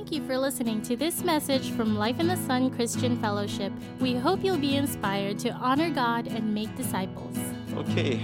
Thank 0.00 0.12
you 0.12 0.26
for 0.26 0.38
listening 0.38 0.80
to 0.84 0.96
this 0.96 1.22
message 1.22 1.72
from 1.72 1.94
Life 1.94 2.20
in 2.20 2.26
the 2.26 2.36
Sun 2.36 2.70
Christian 2.70 3.20
Fellowship. 3.20 3.70
We 4.00 4.14
hope 4.14 4.42
you'll 4.42 4.56
be 4.56 4.76
inspired 4.76 5.38
to 5.40 5.50
honor 5.50 5.90
God 5.90 6.26
and 6.26 6.54
make 6.54 6.74
disciples. 6.74 7.36
Okay, 7.74 8.18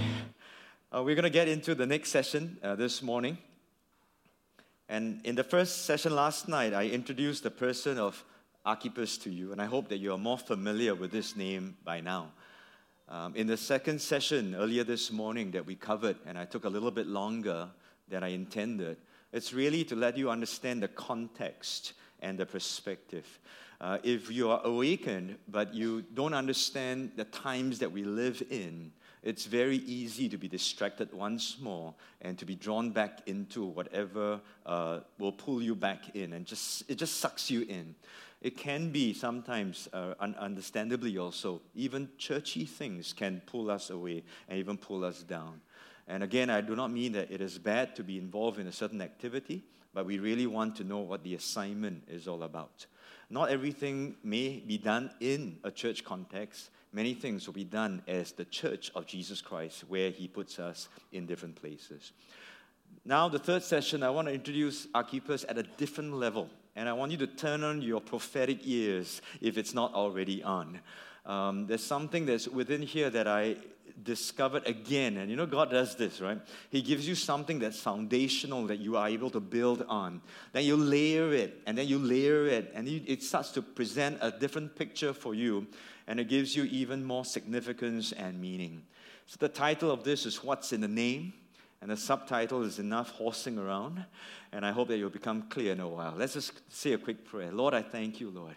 uh, 0.91 1.03
we're 1.03 1.13
going 1.13 1.21
to 1.21 1.29
get 1.29 1.47
into 1.47 1.75
the 1.75 1.85
next 1.85 2.09
session 2.09 2.57
uh, 2.63 2.73
this 2.73 3.03
morning. 3.03 3.37
And 4.89 5.23
in 5.23 5.35
the 5.35 5.43
first 5.43 5.85
session 5.85 6.15
last 6.15 6.47
night, 6.47 6.73
I 6.73 6.87
introduced 6.87 7.43
the 7.43 7.51
person 7.51 7.99
of 7.99 8.25
Archippus 8.65 9.19
to 9.19 9.29
you, 9.29 9.51
and 9.51 9.61
I 9.61 9.65
hope 9.65 9.87
that 9.89 9.97
you 9.97 10.11
are 10.13 10.17
more 10.17 10.39
familiar 10.39 10.95
with 10.95 11.11
this 11.11 11.35
name 11.35 11.77
by 11.85 12.01
now. 12.01 12.31
Um, 13.07 13.35
in 13.35 13.45
the 13.45 13.55
second 13.55 14.01
session 14.01 14.55
earlier 14.55 14.83
this 14.83 15.11
morning 15.11 15.51
that 15.51 15.67
we 15.67 15.75
covered, 15.75 16.17
and 16.25 16.39
I 16.39 16.45
took 16.45 16.65
a 16.65 16.69
little 16.69 16.89
bit 16.89 17.05
longer 17.05 17.69
than 18.09 18.23
I 18.23 18.29
intended, 18.29 18.97
it's 19.31 19.53
really 19.53 19.83
to 19.85 19.95
let 19.95 20.17
you 20.17 20.29
understand 20.29 20.83
the 20.83 20.87
context 20.87 21.93
and 22.21 22.37
the 22.37 22.45
perspective. 22.45 23.39
Uh, 23.79 23.99
if 24.03 24.31
you 24.31 24.49
are 24.49 24.61
awakened, 24.63 25.37
but 25.47 25.73
you 25.73 26.01
don't 26.13 26.33
understand 26.33 27.11
the 27.15 27.25
times 27.25 27.77
that 27.79 27.91
we 27.91 28.03
live 28.03 28.41
in, 28.49 28.91
it's 29.21 29.45
very 29.45 29.77
easy 29.77 30.29
to 30.29 30.37
be 30.37 30.47
distracted 30.47 31.11
once 31.13 31.57
more 31.59 31.93
and 32.21 32.37
to 32.39 32.45
be 32.45 32.55
drawn 32.55 32.91
back 32.91 33.19
into 33.27 33.65
whatever 33.65 34.39
uh, 34.65 35.01
will 35.19 35.31
pull 35.31 35.61
you 35.61 35.75
back 35.75 36.15
in 36.15 36.33
and 36.33 36.45
just 36.45 36.89
it 36.89 36.95
just 36.95 37.17
sucks 37.17 37.51
you 37.51 37.63
in. 37.63 37.93
It 38.41 38.55
can 38.55 38.91
be 38.91 39.13
sometimes, 39.13 39.89
uh, 39.93 40.13
un- 40.19 40.35
understandably 40.39 41.17
also, 41.17 41.61
even 41.73 42.09
churchy 42.17 42.65
things 42.65 43.11
can 43.11 43.41
pull 43.47 43.71
us 43.71 43.89
away 43.89 44.23
and 44.47 44.59
even 44.59 44.77
pull 44.77 45.03
us 45.03 45.23
down. 45.23 45.59
And 46.07 46.23
again, 46.23 46.49
I 46.49 46.61
do 46.61 46.75
not 46.75 46.91
mean 46.91 47.11
that 47.13 47.31
it 47.31 47.41
is 47.41 47.57
bad 47.57 47.95
to 47.97 48.03
be 48.03 48.17
involved 48.17 48.59
in 48.59 48.67
a 48.67 48.71
certain 48.71 49.01
activity, 49.01 49.63
but 49.93 50.05
we 50.05 50.19
really 50.19 50.47
want 50.47 50.75
to 50.77 50.83
know 50.83 50.99
what 50.99 51.23
the 51.23 51.35
assignment 51.35 52.03
is 52.07 52.27
all 52.27 52.43
about. 52.43 52.85
Not 53.29 53.49
everything 53.49 54.15
may 54.23 54.63
be 54.65 54.77
done 54.77 55.11
in 55.19 55.57
a 55.63 55.71
church 55.71 56.05
context. 56.05 56.69
Many 56.93 57.13
things 57.13 57.45
will 57.45 57.53
be 57.53 57.65
done 57.65 58.01
as 58.07 58.31
the 58.31 58.45
church 58.45 58.89
of 58.95 59.05
Jesus 59.05 59.41
Christ, 59.41 59.83
where 59.89 60.09
He 60.09 60.27
puts 60.29 60.59
us 60.59 60.87
in 61.11 61.25
different 61.25 61.55
places. 61.55 62.13
Now, 63.03 63.27
the 63.27 63.39
third 63.39 63.63
session, 63.63 64.01
I 64.01 64.09
want 64.09 64.29
to 64.29 64.33
introduce 64.33 64.87
Archippus 64.95 65.45
at 65.49 65.57
a 65.57 65.63
different 65.63 66.13
level. 66.13 66.49
And 66.75 66.87
I 66.87 66.93
want 66.93 67.11
you 67.11 67.17
to 67.17 67.27
turn 67.27 67.63
on 67.63 67.81
your 67.81 67.99
prophetic 67.99 68.59
ears 68.63 69.21
if 69.41 69.57
it's 69.57 69.73
not 69.73 69.93
already 69.93 70.43
on. 70.43 70.79
Um, 71.25 71.67
there's 71.67 71.83
something 71.83 72.25
that's 72.25 72.47
within 72.47 72.81
here 72.81 73.09
that 73.09 73.27
I 73.27 73.57
discovered 74.03 74.67
again. 74.67 75.17
And 75.17 75.29
you 75.29 75.35
know, 75.35 75.45
God 75.45 75.71
does 75.71 75.95
this, 75.95 76.21
right? 76.21 76.39
He 76.69 76.81
gives 76.81 77.07
you 77.07 77.15
something 77.15 77.59
that's 77.59 77.79
foundational 77.79 78.67
that 78.67 78.79
you 78.79 78.97
are 78.97 79.07
able 79.07 79.29
to 79.31 79.39
build 79.39 79.85
on. 79.87 80.21
Then 80.53 80.65
you 80.65 80.75
layer 80.75 81.33
it, 81.33 81.61
and 81.65 81.77
then 81.77 81.87
you 81.87 81.97
layer 81.97 82.47
it, 82.47 82.71
and 82.75 82.87
it 82.87 83.23
starts 83.23 83.51
to 83.51 83.61
present 83.61 84.17
a 84.21 84.31
different 84.31 84.75
picture 84.75 85.13
for 85.13 85.33
you, 85.33 85.67
and 86.07 86.19
it 86.19 86.29
gives 86.29 86.55
you 86.55 86.65
even 86.65 87.03
more 87.03 87.25
significance 87.25 88.11
and 88.11 88.39
meaning. 88.39 88.83
So, 89.25 89.37
the 89.39 89.49
title 89.49 89.91
of 89.91 90.03
this 90.03 90.25
is 90.25 90.43
What's 90.43 90.71
in 90.71 90.81
the 90.81 90.87
Name? 90.87 91.33
And 91.81 91.91
the 91.91 91.97
subtitle 91.97 92.63
is 92.63 92.79
Enough 92.79 93.11
Horsing 93.11 93.57
Around. 93.57 94.03
And 94.51 94.65
I 94.65 94.71
hope 94.71 94.87
that 94.87 94.97
you'll 94.97 95.09
become 95.09 95.43
clear 95.43 95.73
in 95.73 95.79
a 95.79 95.87
while. 95.87 96.15
Let's 96.17 96.33
just 96.33 96.53
say 96.73 96.93
a 96.93 96.97
quick 96.97 97.25
prayer. 97.25 97.51
Lord, 97.51 97.73
I 97.73 97.81
thank 97.81 98.19
you, 98.19 98.29
Lord. 98.29 98.55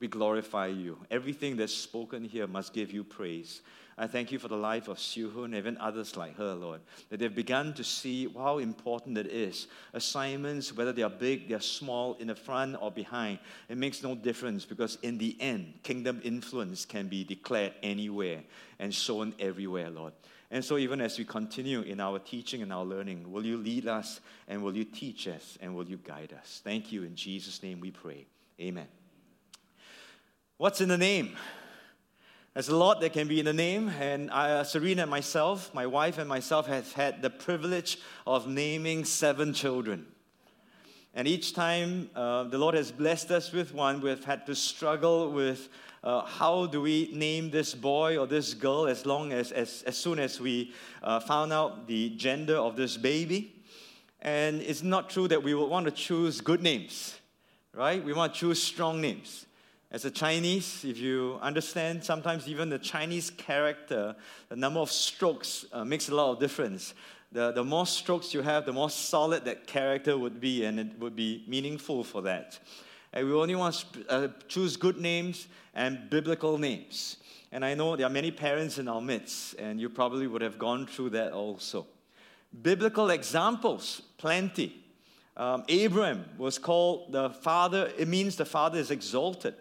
We 0.00 0.08
glorify 0.08 0.68
you. 0.68 0.98
Everything 1.10 1.56
that's 1.56 1.74
spoken 1.74 2.24
here 2.24 2.46
must 2.46 2.72
give 2.72 2.90
you 2.90 3.04
praise. 3.04 3.60
I 3.98 4.06
thank 4.06 4.32
you 4.32 4.38
for 4.38 4.48
the 4.48 4.56
life 4.56 4.88
of 4.88 4.98
Siu 4.98 5.30
Hun, 5.30 5.54
even 5.54 5.76
others 5.76 6.16
like 6.16 6.34
her, 6.38 6.54
Lord, 6.54 6.80
that 7.10 7.20
they've 7.20 7.34
begun 7.34 7.74
to 7.74 7.84
see 7.84 8.32
how 8.34 8.56
important 8.56 9.18
it 9.18 9.26
is. 9.26 9.66
Assignments, 9.92 10.74
whether 10.74 10.90
they 10.90 11.02
are 11.02 11.10
big, 11.10 11.48
they 11.48 11.54
are 11.54 11.60
small, 11.60 12.14
in 12.14 12.28
the 12.28 12.34
front 12.34 12.76
or 12.80 12.90
behind, 12.90 13.40
it 13.68 13.76
makes 13.76 14.02
no 14.02 14.14
difference 14.14 14.64
because 14.64 14.96
in 15.02 15.18
the 15.18 15.36
end, 15.38 15.74
kingdom 15.82 16.18
influence 16.24 16.86
can 16.86 17.08
be 17.08 17.24
declared 17.24 17.74
anywhere 17.82 18.40
and 18.78 18.94
shown 18.94 19.34
everywhere, 19.38 19.90
Lord. 19.90 20.14
And 20.50 20.64
so, 20.64 20.78
even 20.78 21.02
as 21.02 21.18
we 21.18 21.26
continue 21.26 21.82
in 21.82 22.00
our 22.00 22.18
teaching 22.18 22.62
and 22.62 22.72
our 22.72 22.84
learning, 22.84 23.30
will 23.30 23.44
you 23.44 23.58
lead 23.58 23.86
us 23.86 24.20
and 24.48 24.62
will 24.62 24.74
you 24.74 24.84
teach 24.84 25.28
us 25.28 25.58
and 25.60 25.74
will 25.74 25.88
you 25.88 25.98
guide 25.98 26.32
us? 26.32 26.62
Thank 26.64 26.90
you. 26.90 27.02
In 27.02 27.14
Jesus' 27.14 27.62
name 27.62 27.80
we 27.80 27.90
pray. 27.90 28.24
Amen. 28.58 28.88
What's 30.60 30.82
in 30.82 30.90
the 30.90 30.98
name? 30.98 31.38
There's 32.52 32.68
a 32.68 32.76
lot 32.76 33.00
that 33.00 33.14
can 33.14 33.26
be 33.28 33.38
in 33.38 33.46
the 33.46 33.52
name, 33.54 33.88
and 33.98 34.30
I, 34.30 34.50
uh, 34.50 34.64
Serena 34.64 35.00
and 35.00 35.10
myself, 35.10 35.72
my 35.72 35.86
wife 35.86 36.18
and 36.18 36.28
myself, 36.28 36.66
have 36.66 36.92
had 36.92 37.22
the 37.22 37.30
privilege 37.30 37.96
of 38.26 38.46
naming 38.46 39.06
seven 39.06 39.54
children. 39.54 40.04
And 41.14 41.26
each 41.26 41.54
time 41.54 42.10
uh, 42.14 42.44
the 42.44 42.58
Lord 42.58 42.74
has 42.74 42.92
blessed 42.92 43.30
us 43.30 43.52
with 43.52 43.72
one, 43.72 44.02
we've 44.02 44.22
had 44.22 44.44
to 44.44 44.54
struggle 44.54 45.30
with 45.30 45.70
uh, 46.04 46.26
how 46.26 46.66
do 46.66 46.82
we 46.82 47.08
name 47.14 47.50
this 47.50 47.74
boy 47.74 48.18
or 48.18 48.26
this 48.26 48.52
girl 48.52 48.86
as 48.86 49.06
long 49.06 49.32
as, 49.32 49.52
as, 49.52 49.82
as 49.86 49.96
soon 49.96 50.18
as 50.18 50.42
we 50.42 50.74
uh, 51.02 51.20
found 51.20 51.54
out 51.54 51.86
the 51.86 52.10
gender 52.10 52.56
of 52.56 52.76
this 52.76 52.98
baby. 52.98 53.54
And 54.20 54.60
it's 54.60 54.82
not 54.82 55.08
true 55.08 55.26
that 55.26 55.42
we 55.42 55.54
would 55.54 55.70
want 55.70 55.86
to 55.86 55.90
choose 55.90 56.42
good 56.42 56.62
names, 56.62 57.18
right? 57.72 58.04
We 58.04 58.12
want 58.12 58.34
to 58.34 58.40
choose 58.40 58.62
strong 58.62 59.00
names. 59.00 59.46
As 59.92 60.04
a 60.04 60.10
Chinese, 60.10 60.84
if 60.84 60.98
you 60.98 61.36
understand, 61.42 62.04
sometimes 62.04 62.46
even 62.46 62.68
the 62.68 62.78
Chinese 62.78 63.30
character, 63.30 64.14
the 64.48 64.54
number 64.54 64.78
of 64.78 64.90
strokes 64.92 65.66
uh, 65.72 65.84
makes 65.84 66.08
a 66.08 66.14
lot 66.14 66.30
of 66.30 66.38
difference. 66.38 66.94
The, 67.32 67.50
the 67.50 67.64
more 67.64 67.86
strokes 67.86 68.32
you 68.32 68.42
have, 68.42 68.66
the 68.66 68.72
more 68.72 68.88
solid 68.88 69.44
that 69.46 69.66
character 69.66 70.16
would 70.16 70.40
be, 70.40 70.64
and 70.64 70.78
it 70.78 70.98
would 71.00 71.16
be 71.16 71.44
meaningful 71.48 72.04
for 72.04 72.22
that. 72.22 72.60
And 73.12 73.26
we 73.26 73.32
only 73.32 73.56
want 73.56 73.84
to 73.92 74.08
uh, 74.08 74.28
choose 74.46 74.76
good 74.76 75.00
names 75.00 75.48
and 75.74 76.08
biblical 76.08 76.56
names. 76.56 77.16
And 77.50 77.64
I 77.64 77.74
know 77.74 77.96
there 77.96 78.06
are 78.06 78.10
many 78.10 78.30
parents 78.30 78.78
in 78.78 78.86
our 78.86 79.00
midst, 79.00 79.54
and 79.54 79.80
you 79.80 79.88
probably 79.88 80.28
would 80.28 80.42
have 80.42 80.56
gone 80.56 80.86
through 80.86 81.10
that 81.10 81.32
also. 81.32 81.84
Biblical 82.62 83.10
examples, 83.10 84.02
plenty. 84.18 84.84
Um, 85.36 85.64
Abram 85.68 86.26
was 86.38 86.58
called 86.58 87.10
the 87.10 87.30
father, 87.30 87.92
it 87.98 88.06
means 88.06 88.36
the 88.36 88.44
father 88.44 88.78
is 88.78 88.92
exalted. 88.92 89.54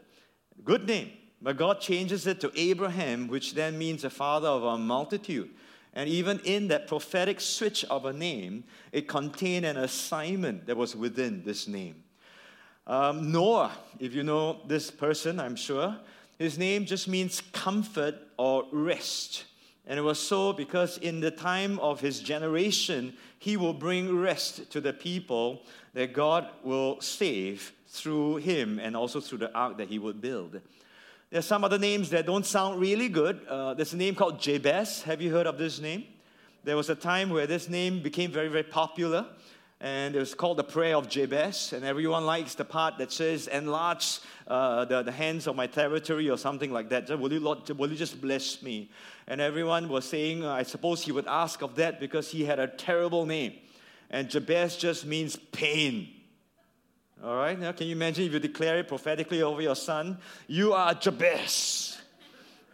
Good 0.63 0.87
name. 0.87 1.11
But 1.41 1.57
God 1.57 1.79
changes 1.79 2.27
it 2.27 2.41
to 2.41 2.51
Abraham, 2.55 3.27
which 3.27 3.53
then 3.53 3.77
means 3.77 4.01
the 4.01 4.09
father 4.09 4.47
of 4.47 4.63
a 4.63 4.77
multitude. 4.77 5.49
And 5.93 6.09
even 6.09 6.39
in 6.43 6.67
that 6.67 6.87
prophetic 6.87 7.39
switch 7.39 7.85
of 7.85 8.05
a 8.05 8.13
name, 8.13 8.63
it 8.91 9.07
contained 9.07 9.65
an 9.65 9.77
assignment 9.77 10.67
that 10.67 10.77
was 10.77 10.95
within 10.95 11.43
this 11.43 11.67
name. 11.67 12.03
Um, 12.85 13.31
Noah, 13.31 13.71
if 13.99 14.13
you 14.13 14.23
know 14.23 14.61
this 14.67 14.91
person, 14.91 15.39
I'm 15.39 15.55
sure, 15.55 15.95
his 16.37 16.57
name 16.57 16.85
just 16.85 17.07
means 17.07 17.41
comfort 17.53 18.15
or 18.37 18.65
rest. 18.71 19.45
And 19.85 19.97
it 19.97 20.03
was 20.03 20.19
so 20.19 20.53
because 20.53 20.97
in 20.97 21.19
the 21.19 21.31
time 21.31 21.79
of 21.79 21.99
his 21.99 22.19
generation, 22.19 23.13
he 23.39 23.57
will 23.57 23.73
bring 23.73 24.15
rest 24.15 24.71
to 24.71 24.81
the 24.81 24.93
people 24.93 25.63
that 25.93 26.13
God 26.13 26.47
will 26.63 27.01
save 27.01 27.73
through 27.89 28.37
him 28.37 28.79
and 28.79 28.95
also 28.95 29.19
through 29.19 29.39
the 29.39 29.53
ark 29.53 29.77
that 29.77 29.87
he 29.87 29.99
would 29.99 30.21
build. 30.21 30.61
There 31.31 31.39
are 31.39 31.43
some 31.43 31.63
other 31.63 31.77
names 31.77 32.09
that 32.11 32.25
don't 32.25 32.45
sound 32.45 32.79
really 32.79 33.09
good. 33.09 33.45
Uh, 33.47 33.73
there's 33.73 33.93
a 33.93 33.97
name 33.97 34.15
called 34.15 34.39
Jabez. 34.39 35.03
Have 35.03 35.21
you 35.21 35.31
heard 35.31 35.47
of 35.47 35.57
this 35.57 35.79
name? 35.79 36.05
There 36.63 36.75
was 36.75 36.89
a 36.89 36.95
time 36.95 37.29
where 37.29 37.47
this 37.47 37.69
name 37.69 38.01
became 38.01 38.31
very, 38.31 38.47
very 38.47 38.63
popular, 38.63 39.25
and 39.79 40.15
it 40.15 40.19
was 40.19 40.33
called 40.33 40.57
the 40.57 40.63
Prayer 40.63 40.95
of 40.95 41.07
Jabez. 41.07 41.71
And 41.73 41.85
everyone 41.85 42.25
likes 42.25 42.55
the 42.55 42.65
part 42.65 42.97
that 42.97 43.11
says, 43.11 43.47
Enlarge 43.47 44.19
uh, 44.47 44.85
the, 44.85 45.03
the 45.03 45.11
hands 45.11 45.47
of 45.47 45.55
my 45.55 45.67
territory, 45.67 46.29
or 46.29 46.37
something 46.37 46.71
like 46.71 46.89
that. 46.89 47.09
Will 47.17 47.31
you, 47.31 47.39
Lord, 47.39 47.69
will 47.69 47.89
you 47.89 47.95
just 47.95 48.19
bless 48.19 48.61
me? 48.61 48.89
And 49.27 49.39
everyone 49.39 49.87
was 49.87 50.05
saying, 50.05 50.45
I 50.45 50.63
suppose 50.63 51.03
he 51.03 51.11
would 51.11 51.27
ask 51.27 51.61
of 51.61 51.75
that 51.75 51.99
because 51.99 52.29
he 52.31 52.43
had 52.43 52.59
a 52.59 52.67
terrible 52.67 53.25
name. 53.25 53.53
And 54.09 54.29
Jabez 54.29 54.77
just 54.77 55.05
means 55.05 55.35
pain. 55.35 56.09
All 57.21 57.35
right, 57.35 57.59
now 57.59 57.73
can 57.73 57.87
you 57.87 57.91
imagine 57.91 58.23
if 58.23 58.31
you 58.31 58.39
declare 58.39 58.79
it 58.79 58.87
prophetically 58.87 59.41
over 59.41 59.61
your 59.61 59.75
son? 59.75 60.17
You 60.47 60.71
are 60.71 60.93
Jabez. 60.93 61.97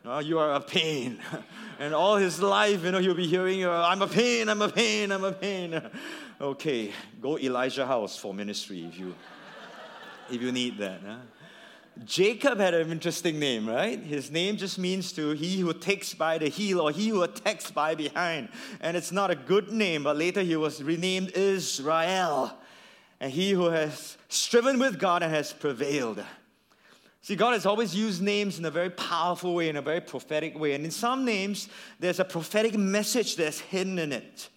Oh, 0.05 0.19
you 0.19 0.37
are 0.37 0.53
a 0.53 0.59
pain. 0.59 1.19
and 1.79 1.95
all 1.95 2.17
his 2.17 2.39
life, 2.39 2.83
you 2.83 2.91
know, 2.91 2.99
he'll 2.99 3.15
be 3.15 3.25
hearing, 3.25 3.63
uh, 3.63 3.71
I'm 3.71 4.03
a 4.03 4.07
pain, 4.07 4.47
I'm 4.47 4.61
a 4.61 4.69
pain, 4.69 5.11
I'm 5.11 5.23
a 5.23 5.31
pain. 5.31 5.81
okay, 6.41 6.91
go 7.19 7.39
Elijah 7.39 7.87
house 7.87 8.17
for 8.17 8.35
ministry 8.35 8.85
if 8.85 8.99
you, 8.99 9.15
if 10.29 10.39
you 10.39 10.51
need 10.51 10.77
that. 10.77 11.01
Huh? 11.03 11.15
Jacob 12.03 12.59
had 12.59 12.75
an 12.75 12.91
interesting 12.91 13.39
name, 13.39 13.67
right? 13.67 13.99
His 13.99 14.29
name 14.29 14.57
just 14.57 14.77
means 14.77 15.11
to 15.13 15.31
he 15.31 15.59
who 15.61 15.73
takes 15.73 16.13
by 16.13 16.37
the 16.37 16.49
heel 16.49 16.81
or 16.81 16.91
he 16.91 17.09
who 17.09 17.23
attacks 17.23 17.71
by 17.71 17.95
behind. 17.95 18.49
And 18.79 18.95
it's 18.95 19.11
not 19.11 19.31
a 19.31 19.35
good 19.35 19.71
name, 19.71 20.03
but 20.03 20.17
later 20.17 20.43
he 20.43 20.55
was 20.55 20.83
renamed 20.83 21.31
Israel 21.31 22.55
and 23.25 23.33
he 23.33 23.49
who 23.49 23.71
has 23.71 24.19
striven 24.29 24.77
with 24.77 24.99
God 24.99 25.23
and 25.23 25.33
has 25.33 25.51
prevailed. 25.51 26.23
See, 27.23 27.35
God 27.35 27.53
has 27.53 27.65
always 27.65 27.95
used 27.95 28.21
names 28.21 28.59
in 28.59 28.65
a 28.65 28.69
very 28.69 28.91
powerful 28.91 29.55
way, 29.55 29.67
in 29.67 29.77
a 29.77 29.81
very 29.81 29.99
prophetic 29.99 30.55
way. 30.55 30.75
And 30.75 30.85
in 30.85 30.91
some 30.91 31.25
names, 31.25 31.67
there's 31.99 32.19
a 32.19 32.23
prophetic 32.23 32.77
message 32.77 33.35
that's 33.35 33.59
hidden 33.59 33.97
in 33.97 34.11
it. 34.11 34.49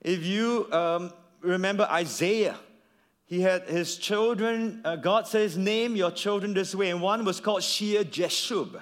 If 0.00 0.24
you 0.24 0.66
um, 0.72 1.12
remember 1.42 1.86
Isaiah, 1.90 2.56
he 3.26 3.42
had 3.42 3.68
his 3.68 3.98
children, 3.98 4.80
uh, 4.82 4.96
God 4.96 5.26
says, 5.28 5.58
name 5.58 5.94
your 5.94 6.10
children 6.10 6.54
this 6.54 6.74
way. 6.74 6.88
And 6.88 7.02
one 7.02 7.26
was 7.26 7.38
called 7.38 7.62
Shear 7.62 8.02
Jashub. 8.02 8.80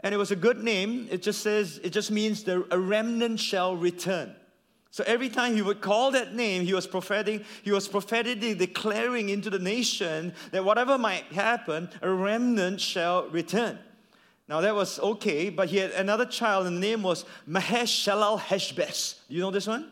And 0.00 0.12
it 0.12 0.18
was 0.18 0.32
a 0.32 0.36
good 0.36 0.60
name. 0.60 1.06
It 1.08 1.22
just 1.22 1.40
says, 1.40 1.78
it 1.84 1.90
just 1.90 2.10
means 2.10 2.42
the, 2.42 2.66
a 2.72 2.78
remnant 2.80 3.38
shall 3.38 3.76
return. 3.76 4.34
So 4.92 5.04
every 5.06 5.28
time 5.28 5.54
he 5.54 5.62
would 5.62 5.80
call 5.80 6.10
that 6.12 6.34
name, 6.34 6.64
he 6.64 6.74
was 6.74 6.86
prophetic, 6.86 7.44
he 7.62 7.70
was 7.70 7.86
prophetically 7.86 8.54
declaring 8.54 9.28
into 9.28 9.48
the 9.48 9.58
nation 9.58 10.34
that 10.50 10.64
whatever 10.64 10.98
might 10.98 11.24
happen, 11.26 11.88
a 12.02 12.10
remnant 12.10 12.80
shall 12.80 13.28
return. 13.28 13.78
Now 14.48 14.60
that 14.62 14.74
was 14.74 14.98
okay, 14.98 15.48
but 15.48 15.68
he 15.68 15.76
had 15.76 15.92
another 15.92 16.26
child, 16.26 16.66
and 16.66 16.76
the 16.76 16.80
name 16.80 17.04
was 17.04 17.24
Maher 17.46 17.84
Shalal 17.84 18.40
Hashbaz. 18.40 19.14
You 19.28 19.40
know 19.40 19.52
this 19.52 19.68
one? 19.68 19.88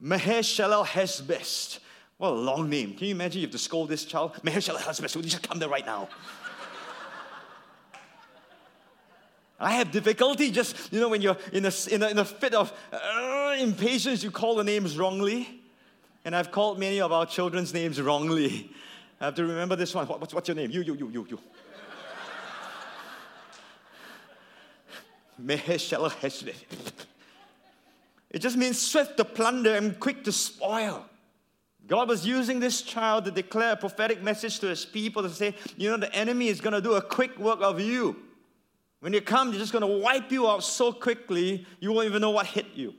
Maher 0.00 0.40
Shalal 0.40 0.86
Hashbaz. 0.86 1.78
What 2.16 2.30
a 2.30 2.34
long 2.34 2.70
name. 2.70 2.94
Can 2.94 3.08
you 3.08 3.14
imagine 3.14 3.42
you 3.42 3.46
have 3.46 3.52
to 3.52 3.58
scold 3.58 3.90
this 3.90 4.06
child? 4.06 4.42
Maher 4.42 4.56
Shalal 4.56 4.78
Hashbaz, 4.78 5.14
would 5.16 5.26
you 5.26 5.30
just 5.30 5.46
come 5.46 5.58
there 5.58 5.68
right 5.68 5.84
now? 5.84 6.08
I 9.62 9.74
have 9.74 9.92
difficulty 9.92 10.50
just, 10.50 10.92
you 10.92 10.98
know, 10.98 11.08
when 11.08 11.22
you're 11.22 11.36
in 11.52 11.64
a, 11.64 11.72
in 11.88 12.02
a, 12.02 12.08
in 12.08 12.18
a 12.18 12.24
fit 12.24 12.52
of 12.52 12.72
uh, 12.92 13.54
impatience, 13.58 14.24
you 14.24 14.32
call 14.32 14.56
the 14.56 14.64
names 14.64 14.98
wrongly. 14.98 15.60
And 16.24 16.34
I've 16.34 16.50
called 16.50 16.80
many 16.80 17.00
of 17.00 17.12
our 17.12 17.26
children's 17.26 17.72
names 17.72 18.00
wrongly. 18.00 18.72
I 19.20 19.26
have 19.26 19.36
to 19.36 19.44
remember 19.44 19.76
this 19.76 19.94
one. 19.94 20.08
What, 20.08 20.20
what's, 20.20 20.34
what's 20.34 20.48
your 20.48 20.56
name? 20.56 20.72
You, 20.72 20.82
you, 20.82 20.94
you, 20.94 21.08
you, 21.10 21.26
you. 21.30 21.38
It 28.30 28.38
just 28.38 28.56
means 28.56 28.80
swift 28.80 29.16
to 29.18 29.24
plunder 29.24 29.74
and 29.74 30.00
quick 30.00 30.24
to 30.24 30.32
spoil. 30.32 31.04
God 31.86 32.08
was 32.08 32.26
using 32.26 32.60
this 32.60 32.82
child 32.82 33.26
to 33.26 33.30
declare 33.30 33.74
a 33.74 33.76
prophetic 33.76 34.22
message 34.22 34.58
to 34.60 34.68
his 34.68 34.84
people 34.86 35.22
to 35.22 35.30
say, 35.30 35.54
you 35.76 35.90
know, 35.90 35.98
the 35.98 36.12
enemy 36.14 36.48
is 36.48 36.60
going 36.60 36.72
to 36.72 36.80
do 36.80 36.94
a 36.94 37.02
quick 37.02 37.38
work 37.38 37.60
of 37.60 37.80
you. 37.80 38.16
When 39.02 39.12
you 39.12 39.20
come, 39.20 39.50
they're 39.50 39.58
just 39.58 39.72
going 39.72 39.82
to 39.82 39.98
wipe 39.98 40.30
you 40.30 40.48
out 40.48 40.62
so 40.62 40.92
quickly, 40.92 41.66
you 41.80 41.90
won't 41.90 42.06
even 42.06 42.22
know 42.22 42.30
what 42.30 42.46
hit 42.46 42.66
you. 42.76 42.94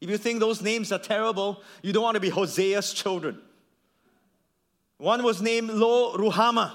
If 0.00 0.10
you 0.10 0.18
think 0.18 0.40
those 0.40 0.60
names 0.60 0.90
are 0.90 0.98
terrible, 0.98 1.62
you 1.80 1.92
don't 1.92 2.02
want 2.02 2.16
to 2.16 2.20
be 2.20 2.28
Hosea's 2.28 2.92
children. 2.92 3.40
One 4.98 5.22
was 5.22 5.40
named 5.40 5.70
Lo 5.70 6.16
Ruhamah, 6.16 6.72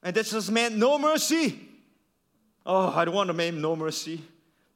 and 0.00 0.14
that 0.14 0.26
just 0.26 0.48
meant 0.52 0.76
no 0.76 0.96
mercy. 0.96 1.58
Oh, 2.64 2.92
I 2.94 3.04
don't 3.04 3.16
want 3.16 3.30
to 3.30 3.36
name 3.36 3.60
no 3.60 3.74
mercy. 3.74 4.22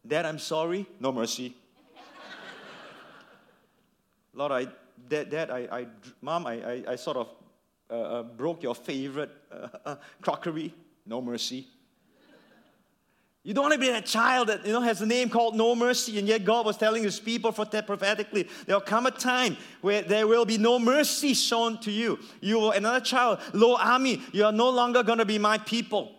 Dad, 0.04 0.26
I'm 0.26 0.40
sorry, 0.40 0.84
no 0.98 1.12
mercy. 1.12 1.54
Lord, 4.34 4.50
I, 4.50 4.66
Dad, 5.08 5.30
Dad 5.30 5.50
I, 5.52 5.68
I 5.70 5.86
Mom, 6.20 6.44
I, 6.44 6.54
I, 6.54 6.84
I 6.88 6.96
sort 6.96 7.18
of 7.18 7.28
uh, 7.88 7.94
uh, 7.94 8.22
broke 8.24 8.64
your 8.64 8.74
favorite 8.74 9.30
uh, 9.52 9.68
uh 9.86 9.96
crockery, 10.20 10.74
no 11.06 11.22
mercy. 11.22 11.68
You 13.44 13.52
don't 13.52 13.64
want 13.64 13.74
to 13.74 13.78
be 13.78 13.90
that 13.90 14.06
child 14.06 14.48
that 14.48 14.64
you 14.66 14.72
know 14.72 14.80
has 14.80 15.02
a 15.02 15.06
name 15.06 15.28
called 15.28 15.54
no 15.54 15.76
mercy, 15.76 16.18
and 16.18 16.26
yet 16.26 16.46
God 16.46 16.64
was 16.64 16.78
telling 16.78 17.02
His 17.02 17.20
people 17.20 17.52
prophetically, 17.52 18.48
there 18.64 18.74
will 18.74 18.80
come 18.80 19.04
a 19.04 19.10
time 19.10 19.58
where 19.82 20.00
there 20.00 20.26
will 20.26 20.46
be 20.46 20.56
no 20.56 20.78
mercy 20.78 21.34
shown 21.34 21.76
to 21.80 21.90
you. 21.90 22.18
You 22.40 22.58
will 22.58 22.70
another 22.70 23.04
child, 23.04 23.40
Lo 23.52 23.76
Ami, 23.76 24.22
you 24.32 24.46
are 24.46 24.52
no 24.52 24.70
longer 24.70 25.02
going 25.02 25.18
to 25.18 25.26
be 25.26 25.38
my 25.38 25.58
people. 25.58 26.12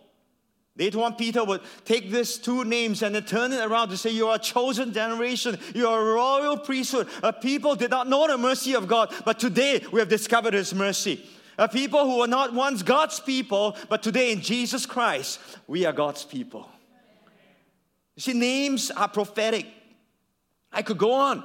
Later 0.78 1.00
on, 1.00 1.16
Peter 1.16 1.42
would 1.42 1.62
take 1.84 2.12
these 2.12 2.38
two 2.38 2.64
names 2.64 3.02
and 3.02 3.14
then 3.14 3.24
turn 3.24 3.52
it 3.52 3.64
around 3.64 3.88
to 3.88 3.96
say, 3.96 4.10
You 4.10 4.28
are 4.28 4.36
a 4.36 4.38
chosen 4.38 4.92
generation, 4.92 5.58
you 5.74 5.88
are 5.88 6.00
a 6.00 6.14
royal 6.14 6.56
priesthood. 6.56 7.08
A 7.24 7.32
people 7.32 7.74
did 7.74 7.90
not 7.90 8.08
know 8.08 8.28
the 8.28 8.38
mercy 8.38 8.76
of 8.76 8.86
God, 8.86 9.12
but 9.24 9.40
today 9.40 9.84
we 9.90 9.98
have 9.98 10.08
discovered 10.08 10.54
His 10.54 10.72
mercy. 10.72 11.28
A 11.58 11.66
people 11.68 12.04
who 12.04 12.18
were 12.18 12.28
not 12.28 12.54
once 12.54 12.84
God's 12.84 13.18
people, 13.18 13.76
but 13.88 14.04
today 14.04 14.30
in 14.30 14.42
Jesus 14.42 14.86
Christ, 14.86 15.40
we 15.66 15.86
are 15.86 15.92
God's 15.92 16.22
people. 16.22 16.70
You 18.16 18.22
see, 18.22 18.32
names 18.32 18.90
are 18.90 19.08
prophetic. 19.08 19.66
I 20.72 20.82
could 20.82 20.98
go 20.98 21.12
on, 21.12 21.44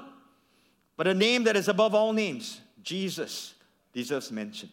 but 0.98 1.08
a 1.08 1.14
name 1.14 1.44
that 1.44 1.56
is 1.56 1.68
above 1.68 1.94
all 1.94 2.14
names, 2.14 2.60
Jesus, 2.82 3.54
deserves 3.94 4.32
mention. 4.32 4.70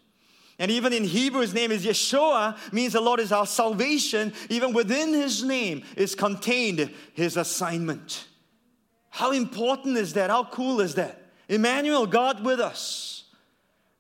And 0.59 0.71
even 0.71 0.93
in 0.93 1.05
Hebrew, 1.05 1.41
his 1.41 1.55
name 1.55 1.71
is 1.71 1.85
Yeshua, 1.85 2.57
means 2.73 2.95
the 2.95 3.01
Lord 3.01 3.21
is 3.21 3.31
our 3.31 3.47
salvation. 3.47 4.33
Even 4.49 4.73
within 4.73 5.13
his 5.13 5.45
name 5.45 5.85
is 5.97 6.17
contained 6.17 6.93
his 7.13 7.37
assignment. 7.37 8.27
How 9.11 9.31
important 9.31 9.97
is 9.97 10.15
that? 10.15 10.31
How 10.31 10.45
cool 10.45 10.81
is 10.81 10.97
that? 10.97 11.23
Emmanuel, 11.49 12.07
God 12.07 12.45
with 12.45 12.61
us. 12.61 13.18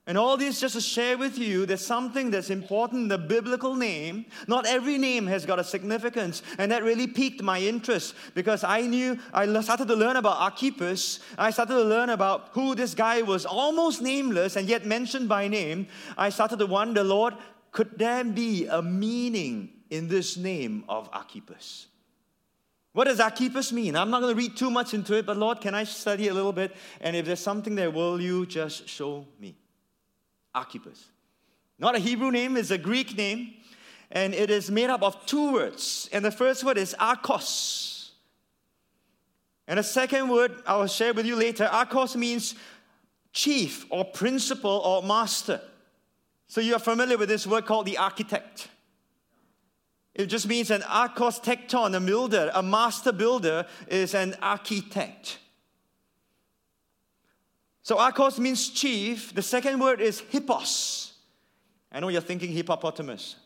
And 0.08 0.16
all 0.16 0.38
this 0.38 0.58
just 0.58 0.74
to 0.74 0.80
share 0.80 1.18
with 1.18 1.36
you 1.36 1.66
there's 1.66 1.84
something 1.84 2.30
that's 2.30 2.48
important 2.48 3.02
in 3.02 3.08
the 3.08 3.18
biblical 3.18 3.74
name. 3.74 4.24
Not 4.46 4.64
every 4.64 4.96
name 4.96 5.26
has 5.26 5.44
got 5.44 5.58
a 5.58 5.64
significance. 5.64 6.42
And 6.56 6.72
that 6.72 6.82
really 6.82 7.06
piqued 7.06 7.42
my 7.42 7.60
interest 7.60 8.14
because 8.34 8.64
I 8.64 8.80
knew, 8.80 9.18
I 9.34 9.60
started 9.60 9.86
to 9.88 9.94
learn 9.94 10.16
about 10.16 10.38
Archippus. 10.40 11.20
I 11.36 11.50
started 11.50 11.74
to 11.74 11.84
learn 11.84 12.08
about 12.08 12.48
who 12.52 12.74
this 12.74 12.94
guy 12.94 13.20
was, 13.20 13.44
almost 13.44 14.00
nameless 14.00 14.56
and 14.56 14.66
yet 14.66 14.86
mentioned 14.86 15.28
by 15.28 15.46
name. 15.46 15.88
I 16.16 16.30
started 16.30 16.58
to 16.60 16.66
wonder, 16.66 17.04
Lord, 17.04 17.34
could 17.70 17.98
there 17.98 18.24
be 18.24 18.66
a 18.66 18.80
meaning 18.80 19.68
in 19.90 20.08
this 20.08 20.38
name 20.38 20.84
of 20.88 21.10
Archippus? 21.12 21.86
What 22.94 23.08
does 23.08 23.20
Archippus 23.20 23.72
mean? 23.72 23.94
I'm 23.94 24.08
not 24.08 24.22
going 24.22 24.34
to 24.34 24.38
read 24.38 24.56
too 24.56 24.70
much 24.70 24.94
into 24.94 25.18
it, 25.18 25.26
but 25.26 25.36
Lord, 25.36 25.60
can 25.60 25.74
I 25.74 25.84
study 25.84 26.28
a 26.28 26.34
little 26.34 26.54
bit? 26.54 26.74
And 27.02 27.14
if 27.14 27.26
there's 27.26 27.40
something 27.40 27.74
there, 27.74 27.90
will 27.90 28.18
you 28.18 28.46
just 28.46 28.88
show 28.88 29.26
me? 29.38 29.54
Archippus. 30.54 31.08
Not 31.78 31.94
a 31.94 31.98
Hebrew 31.98 32.30
name, 32.30 32.56
it's 32.56 32.70
a 32.70 32.78
Greek 32.78 33.16
name, 33.16 33.54
and 34.10 34.34
it 34.34 34.50
is 34.50 34.70
made 34.70 34.90
up 34.90 35.02
of 35.02 35.24
two 35.26 35.52
words. 35.52 36.08
And 36.12 36.24
the 36.24 36.30
first 36.30 36.64
word 36.64 36.78
is 36.78 36.94
archos. 36.98 38.12
And 39.66 39.78
the 39.78 39.82
second 39.82 40.28
word 40.28 40.62
I 40.66 40.76
will 40.76 40.86
share 40.86 41.12
with 41.12 41.26
you 41.26 41.36
later, 41.36 41.64
archos 41.64 42.16
means 42.16 42.54
chief 43.32 43.86
or 43.90 44.04
principal 44.04 44.70
or 44.70 45.02
master. 45.02 45.60
So 46.48 46.60
you 46.60 46.74
are 46.74 46.80
familiar 46.80 47.18
with 47.18 47.28
this 47.28 47.46
word 47.46 47.66
called 47.66 47.86
the 47.86 47.98
architect. 47.98 48.68
It 50.14 50.26
just 50.26 50.48
means 50.48 50.70
an 50.70 50.82
archos 50.82 51.38
tekton, 51.38 51.94
a 51.94 52.00
builder, 52.00 52.50
a 52.54 52.62
master 52.62 53.12
builder 53.12 53.66
is 53.86 54.14
an 54.14 54.34
architect. 54.42 55.38
So 57.88 57.96
archos 57.96 58.38
means 58.38 58.68
chief. 58.68 59.34
The 59.34 59.40
second 59.40 59.80
word 59.80 60.02
is 60.02 60.20
hippos. 60.20 61.14
I 61.90 62.00
know 62.00 62.08
you're 62.08 62.20
thinking 62.20 62.52
hippopotamus. 62.52 63.36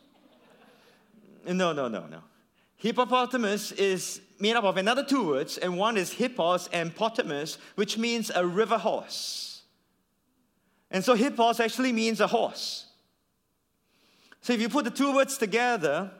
No, 1.47 1.73
no, 1.73 1.87
no, 1.87 2.09
no. 2.09 2.19
Hippopotamus 2.75 3.71
is 3.71 4.21
made 4.41 4.57
up 4.57 4.65
of 4.65 4.79
another 4.79 5.05
two 5.05 5.29
words, 5.29 5.59
and 5.59 5.79
one 5.79 5.97
is 5.97 6.13
hippos 6.15 6.69
and 6.73 6.93
potamus, 6.93 7.57
which 7.77 7.97
means 7.97 8.33
a 8.35 8.45
river 8.45 8.79
horse. 8.79 9.63
And 10.91 11.05
so 11.05 11.15
hippos 11.15 11.61
actually 11.61 11.93
means 11.93 12.21
a 12.21 12.27
horse. 12.27 12.87
So 14.41 14.55
if 14.55 14.61
you 14.61 14.69
put 14.69 14.87
the 14.87 14.91
two 14.91 15.15
words 15.15 15.39
together, 15.39 16.11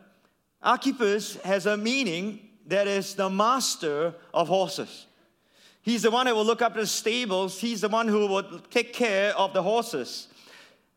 Archippus 0.63 1.39
has 1.43 1.67
a 1.67 1.77
meaning 1.77 2.39
that 2.69 2.87
is 2.87 3.17
the 3.17 3.29
master 3.29 4.15
of 4.33 4.47
horses. 4.47 5.07
He's 5.83 6.03
the 6.03 6.11
one 6.11 6.27
that 6.27 6.35
will 6.35 6.45
look 6.45 6.63
up 6.63 6.75
the 6.75 6.87
stables. 6.87 7.59
He's 7.59 7.81
the 7.81 7.89
one 7.89 8.09
who 8.09 8.27
will 8.27 8.61
take 8.71 8.93
care 8.93 9.37
of 9.37 9.53
the 9.53 9.63
horses. 9.63 10.29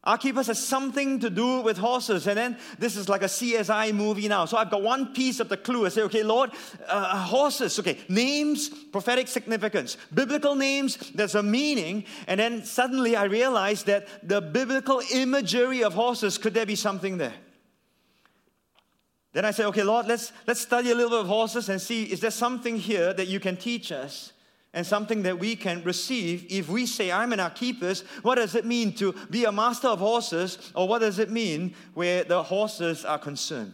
Archippus 0.04 0.46
has 0.46 0.64
something 0.64 1.20
to 1.22 1.32
do 1.32 1.62
with 1.62 1.80
horses. 1.80 2.28
And 2.28 2.38
then 2.38 2.58
this 2.78 2.96
is 2.96 3.10
like 3.10 3.24
a 3.24 3.26
CSI 3.26 3.94
movie 3.96 4.28
now. 4.28 4.46
So 4.46 4.58
I've 4.58 4.70
got 4.70 4.84
one 4.84 5.14
piece 5.14 5.40
of 5.40 5.50
the 5.50 5.58
clue. 5.58 5.88
I 5.88 5.90
say, 5.90 6.04
okay, 6.04 6.22
Lord, 6.22 6.52
uh, 6.88 7.18
horses, 7.18 7.80
okay, 7.80 7.98
names, 8.08 8.70
prophetic 8.70 9.28
significance. 9.28 9.98
Biblical 10.14 10.54
names, 10.54 10.98
there's 11.16 11.34
a 11.34 11.42
meaning. 11.42 12.06
And 12.28 12.40
then 12.40 12.64
suddenly 12.64 13.16
I 13.16 13.24
realized 13.24 13.88
that 13.88 14.28
the 14.28 14.42
biblical 14.42 15.02
imagery 15.12 15.84
of 15.84 15.96
horses, 15.96 16.38
could 16.38 16.54
there 16.54 16.68
be 16.68 16.76
something 16.76 17.18
there? 17.18 17.34
Then 19.34 19.44
I 19.44 19.52
say, 19.52 19.66
okay, 19.66 19.84
Lord, 19.84 20.06
let's, 20.06 20.32
let's 20.46 20.62
study 20.62 20.92
a 20.92 20.96
little 20.96 21.10
bit 21.10 21.20
of 21.22 21.28
horses 21.28 21.68
and 21.68 21.82
see, 21.82 22.04
is 22.04 22.20
there 22.20 22.32
something 22.32 22.78
here 22.78 23.12
that 23.12 23.28
you 23.28 23.40
can 23.40 23.58
teach 23.58 23.92
us? 23.92 24.34
And 24.76 24.86
something 24.86 25.24
that 25.24 25.40
we 25.40 25.56
can 25.56 25.82
receive 25.84 26.46
if 26.50 26.68
we 26.68 26.86
say, 26.86 27.10
I'm 27.10 27.32
an 27.32 27.40
Archippus. 27.40 28.02
What 28.22 28.36
does 28.36 28.56
it 28.56 28.66
mean 28.66 28.94
to 28.96 29.14
be 29.30 29.46
a 29.46 29.52
master 29.52 29.88
of 29.88 30.00
horses, 30.00 30.72
or 30.76 30.86
what 30.86 31.00
does 31.00 31.18
it 31.18 31.32
mean 31.32 31.74
where 31.94 32.26
the 32.26 32.44
horses 32.44 33.06
are 33.06 33.18
concerned? 33.18 33.74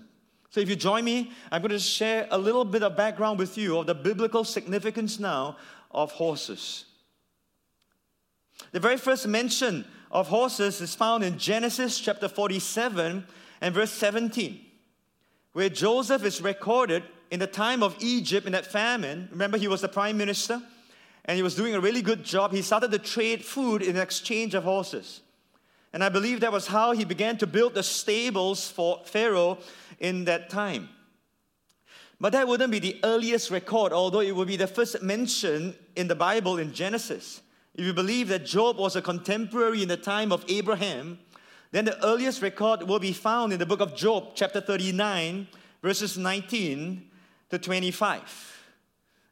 So, 0.52 0.60
if 0.60 0.70
you 0.70 0.76
join 0.76 1.04
me, 1.04 1.32
I'm 1.52 1.62
going 1.62 1.72
to 1.72 1.80
share 1.80 2.28
a 2.30 2.38
little 2.38 2.64
bit 2.64 2.84
of 2.84 2.96
background 2.96 3.40
with 3.40 3.58
you 3.58 3.80
of 3.80 3.88
the 3.88 3.96
biblical 3.96 4.44
significance 4.44 5.20
now 5.20 5.58
of 5.90 6.12
horses. 6.12 6.86
The 8.72 8.80
very 8.80 8.98
first 8.98 9.28
mention 9.28 9.86
of 10.12 10.28
horses 10.28 10.82
is 10.82 10.94
found 10.94 11.24
in 11.24 11.40
Genesis 11.40 12.00
chapter 12.00 12.28
47 12.28 13.26
and 13.62 13.74
verse 13.74 13.92
17, 13.92 14.60
where 15.54 15.70
Joseph 15.70 16.24
is 16.24 16.44
recorded 16.44 17.04
in 17.32 17.40
the 17.40 17.48
time 17.48 17.82
of 17.82 17.96
Egypt 18.02 18.46
in 18.46 18.52
that 18.52 18.68
famine. 18.68 19.30
Remember, 19.32 19.58
he 19.58 19.68
was 19.68 19.82
the 19.82 19.90
prime 19.90 20.18
minister 20.18 20.62
and 21.26 21.36
he 21.36 21.44
was 21.44 21.56
doing 21.56 21.76
a 21.76 21.80
really 21.80 22.02
good 22.02 22.24
job. 22.24 22.52
He 22.52 22.62
started 22.62 22.92
to 22.92 23.00
trade 23.00 23.44
food 23.44 23.82
in 23.82 23.98
exchange 23.98 24.54
of 24.56 24.64
horses. 24.64 25.22
And 25.94 26.04
I 26.04 26.10
believe 26.10 26.40
that 26.40 26.52
was 26.52 26.68
how 26.68 26.94
he 26.94 27.06
began 27.06 27.38
to 27.40 27.48
build 27.48 27.74
the 27.74 27.84
stables 27.84 28.70
for 28.70 29.02
Pharaoh 29.06 29.58
in 30.00 30.26
that 30.26 30.50
time. 30.50 30.90
But 32.20 32.34
that 32.34 32.48
wouldn't 32.48 32.72
be 32.72 32.80
the 32.80 33.00
earliest 33.04 33.52
record, 33.52 33.92
although 33.92 34.22
it 34.22 34.36
would 34.36 34.48
be 34.48 34.56
the 34.56 34.68
first 34.68 35.02
mention 35.02 35.76
in 35.96 36.08
the 36.08 36.16
Bible 36.16 36.60
in 36.60 36.72
Genesis. 36.72 37.42
If 37.74 37.86
you 37.86 37.94
believe 37.94 38.28
that 38.28 38.46
Job 38.46 38.78
was 38.78 38.96
a 38.96 39.02
contemporary 39.02 39.82
in 39.82 39.88
the 39.88 39.98
time 39.98 40.32
of 40.32 40.46
Abraham, 40.48 41.20
then 41.72 41.86
the 41.86 42.06
earliest 42.06 42.42
record 42.42 42.84
will 42.84 43.00
be 43.00 43.14
found 43.14 43.54
in 43.54 43.60
the 43.60 43.66
book 43.66 43.80
of 43.80 43.96
Job, 43.96 44.32
chapter 44.36 44.62
39, 44.62 45.48
verses 45.82 46.18
19 46.18 47.10
to 47.50 47.58
25. 47.58 48.61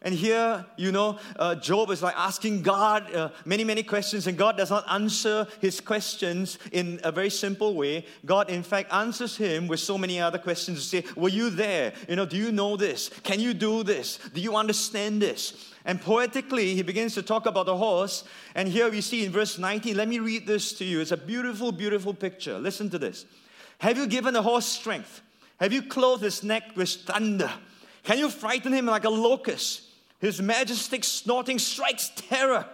And 0.02 0.16
here, 0.16 0.66
you 0.78 0.94
know, 0.94 1.20
uh, 1.36 1.56
Job 1.56 1.90
is 1.92 2.02
like 2.02 2.16
asking 2.18 2.62
God 2.62 3.14
uh, 3.14 3.32
many, 3.44 3.66
many 3.66 3.84
questions, 3.84 4.28
and 4.28 4.38
God 4.38 4.56
does 4.56 4.70
not 4.70 4.86
answer 4.90 5.46
his 5.60 5.82
questions 5.82 6.58
in 6.72 7.02
a 7.04 7.12
very 7.12 7.30
simple 7.30 7.76
way. 7.76 8.06
God, 8.26 8.50
in 8.50 8.64
fact, 8.64 8.94
answers 8.94 9.36
him 9.36 9.68
with 9.68 9.82
so 9.82 9.98
many 9.98 10.22
other 10.22 10.38
questions 10.38 10.80
to 10.80 11.02
say, 11.02 11.12
Were 11.18 11.28
you 11.28 11.50
there? 11.50 11.92
You 12.08 12.16
know, 12.16 12.26
do 12.26 12.38
you 12.38 12.54
know 12.54 12.78
this? 12.78 13.10
Can 13.24 13.42
you 13.42 13.54
do 13.54 13.84
this? 13.84 14.20
Do 14.34 14.40
you 14.40 14.56
understand 14.56 15.22
this? 15.22 15.74
And 15.84 16.00
poetically, 16.00 16.76
he 16.76 16.82
begins 16.82 17.14
to 17.16 17.22
talk 17.22 17.46
about 17.46 17.66
the 17.66 17.76
horse. 17.76 18.24
And 18.56 18.70
here 18.70 18.90
we 18.90 19.02
see 19.02 19.26
in 19.26 19.34
verse 19.34 19.58
19, 19.58 19.98
let 19.98 20.08
me 20.08 20.20
read 20.20 20.48
this 20.48 20.72
to 20.74 20.86
you. 20.86 21.02
It's 21.02 21.12
a 21.12 21.18
beautiful, 21.18 21.74
beautiful 21.74 22.14
picture. 22.14 22.58
Listen 22.58 22.90
to 22.92 23.00
this. 23.00 23.26
Have 23.80 23.98
you 23.98 24.08
given 24.08 24.34
the 24.34 24.44
horse 24.44 24.66
strength? 24.66 25.22
Have 25.60 25.74
you 25.74 25.82
clothed 25.82 26.24
his 26.24 26.42
neck 26.42 26.64
with 26.76 26.90
thunder? 26.90 27.52
Can 28.04 28.18
you 28.18 28.30
frighten 28.30 28.72
him 28.72 28.86
like 28.86 29.04
a 29.04 29.10
locust? 29.10 29.89
His 30.20 30.42
majestic 30.42 31.04
snorting 31.04 31.60
strikes 31.60 32.12
terror. 32.16 32.66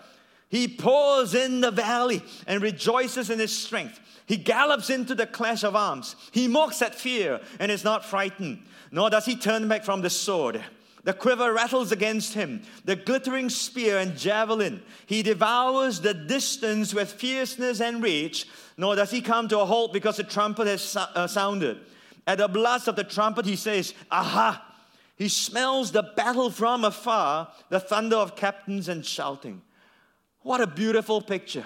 He 0.50 0.68
paws 0.68 1.34
in 1.34 1.62
the 1.62 1.72
valley 1.72 2.24
and 2.48 2.62
rejoices 2.62 3.30
in 3.30 3.40
his 3.40 3.56
strength. 3.56 4.00
He 4.26 4.38
gallops 4.38 4.90
into 4.90 5.14
the 5.14 5.28
clash 5.28 5.64
of 5.64 5.76
arms. 5.76 6.16
He 6.32 6.48
mocks 6.48 6.82
at 6.82 6.96
fear 6.96 7.42
and 7.60 7.72
is 7.72 7.84
not 7.84 8.06
frightened, 8.06 8.64
nor 8.92 9.10
does 9.10 9.26
he 9.26 9.36
turn 9.36 9.68
back 9.68 9.84
from 9.84 10.02
the 10.02 10.10
sword. 10.10 10.64
The 11.04 11.14
quiver 11.14 11.54
rattles 11.54 11.92
against 11.92 12.34
him, 12.34 12.64
the 12.84 12.96
glittering 12.96 13.50
spear 13.50 14.00
and 14.00 14.18
javelin. 14.18 14.82
He 15.06 15.22
devours 15.22 16.02
the 16.02 16.16
distance 16.16 16.96
with 16.96 17.14
fierceness 17.14 17.80
and 17.80 18.02
rage, 18.02 18.48
nor 18.76 18.96
does 18.96 19.12
he 19.12 19.22
come 19.22 19.48
to 19.50 19.60
a 19.60 19.66
halt 19.66 19.94
because 19.94 20.18
the 20.18 20.24
trumpet 20.24 20.66
has 20.66 20.96
uh, 20.96 21.28
sounded. 21.28 21.78
At 22.26 22.40
the 22.40 22.48
blast 22.48 22.88
of 22.88 22.96
the 22.96 23.04
trumpet, 23.04 23.46
he 23.46 23.56
says, 23.56 23.94
Aha! 24.10 24.65
He 25.16 25.30
smells 25.30 25.92
the 25.92 26.04
battle 26.04 26.50
from 26.50 26.84
afar, 26.84 27.50
the 27.70 27.80
thunder 27.80 28.18
of 28.18 28.36
captains 28.36 28.90
and 28.90 29.06
shouting. 29.06 29.62
What 30.42 30.62
a 30.62 30.68
beautiful 30.68 31.22
picture. 31.22 31.66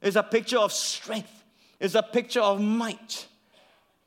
It's 0.00 0.16
a 0.16 0.22
picture 0.22 0.58
of 0.58 0.72
strength, 0.72 1.44
it's 1.80 1.94
a 1.94 2.02
picture 2.02 2.40
of 2.40 2.60
might. 2.60 3.26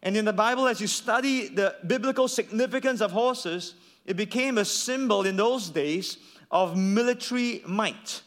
And 0.02 0.16
in 0.16 0.24
the 0.24 0.34
Bible, 0.34 0.68
as 0.68 0.80
you 0.80 0.88
study 0.88 1.50
the 1.50 1.76
biblical 1.86 2.30
significance 2.30 3.02
of 3.02 3.12
horses, 3.12 3.76
it 4.06 4.16
became 4.16 4.58
a 4.58 4.64
symbol 4.66 5.26
in 5.26 5.36
those 5.36 5.70
days 5.70 6.18
of 6.50 6.78
military 6.78 7.62
might. 7.68 8.22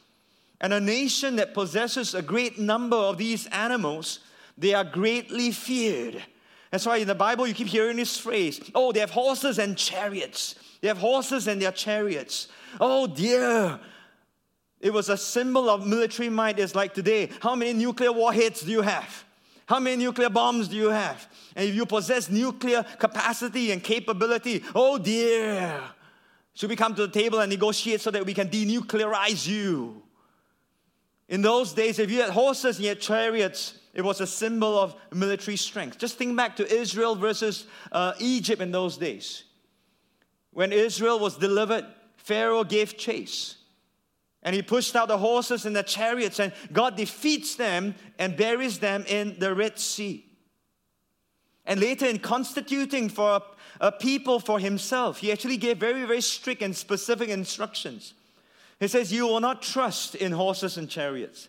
And 0.61 0.73
a 0.73 0.81
nation 0.81 1.37
that 1.37 1.55
possesses 1.55 2.15
a 2.15 2.23
great 2.23 2.59
number 2.59 2.97
of 2.97 3.17
these 3.19 3.47
animals, 3.47 4.21
they 4.57 4.75
are 4.75 4.85
greatly 4.85 5.51
feared. 5.51 6.23
That's 6.73 6.87
why 6.87 6.97
in 6.97 7.07
the 7.07 7.15
Bible 7.15 7.47
you 7.47 7.53
keep 7.53 7.69
hearing 7.69 7.99
this 7.99 8.19
phrase 8.19 8.59
oh, 8.75 8.91
they 8.91 9.01
have 9.01 9.11
horses 9.11 9.59
and 9.59 9.77
chariots. 9.77 10.57
They 10.81 10.89
have 10.89 10.99
horses 10.99 11.47
and 11.47 11.63
their 11.63 11.71
chariots. 11.71 12.49
Oh 12.81 13.07
dear. 13.07 13.79
It 14.81 14.93
was 14.93 15.09
a 15.11 15.17
symbol 15.17 15.71
of 15.71 15.87
military 15.87 16.29
might. 16.29 16.59
It's 16.59 16.75
like 16.75 16.95
today 16.95 17.29
how 17.41 17.55
many 17.55 17.75
nuclear 17.75 18.11
warheads 18.11 18.63
do 18.63 18.73
you 18.73 18.81
have? 18.81 19.25
How 19.67 19.79
many 19.79 20.03
nuclear 20.03 20.31
bombs 20.31 20.69
do 20.69 20.77
you 20.77 20.89
have? 20.89 21.29
And 21.55 21.69
if 21.69 21.75
you 21.75 21.85
possess 21.85 22.31
nuclear 22.31 22.83
capacity 22.99 23.71
and 23.71 23.85
capability, 23.85 24.65
oh 24.75 24.97
dear. 24.97 25.79
Should 26.55 26.71
we 26.71 26.77
come 26.77 26.95
to 26.95 27.07
the 27.07 27.13
table 27.13 27.41
and 27.41 27.51
negotiate 27.51 28.01
so 28.01 28.11
that 28.11 28.25
we 28.25 28.33
can 28.35 28.49
denuclearize 28.49 29.47
you? 29.47 30.03
In 31.29 31.43
those 31.43 31.73
days, 31.73 31.99
if 31.99 32.11
you 32.11 32.23
had 32.23 32.31
horses 32.31 32.77
and 32.77 32.85
you 32.85 32.89
had 32.91 33.01
chariots, 33.01 33.79
it 33.95 34.03
was 34.03 34.21
a 34.21 34.27
symbol 34.27 34.79
of 34.79 34.95
military 35.13 35.57
strength. 35.57 35.99
Just 35.99 36.17
think 36.17 36.37
back 36.37 36.57
to 36.57 36.75
Israel 36.75 37.15
versus 37.15 37.67
uh, 37.91 38.15
Egypt 38.19 38.63
in 38.63 38.73
those 38.73 38.97
days. 38.97 39.45
When 40.53 40.73
Israel 40.73 41.19
was 41.19 41.37
delivered, 41.37 41.87
Pharaoh 42.17 42.65
gave 42.65 42.97
chase. 42.97 43.57
And 44.43 44.57
he 44.57 44.63
pushed 44.63 44.97
out 44.97 45.09
the 45.09 45.19
horses 45.19 45.67
and 45.67 45.77
the 45.77 45.83
chariots, 45.83 46.41
and 46.41 46.53
God 46.73 46.97
defeats 46.97 47.55
them 47.55 47.95
and 48.19 48.37
buries 48.37 48.79
them 48.79 49.05
in 49.07 49.39
the 49.39 49.55
Red 49.55 49.79
Sea. 49.79 50.27
And 51.65 51.79
later, 51.79 52.07
in 52.07 52.19
constituting 52.19 53.09
for 53.09 53.31
a, 53.31 53.43
a 53.87 53.93
people 53.93 54.41
for 54.41 54.59
himself, 54.59 55.19
he 55.19 55.31
actually 55.31 55.59
gave 55.59 55.79
very, 55.79 56.05
very 56.05 56.21
strict 56.21 56.61
and 56.61 56.75
specific 56.75 57.29
instructions. 57.29 58.15
He 58.81 58.89
says, 58.89 59.13
You 59.13 59.29
will 59.29 59.41
not 59.41 59.63
trust 59.63 60.17
in 60.17 60.33
horses 60.33 60.77
and 60.77 60.91
chariots. 60.91 61.49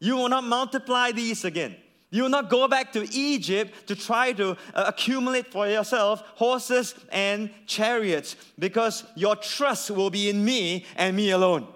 You 0.00 0.16
will 0.16 0.28
not 0.28 0.44
multiply 0.44 1.12
these 1.12 1.44
again. 1.44 1.76
You 2.10 2.22
will 2.22 2.30
not 2.30 2.48
go 2.48 2.66
back 2.68 2.92
to 2.92 3.06
Egypt 3.12 3.86
to 3.88 3.94
try 3.94 4.32
to 4.32 4.52
uh, 4.52 4.84
accumulate 4.86 5.52
for 5.52 5.68
yourself 5.68 6.22
horses 6.36 6.94
and 7.10 7.50
chariots 7.66 8.36
because 8.58 9.04
your 9.14 9.36
trust 9.36 9.90
will 9.90 10.08
be 10.08 10.30
in 10.30 10.42
me 10.42 10.86
and 10.96 11.14
me 11.14 11.30
alone. 11.30 11.66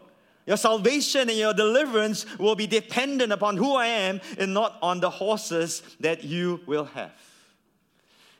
Your 0.47 0.57
salvation 0.57 1.29
and 1.29 1.38
your 1.38 1.52
deliverance 1.52 2.26
will 2.38 2.57
be 2.57 2.67
dependent 2.67 3.33
upon 3.33 3.57
who 3.57 3.75
I 3.75 3.87
am 3.87 4.21
and 4.38 4.55
not 4.55 4.79
on 4.83 5.00
the 5.00 5.11
horses 5.11 5.83
that 6.00 6.25
you 6.25 6.61
will 6.67 6.87
have. 6.87 7.12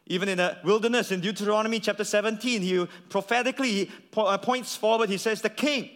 Even 0.07 0.29
in 0.29 0.39
the 0.39 0.59
wilderness 0.65 1.13
in 1.13 1.21
Deuteronomy 1.21 1.79
chapter 1.79 2.05
17, 2.05 2.63
he 2.63 2.87
prophetically 3.09 3.91
uh, 4.17 4.37
points 4.39 4.75
forward. 4.75 5.11
He 5.11 5.19
says, 5.19 5.43
The 5.43 5.51
king 5.51 5.91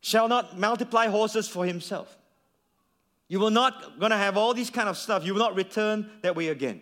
shall 0.00 0.28
not 0.28 0.58
multiply 0.58 1.06
horses 1.06 1.46
for 1.46 1.64
himself 1.64 2.16
you 3.34 3.40
will 3.40 3.50
not 3.50 3.98
going 3.98 4.12
to 4.12 4.16
have 4.16 4.36
all 4.36 4.54
these 4.54 4.70
kind 4.70 4.88
of 4.88 4.96
stuff. 4.96 5.26
You 5.26 5.32
will 5.34 5.40
not 5.40 5.56
return 5.56 6.08
that 6.22 6.36
way 6.36 6.50
again. 6.50 6.80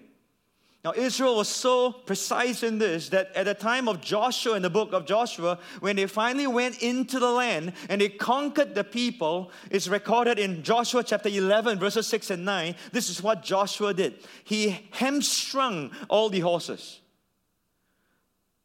Now, 0.85 0.93
Israel 0.95 1.37
was 1.37 1.49
so 1.49 1.91
precise 1.91 2.63
in 2.63 2.77
this 2.77 3.09
that 3.09 3.35
at 3.35 3.47
the 3.47 3.55
time 3.55 3.89
of 3.89 4.03
Joshua 4.03 4.57
in 4.57 4.61
the 4.61 4.69
book 4.69 4.93
of 4.93 5.07
Joshua, 5.07 5.59
when 5.81 5.97
they 5.97 6.05
finally 6.05 6.47
went 6.47 6.83
into 6.83 7.19
the 7.19 7.31
land 7.31 7.73
and 7.89 8.03
they 8.03 8.11
conquered 8.11 8.75
the 8.75 8.85
people, 8.85 9.51
it's 9.71 9.89
recorded 9.89 10.39
in 10.39 10.63
Joshua 10.63 11.03
chapter 11.03 11.31
11, 11.31 11.79
verses 11.79 12.07
6 12.09 12.29
and 12.33 12.45
9. 12.45 12.75
This 12.93 13.09
is 13.09 13.23
what 13.23 13.43
Joshua 13.43 13.95
did. 13.95 14.17
He 14.45 14.79
hamstrung 14.91 15.91
all 16.11 16.29
the 16.29 16.41
horses. 16.41 17.01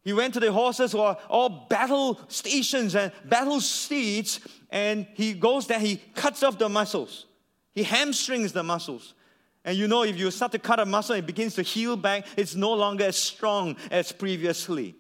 He 0.04 0.12
went 0.12 0.34
to 0.34 0.42
the 0.42 0.52
horses 0.52 0.92
who 0.92 1.00
are 1.00 1.18
all 1.30 1.68
battle 1.70 2.20
stations 2.28 2.98
and 2.98 3.14
battle 3.24 3.62
steeds, 3.62 4.42
and 4.72 5.08
he 5.14 5.34
goes 5.34 5.68
there, 5.68 5.80
he 5.80 6.02
cuts 6.16 6.44
off 6.44 6.58
the 6.58 6.68
muscles. 6.68 7.28
He 7.78 7.84
hamstrings 7.84 8.54
the 8.54 8.64
muscles. 8.64 9.14
And 9.64 9.78
you 9.78 9.88
know, 9.88 10.02
if 10.02 10.18
you 10.18 10.32
start 10.32 10.52
to 10.54 10.58
cut 10.58 10.80
a 10.80 10.86
muscle, 10.86 11.14
it 11.14 11.28
begins 11.28 11.54
to 11.54 11.62
heal 11.62 11.96
back, 11.96 12.26
it's 12.36 12.56
no 12.56 12.74
longer 12.74 13.04
as 13.04 13.18
strong 13.18 13.76
as 13.92 14.12
previously. 14.12 14.96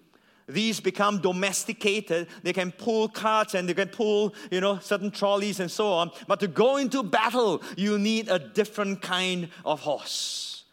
These 0.47 0.79
become 0.79 1.17
domesticated. 1.17 2.27
They 2.43 2.53
can 2.53 2.71
pull 2.71 3.09
carts 3.09 3.55
and 3.55 3.67
they 3.67 3.73
can 3.73 3.87
pull, 3.87 4.35
you 4.51 4.61
know, 4.61 4.77
certain 4.77 5.09
trolleys 5.09 5.59
and 5.59 5.71
so 5.71 5.91
on. 5.91 6.11
But 6.27 6.39
to 6.41 6.47
go 6.47 6.77
into 6.77 7.01
battle, 7.01 7.63
you 7.75 7.97
need 7.97 8.29
a 8.29 8.37
different 8.37 9.01
kind 9.01 9.49
of 9.65 9.79
horse. 9.79 10.65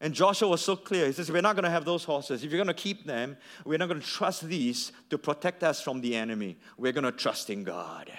And 0.00 0.14
Joshua 0.14 0.48
was 0.48 0.62
so 0.62 0.74
clear. 0.74 1.06
He 1.06 1.12
says, 1.12 1.30
We're 1.30 1.40
not 1.40 1.54
going 1.54 1.66
to 1.66 1.70
have 1.70 1.84
those 1.84 2.02
horses. 2.02 2.42
If 2.42 2.50
you're 2.50 2.64
going 2.64 2.66
to 2.66 2.82
keep 2.82 3.06
them, 3.06 3.36
we're 3.64 3.78
not 3.78 3.86
going 3.86 4.00
to 4.00 4.06
trust 4.06 4.42
these 4.42 4.90
to 5.10 5.18
protect 5.18 5.62
us 5.62 5.80
from 5.80 6.00
the 6.00 6.16
enemy. 6.16 6.56
We're 6.76 6.90
going 6.90 7.04
to 7.04 7.12
trust 7.12 7.48
in 7.48 7.62
God. 7.62 8.10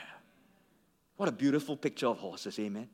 What 1.18 1.28
a 1.28 1.34
beautiful 1.34 1.76
picture 1.76 2.08
of 2.08 2.18
horses, 2.18 2.58
amen. 2.60 2.88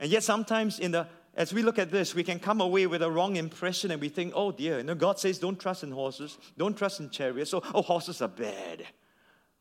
And 0.00 0.10
yet, 0.10 0.22
sometimes 0.22 0.78
in 0.78 0.92
the 0.92 1.08
as 1.38 1.54
we 1.54 1.62
look 1.62 1.78
at 1.78 1.92
this, 1.92 2.16
we 2.16 2.24
can 2.24 2.40
come 2.40 2.60
away 2.60 2.88
with 2.88 3.00
a 3.00 3.08
wrong 3.08 3.36
impression 3.36 3.92
and 3.92 4.00
we 4.00 4.08
think, 4.08 4.32
oh 4.34 4.50
dear, 4.50 4.78
you 4.78 4.82
know, 4.82 4.96
God 4.96 5.20
says 5.20 5.38
don't 5.38 5.58
trust 5.58 5.84
in 5.84 5.92
horses, 5.92 6.36
don't 6.58 6.76
trust 6.76 6.98
in 6.98 7.10
chariots, 7.10 7.52
so 7.52 7.62
oh 7.72 7.80
horses 7.80 8.20
are 8.20 8.28
bad. 8.28 8.84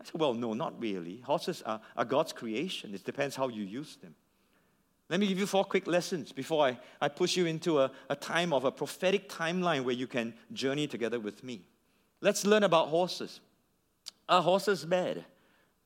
I 0.01 0.03
said, 0.03 0.19
well, 0.19 0.33
no, 0.33 0.53
not 0.53 0.79
really. 0.81 1.21
Horses 1.21 1.61
are, 1.63 1.79
are 1.95 2.03
God's 2.03 2.33
creation. 2.33 2.95
It 2.95 3.03
depends 3.03 3.35
how 3.35 3.49
you 3.49 3.63
use 3.63 3.95
them. 3.97 4.15
Let 5.07 5.19
me 5.19 5.27
give 5.27 5.37
you 5.37 5.45
four 5.45 5.63
quick 5.63 5.85
lessons 5.85 6.31
before 6.31 6.65
I, 6.65 6.79
I 6.99 7.09
push 7.09 7.37
you 7.37 7.45
into 7.45 7.79
a, 7.79 7.91
a 8.09 8.15
time 8.15 8.53
of 8.53 8.65
a 8.65 8.71
prophetic 8.71 9.29
timeline 9.29 9.83
where 9.83 9.95
you 9.95 10.07
can 10.07 10.33
journey 10.53 10.87
together 10.87 11.19
with 11.19 11.43
me. 11.43 11.61
Let's 12.21 12.43
learn 12.43 12.63
about 12.63 12.87
horses. 12.87 13.39
Are 14.27 14.41
horses 14.41 14.83
bad? 14.83 15.23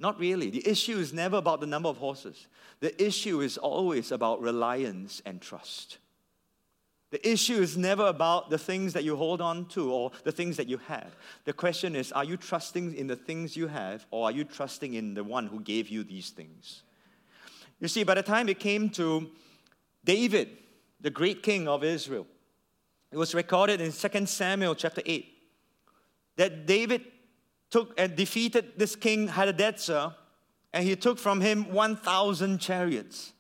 Not 0.02 0.20
really. 0.20 0.50
The 0.50 0.68
issue 0.68 0.98
is 0.98 1.14
never 1.14 1.38
about 1.38 1.60
the 1.60 1.68
number 1.68 1.88
of 1.88 1.98
horses. 1.98 2.48
The 2.80 2.92
issue 3.02 3.42
is 3.42 3.60
always 3.60 4.12
about 4.12 4.42
reliance 4.42 5.22
and 5.28 5.40
trust. 5.40 6.00
The 7.12 7.30
issue 7.30 7.62
is 7.62 7.78
never 7.78 8.08
about 8.08 8.50
the 8.50 8.58
things 8.58 8.94
that 8.94 9.04
you 9.04 9.16
hold 9.16 9.42
on 9.42 9.68
to 9.68 9.92
or 9.94 10.12
the 10.24 10.32
things 10.32 10.58
that 10.58 10.68
you 10.68 10.80
have. 10.88 11.16
The 11.46 11.54
question 11.54 11.96
is 11.96 12.12
are 12.14 12.24
you 12.24 12.36
trusting 12.36 12.96
in 12.96 13.06
the 13.06 13.16
things 13.16 13.56
you 13.56 13.68
have 13.68 14.08
or 14.10 14.26
are 14.26 14.32
you 14.32 14.44
trusting 14.44 14.96
in 14.96 15.14
the 15.14 15.24
one 15.24 15.46
who 15.46 15.60
gave 15.60 15.88
you 15.90 16.04
these 16.04 16.32
things? 16.32 16.82
You 17.80 17.88
see, 17.88 18.04
by 18.04 18.16
the 18.16 18.24
time 18.24 18.50
it 18.50 18.60
came 18.60 18.90
to 18.92 19.30
David, 20.04 20.50
the 21.00 21.12
great 21.12 21.44
king 21.44 21.68
of 21.68 21.84
Israel, 21.84 22.26
it 23.12 23.18
was 23.18 23.36
recorded 23.36 23.80
in 23.80 23.92
2 23.92 24.26
Samuel 24.26 24.74
chapter 24.74 25.04
8 25.06 25.28
that 26.38 26.66
David 26.66 27.04
took 27.72 27.94
and 27.98 28.16
defeated 28.16 28.74
this 28.78 28.96
king 28.96 29.30
Hadadezer, 29.30 30.14
and 30.74 30.86
he 30.86 30.96
took 30.96 31.18
from 31.18 31.42
him 31.42 31.72
1,000 31.74 32.60
chariots, 32.60 33.34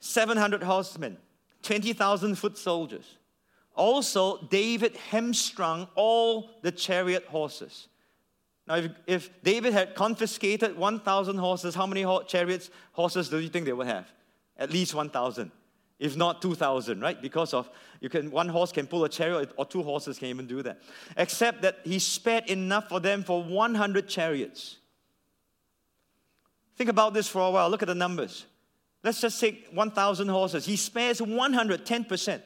700 0.00 0.62
horsemen, 0.62 1.18
20,000 1.62 2.34
foot 2.34 2.58
soldiers. 2.58 3.18
Also, 3.74 4.46
David 4.50 4.96
hamstrung 5.10 5.88
all 5.94 6.50
the 6.62 6.72
chariot 6.72 7.24
horses. 7.26 7.88
Now, 8.66 8.76
if, 8.76 8.90
if 9.06 9.42
David 9.42 9.72
had 9.72 9.94
confiscated 9.94 10.76
1,000 10.76 11.38
horses, 11.38 11.74
how 11.74 11.86
many 11.86 12.04
chariots, 12.26 12.70
horses 12.92 13.28
do 13.28 13.38
you 13.38 13.48
think 13.48 13.66
they 13.66 13.72
would 13.72 13.86
have? 13.86 14.10
At 14.58 14.70
least 14.70 14.94
1,000, 14.94 15.50
if 16.02 16.16
not 16.16 16.42
2,000, 16.42 17.00
right? 17.00 17.22
Because 17.22 17.54
of 17.54 17.70
you 18.00 18.08
can 18.08 18.32
one 18.32 18.48
horse 18.48 18.72
can 18.72 18.88
pull 18.88 19.04
a 19.04 19.08
chariot, 19.08 19.52
or 19.56 19.64
two 19.64 19.84
horses 19.84 20.18
can 20.18 20.28
even 20.28 20.48
do 20.48 20.60
that. 20.62 20.82
Except 21.16 21.62
that 21.62 21.78
he 21.84 22.00
spared 22.00 22.50
enough 22.50 22.88
for 22.88 22.98
them 22.98 23.22
for 23.22 23.40
100 23.40 24.08
chariots. 24.08 24.78
Think 26.76 26.90
about 26.90 27.14
this 27.14 27.28
for 27.28 27.40
a 27.46 27.50
while. 27.52 27.70
Look 27.70 27.82
at 27.82 27.88
the 27.88 27.94
numbers. 27.94 28.46
Let's 29.04 29.20
just 29.20 29.40
take 29.40 29.68
1,000 29.72 30.28
horses. 30.28 30.66
He 30.66 30.74
spares 30.74 31.20
110%. 31.20 32.42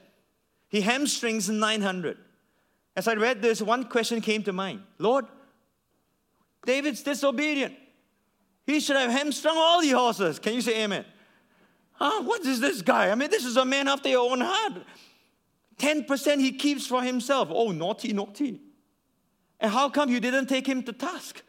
He 0.69 0.83
hamstrings 0.83 1.49
900. 1.49 2.19
As 2.95 3.09
I 3.09 3.15
read 3.15 3.41
this, 3.41 3.63
one 3.63 3.85
question 3.85 4.21
came 4.21 4.43
to 4.43 4.53
mind 4.53 4.83
Lord, 4.99 5.25
David's 6.67 7.03
disobedient. 7.03 7.75
He 8.67 8.81
should 8.81 8.97
have 8.97 9.11
hamstrung 9.11 9.57
all 9.57 9.81
the 9.81 9.91
horses. 9.93 10.39
Can 10.39 10.53
you 10.53 10.61
say 10.61 10.83
amen? 10.85 11.07
Huh? 11.99 12.23
What 12.23 12.45
is 12.45 12.61
this 12.61 12.83
guy? 12.83 13.11
I 13.11 13.15
mean, 13.15 13.31
this 13.31 13.45
is 13.45 13.57
a 13.57 13.65
man 13.65 13.88
after 13.88 14.09
your 14.09 14.31
own 14.31 14.41
heart. 14.41 14.75
10% 15.79 16.41
he 16.41 16.53
keeps 16.53 16.87
for 16.87 17.03
himself. 17.03 17.49
Oh, 17.50 17.73
naughty, 17.73 18.12
naughty. 18.12 18.61
And 19.61 19.73
how 19.73 19.88
come 19.88 20.11
you 20.11 20.21
didn't 20.21 20.47
take 20.47 20.67
him 20.67 20.83
to 20.85 20.93
task? 20.93 21.43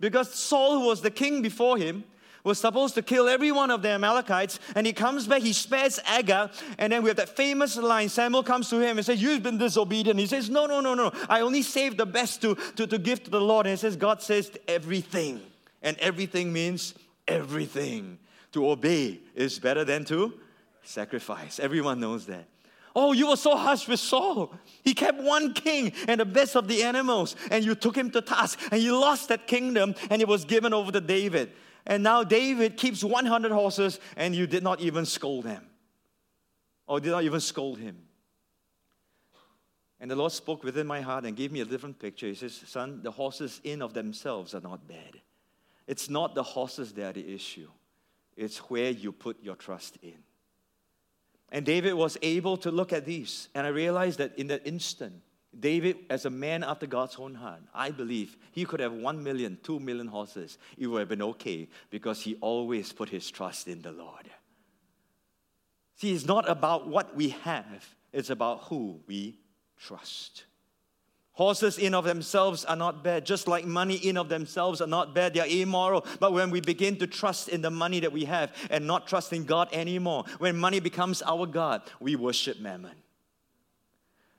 Because 0.00 0.32
Saul, 0.32 0.80
who 0.80 0.86
was 0.86 1.00
the 1.00 1.10
king 1.10 1.42
before 1.42 1.76
him, 1.76 2.04
was 2.44 2.58
supposed 2.58 2.94
to 2.94 3.02
kill 3.02 3.28
every 3.28 3.52
one 3.52 3.70
of 3.70 3.82
the 3.82 3.90
Amalekites, 3.90 4.58
and 4.74 4.86
he 4.86 4.92
comes 4.92 5.28
back, 5.28 5.42
he 5.42 5.52
spares 5.52 6.00
Agag, 6.06 6.50
and 6.76 6.92
then 6.92 7.02
we 7.02 7.08
have 7.08 7.16
that 7.18 7.36
famous 7.36 7.76
line. 7.76 8.08
Samuel 8.08 8.42
comes 8.42 8.68
to 8.70 8.80
him 8.80 8.98
and 8.98 9.06
says, 9.06 9.22
You've 9.22 9.44
been 9.44 9.58
disobedient. 9.58 10.18
He 10.18 10.26
says, 10.26 10.50
No, 10.50 10.66
no, 10.66 10.80
no, 10.80 10.94
no. 10.94 11.12
I 11.28 11.40
only 11.40 11.62
saved 11.62 11.98
the 11.98 12.06
best 12.06 12.42
to, 12.42 12.56
to, 12.76 12.86
to 12.86 12.98
give 12.98 13.22
to 13.24 13.30
the 13.30 13.40
Lord. 13.40 13.66
And 13.66 13.72
he 13.72 13.76
says, 13.76 13.96
God 13.96 14.22
says 14.22 14.50
everything. 14.66 15.40
And 15.82 15.96
everything 15.98 16.52
means 16.52 16.94
everything. 17.28 18.18
To 18.52 18.70
obey 18.70 19.20
is 19.34 19.58
better 19.58 19.84
than 19.84 20.04
to 20.06 20.34
sacrifice. 20.82 21.58
Everyone 21.58 22.00
knows 22.00 22.26
that. 22.26 22.46
Oh, 22.94 23.12
you 23.12 23.28
were 23.28 23.36
so 23.36 23.56
harsh 23.56 23.88
with 23.88 24.00
Saul. 24.00 24.54
He 24.84 24.92
kept 24.92 25.22
one 25.22 25.54
king 25.54 25.92
and 26.06 26.20
the 26.20 26.26
best 26.26 26.56
of 26.56 26.68
the 26.68 26.82
animals, 26.82 27.36
and 27.50 27.64
you 27.64 27.74
took 27.74 27.96
him 27.96 28.10
to 28.10 28.20
task, 28.20 28.58
and 28.70 28.82
you 28.82 28.98
lost 28.98 29.28
that 29.28 29.46
kingdom, 29.46 29.94
and 30.10 30.20
it 30.20 30.28
was 30.28 30.44
given 30.44 30.74
over 30.74 30.92
to 30.92 31.00
David. 31.00 31.52
And 31.86 32.02
now 32.02 32.22
David 32.22 32.76
keeps 32.76 33.02
100 33.02 33.50
horses, 33.50 33.98
and 34.16 34.34
you 34.34 34.46
did 34.46 34.62
not 34.62 34.80
even 34.80 35.06
scold 35.06 35.46
him, 35.46 35.64
or 36.86 37.00
did 37.00 37.10
not 37.10 37.24
even 37.24 37.40
scold 37.40 37.78
him. 37.78 37.96
And 39.98 40.10
the 40.10 40.16
Lord 40.16 40.32
spoke 40.32 40.62
within 40.64 40.86
my 40.86 41.00
heart 41.00 41.24
and 41.24 41.36
gave 41.36 41.52
me 41.52 41.60
a 41.60 41.64
different 41.64 41.98
picture. 41.98 42.26
He 42.26 42.34
says, 42.34 42.60
Son, 42.66 43.00
the 43.02 43.10
horses 43.10 43.60
in 43.64 43.80
of 43.80 43.94
themselves 43.94 44.54
are 44.54 44.60
not 44.60 44.86
bad. 44.86 45.20
It's 45.86 46.10
not 46.10 46.34
the 46.34 46.42
horses 46.42 46.92
that 46.94 47.04
are 47.04 47.12
the 47.12 47.34
issue, 47.34 47.68
it's 48.36 48.58
where 48.58 48.90
you 48.90 49.12
put 49.12 49.42
your 49.42 49.56
trust 49.56 49.98
in. 50.02 50.18
And 51.50 51.66
David 51.66 51.94
was 51.94 52.16
able 52.22 52.56
to 52.58 52.70
look 52.70 52.92
at 52.92 53.04
these, 53.04 53.48
and 53.54 53.66
I 53.66 53.70
realized 53.70 54.18
that 54.18 54.38
in 54.38 54.46
that 54.48 54.66
instant, 54.66 55.14
David, 55.58 55.98
as 56.08 56.24
a 56.24 56.30
man 56.30 56.64
after 56.64 56.86
God's 56.86 57.16
own 57.18 57.34
heart, 57.34 57.60
I 57.74 57.90
believe 57.90 58.38
he 58.52 58.64
could 58.64 58.80
have 58.80 58.94
one 58.94 59.22
million, 59.22 59.58
two 59.62 59.78
million 59.78 60.06
horses. 60.06 60.56
It 60.78 60.86
would 60.86 61.00
have 61.00 61.10
been 61.10 61.22
okay 61.22 61.68
because 61.90 62.22
he 62.22 62.36
always 62.36 62.90
put 62.92 63.10
his 63.10 63.30
trust 63.30 63.68
in 63.68 63.82
the 63.82 63.92
Lord. 63.92 64.30
See, 65.96 66.14
it's 66.14 66.26
not 66.26 66.48
about 66.48 66.88
what 66.88 67.14
we 67.14 67.30
have, 67.30 67.86
it's 68.12 68.30
about 68.30 68.64
who 68.64 69.00
we 69.06 69.38
trust. 69.78 70.44
Horses 71.34 71.78
in 71.78 71.94
of 71.94 72.04
themselves 72.04 72.64
are 72.66 72.76
not 72.76 73.02
bad, 73.02 73.24
just 73.24 73.48
like 73.48 73.64
money 73.64 73.94
in 73.94 74.18
of 74.18 74.28
themselves 74.28 74.82
are 74.82 74.86
not 74.86 75.14
bad. 75.14 75.32
They 75.32 75.40
are 75.40 75.46
immoral. 75.46 76.04
But 76.20 76.34
when 76.34 76.50
we 76.50 76.60
begin 76.60 76.96
to 76.96 77.06
trust 77.06 77.48
in 77.48 77.62
the 77.62 77.70
money 77.70 78.00
that 78.00 78.12
we 78.12 78.26
have 78.26 78.52
and 78.70 78.86
not 78.86 79.06
trust 79.06 79.32
in 79.32 79.44
God 79.44 79.68
anymore, 79.72 80.24
when 80.38 80.58
money 80.58 80.78
becomes 80.78 81.22
our 81.22 81.46
God, 81.46 81.82
we 82.00 82.16
worship 82.16 82.60
mammon. 82.60 82.92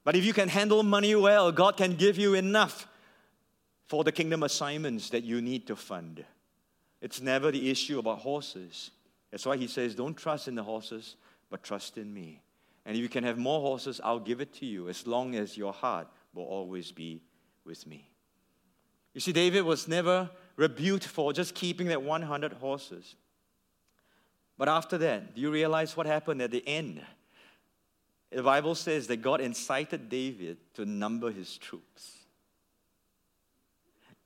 But 0.04 0.16
if 0.16 0.24
you 0.24 0.34
can 0.34 0.50
handle 0.50 0.84
money 0.84 1.16
well, 1.16 1.52
God 1.52 1.78
can 1.78 1.96
give 1.96 2.18
you 2.18 2.36
enough 2.36 2.88
for 3.88 4.04
the 4.04 4.12
kingdom 4.12 4.44
assignments 4.44 5.10
that 5.10 5.24
you 5.24 5.42
need 5.42 5.66
to 5.68 5.76
fund. 5.76 6.24
It's 7.02 7.22
never 7.22 7.52
the 7.52 7.72
issue 7.72 7.98
about 7.98 8.20
horses. 8.20 8.92
That's 9.32 9.46
why 9.48 9.58
he 9.58 9.68
says, 9.68 9.96
Don't 9.96 10.16
trust 10.16 10.48
in 10.48 10.54
the 10.54 10.64
horses, 10.64 11.16
but 11.50 11.64
trust 11.64 11.98
in 11.98 12.14
me. 12.14 12.42
And 12.86 12.96
if 12.96 13.02
you 13.02 13.10
can 13.10 13.24
have 13.24 13.38
more 13.38 13.62
horses, 13.62 14.00
I'll 14.04 14.20
give 14.20 14.42
it 14.42 14.54
to 14.56 14.66
you 14.66 14.90
as 14.90 15.08
long 15.08 15.36
as 15.36 15.58
your 15.58 15.74
heart 15.74 16.08
will 16.34 16.44
always 16.44 16.92
be 16.92 17.22
with 17.66 17.86
me. 17.88 18.10
You 19.14 19.22
see, 19.22 19.32
David 19.32 19.62
was 19.62 19.88
never 19.88 20.30
rebuked 20.56 21.06
for 21.06 21.34
just 21.34 21.54
keeping 21.54 21.88
that 21.88 22.02
100 22.02 22.54
horses. 22.54 23.16
But 24.58 24.70
after 24.70 24.98
that, 25.00 25.36
do 25.36 25.42
you 25.42 25.52
realize 25.52 25.96
what 25.96 26.06
happened 26.06 26.42
at 26.42 26.52
the 26.52 26.68
end? 26.68 27.02
The 28.32 28.44
Bible 28.44 28.76
says 28.76 29.08
that 29.08 29.18
God 29.18 29.42
incited 29.42 30.10
David 30.10 30.58
to 30.76 30.86
number 30.86 31.32
his 31.32 31.58
troops. 31.58 32.12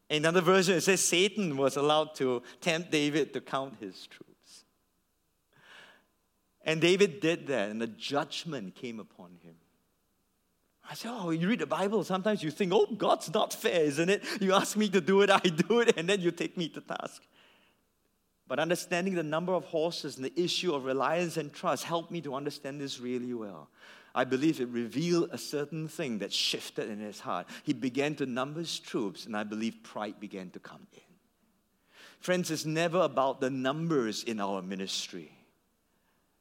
In 0.10 0.18
another 0.18 0.42
version, 0.42 0.76
it 0.76 0.82
says 0.82 1.02
Satan 1.02 1.58
was 1.58 1.76
allowed 1.76 2.16
to 2.16 2.42
tempt 2.62 2.92
David 2.92 3.34
to 3.34 3.42
count 3.42 3.76
his 3.82 4.08
troops. 4.08 4.64
And 6.62 6.80
David 6.80 7.20
did 7.20 7.48
that, 7.48 7.70
and 7.70 7.82
the 7.82 7.88
judgment 7.88 8.76
came 8.76 9.00
upon 9.00 9.32
him. 9.42 9.56
I 10.90 10.94
said, 10.94 11.12
Oh, 11.14 11.32
you 11.32 11.48
read 11.48 11.60
the 11.60 11.66
Bible, 11.66 12.04
sometimes 12.04 12.42
you 12.42 12.52
think, 12.52 12.72
Oh, 12.74 12.86
God's 12.86 13.34
not 13.34 13.54
fair, 13.54 13.82
isn't 13.82 14.10
it? 14.10 14.24
You 14.42 14.54
ask 14.54 14.78
me 14.78 14.90
to 14.90 15.02
do 15.02 15.22
it, 15.22 15.30
I 15.30 15.40
do 15.40 15.82
it, 15.82 15.98
and 15.98 16.08
then 16.08 16.22
you 16.22 16.32
take 16.32 16.58
me 16.58 16.70
to 16.70 16.82
task. 16.82 17.22
But 18.48 18.60
understanding 18.60 19.16
the 19.16 19.24
number 19.24 19.54
of 19.54 19.66
horses 19.66 20.16
and 20.16 20.24
the 20.24 20.42
issue 20.42 20.74
of 20.74 20.86
reliance 20.86 21.36
and 21.36 21.52
trust 21.52 21.84
helped 21.84 22.12
me 22.12 22.22
to 22.22 22.34
understand 22.34 22.80
this 22.80 23.00
really 23.00 23.34
well. 23.34 23.70
I 24.16 24.24
believe 24.24 24.62
it 24.62 24.70
revealed 24.70 25.30
a 25.32 25.38
certain 25.38 25.88
thing 25.88 26.20
that 26.20 26.32
shifted 26.32 26.90
in 26.90 27.00
his 27.00 27.20
heart. 27.20 27.48
He 27.64 27.74
began 27.74 28.16
to 28.16 28.26
number 28.26 28.60
his 28.60 28.80
troops, 28.80 29.26
and 29.26 29.36
I 29.36 29.44
believe 29.44 29.84
pride 29.84 30.20
began 30.20 30.50
to 30.52 30.60
come 30.60 30.88
in. 30.94 31.02
Friends, 32.20 32.50
it's 32.50 32.66
never 32.66 33.02
about 33.02 33.42
the 33.42 33.50
numbers 33.50 34.24
in 34.24 34.40
our 34.40 34.62
ministry. 34.62 35.37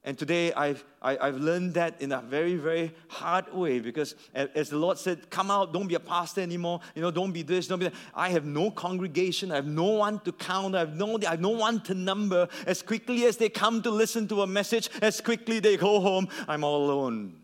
And 0.07 0.17
today 0.17 0.53
I've, 0.53 0.85
I, 1.03 1.11
have 1.11 1.21
i 1.21 1.27
have 1.27 1.37
learned 1.39 1.75
that 1.75 2.01
in 2.01 2.13
a 2.13 2.21
very, 2.21 2.55
very 2.55 2.95
hard 3.09 3.53
way 3.53 3.81
because 3.81 4.15
as 4.33 4.71
the 4.71 4.79
Lord 4.79 4.99
said, 4.99 5.29
come 5.31 5.51
out, 5.51 5.73
don't 5.73 5.89
be 5.89 5.97
a 5.97 6.01
pastor 6.01 6.43
anymore, 6.43 6.79
you 6.95 7.03
know, 7.03 7.11
don't 7.11 7.33
be 7.33 7.43
this, 7.43 7.67
don't 7.67 7.81
be 7.81 7.87
that. 7.87 7.95
I 8.15 8.29
have 8.29 8.45
no 8.45 8.71
congregation, 8.71 9.51
I 9.51 9.57
have 9.57 9.67
no 9.67 9.85
one 9.85 10.21
to 10.21 10.31
count, 10.31 10.77
I 10.77 10.79
have 10.79 10.95
no, 10.95 11.19
I 11.27 11.31
have 11.31 11.41
no 11.41 11.51
one 11.51 11.81
to 11.83 11.95
number. 11.95 12.47
As 12.69 12.83
quickly 12.83 13.25
as 13.25 13.37
they 13.37 13.49
come 13.49 13.83
to 13.83 13.91
listen 13.91 14.29
to 14.29 14.43
a 14.43 14.47
message, 14.47 14.89
as 15.03 15.21
quickly 15.21 15.59
they 15.59 15.77
go 15.77 15.99
home, 15.99 16.29
I'm 16.47 16.63
all 16.63 16.89
alone. 16.89 17.41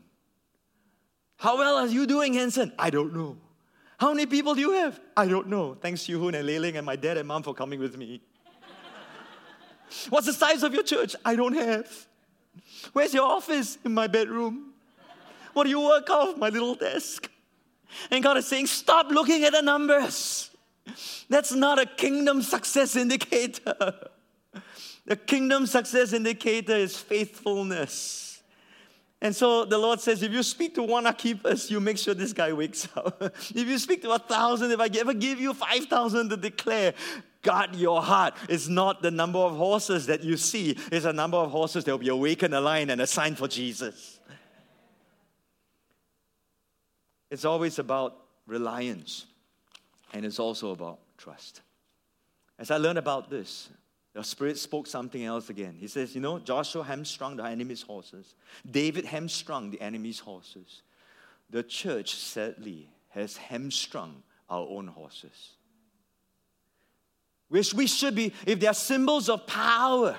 How 1.38 1.58
well 1.58 1.78
are 1.78 1.88
you 1.88 2.06
doing, 2.06 2.34
Henson? 2.34 2.72
I 2.78 2.90
don't 2.90 3.12
know. 3.12 3.38
How 3.98 4.14
many 4.14 4.26
people 4.26 4.54
do 4.54 4.60
you 4.60 4.72
have? 4.74 5.00
I 5.16 5.26
don't 5.26 5.48
know. 5.48 5.74
Thanks, 5.74 6.02
Yuhun 6.02 6.36
and 6.38 6.48
Leiling 6.48 6.76
and 6.76 6.86
my 6.86 6.94
dad 6.94 7.16
and 7.16 7.26
mom 7.26 7.42
for 7.42 7.54
coming 7.54 7.80
with 7.80 7.96
me. 7.96 8.22
What's 10.10 10.26
the 10.26 10.32
size 10.32 10.62
of 10.62 10.72
your 10.72 10.84
church? 10.84 11.16
I 11.24 11.34
don't 11.34 11.54
have. 11.54 12.06
Where's 12.92 13.14
your 13.14 13.26
office? 13.26 13.78
In 13.84 13.94
my 13.94 14.06
bedroom. 14.06 14.72
What 15.52 15.64
do 15.64 15.70
you 15.70 15.80
work 15.80 16.08
off? 16.10 16.36
My 16.36 16.48
little 16.48 16.74
desk. 16.74 17.28
And 18.10 18.22
God 18.22 18.36
is 18.38 18.46
saying, 18.46 18.66
stop 18.66 19.10
looking 19.10 19.44
at 19.44 19.52
the 19.52 19.62
numbers. 19.62 20.50
That's 21.28 21.52
not 21.52 21.78
a 21.78 21.86
kingdom 21.86 22.42
success 22.42 22.96
indicator. 22.96 23.94
The 25.04 25.16
kingdom 25.16 25.66
success 25.66 26.12
indicator 26.12 26.76
is 26.76 26.96
faithfulness. 26.96 28.42
And 29.20 29.34
so 29.34 29.64
the 29.64 29.78
Lord 29.78 30.00
says, 30.00 30.22
if 30.22 30.32
you 30.32 30.42
speak 30.42 30.74
to 30.74 30.82
one 30.82 31.06
Archippus, 31.06 31.70
you 31.70 31.80
make 31.80 31.96
sure 31.96 32.12
this 32.12 32.32
guy 32.32 32.52
wakes 32.52 32.88
up. 32.96 33.18
if 33.22 33.68
you 33.68 33.78
speak 33.78 34.02
to 34.02 34.10
a 34.10 34.18
thousand, 34.18 34.72
if 34.72 34.80
I 34.80 34.88
ever 34.98 35.14
give 35.14 35.40
you 35.40 35.54
5,000 35.54 36.28
to 36.30 36.36
declare, 36.36 36.94
guard 37.42 37.74
your 37.74 38.02
heart. 38.02 38.34
It's 38.48 38.68
not 38.68 39.02
the 39.02 39.10
number 39.10 39.38
of 39.38 39.56
horses 39.56 40.06
that 40.06 40.22
you 40.22 40.36
see, 40.36 40.76
it's 40.90 41.04
a 41.04 41.12
number 41.12 41.36
of 41.36 41.50
horses 41.50 41.84
that 41.84 41.90
will 41.90 41.98
be 41.98 42.08
awakened, 42.08 42.54
aligned, 42.54 42.90
and 42.90 43.00
assigned 43.00 43.38
for 43.38 43.48
Jesus. 43.48 44.20
It's 47.30 47.44
always 47.44 47.78
about 47.78 48.16
reliance, 48.46 49.26
and 50.12 50.24
it's 50.26 50.38
also 50.38 50.72
about 50.72 51.00
trust. 51.16 51.62
As 52.58 52.70
I 52.70 52.76
learned 52.76 52.98
about 52.98 53.30
this, 53.30 53.70
the 54.12 54.22
Spirit 54.22 54.58
spoke 54.58 54.86
something 54.86 55.24
else 55.24 55.48
again. 55.48 55.76
He 55.78 55.88
says, 55.88 56.14
You 56.14 56.20
know, 56.20 56.38
Joshua 56.38 56.84
hamstrung 56.84 57.36
the 57.36 57.44
enemy's 57.44 57.82
horses, 57.82 58.34
David 58.70 59.06
hamstrung 59.06 59.70
the 59.70 59.80
enemy's 59.80 60.18
horses. 60.18 60.82
The 61.48 61.62
church, 61.62 62.14
sadly, 62.14 62.88
has 63.10 63.36
hamstrung 63.36 64.22
our 64.48 64.66
own 64.68 64.86
horses. 64.86 65.56
Which 67.52 67.74
we 67.74 67.86
should 67.86 68.14
be, 68.14 68.32
if 68.46 68.60
they 68.60 68.66
are 68.66 68.72
symbols 68.72 69.28
of 69.28 69.46
power, 69.46 70.16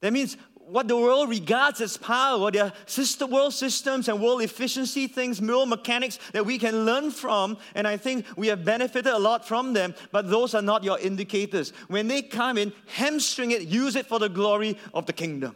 that 0.00 0.14
means 0.14 0.38
what 0.54 0.88
the 0.88 0.96
world 0.96 1.28
regards 1.28 1.82
as 1.82 1.98
power, 1.98 2.50
their 2.50 2.72
sister 2.86 3.26
world 3.26 3.52
systems 3.52 4.08
and 4.08 4.18
world 4.18 4.40
efficiency 4.40 5.08
things, 5.08 5.42
world 5.42 5.68
mechanics 5.68 6.18
that 6.32 6.46
we 6.46 6.56
can 6.56 6.86
learn 6.86 7.10
from, 7.10 7.58
and 7.74 7.86
I 7.86 7.98
think 7.98 8.24
we 8.34 8.46
have 8.46 8.64
benefited 8.64 9.12
a 9.12 9.18
lot 9.18 9.46
from 9.46 9.74
them, 9.74 9.94
but 10.10 10.30
those 10.30 10.54
are 10.54 10.62
not 10.62 10.84
your 10.84 10.98
indicators. 10.98 11.74
When 11.88 12.08
they 12.08 12.22
come 12.22 12.56
in, 12.56 12.72
hamstring 12.94 13.50
it, 13.50 13.64
use 13.64 13.94
it 13.94 14.06
for 14.06 14.18
the 14.18 14.30
glory 14.30 14.78
of 14.94 15.04
the 15.04 15.12
kingdom. 15.12 15.54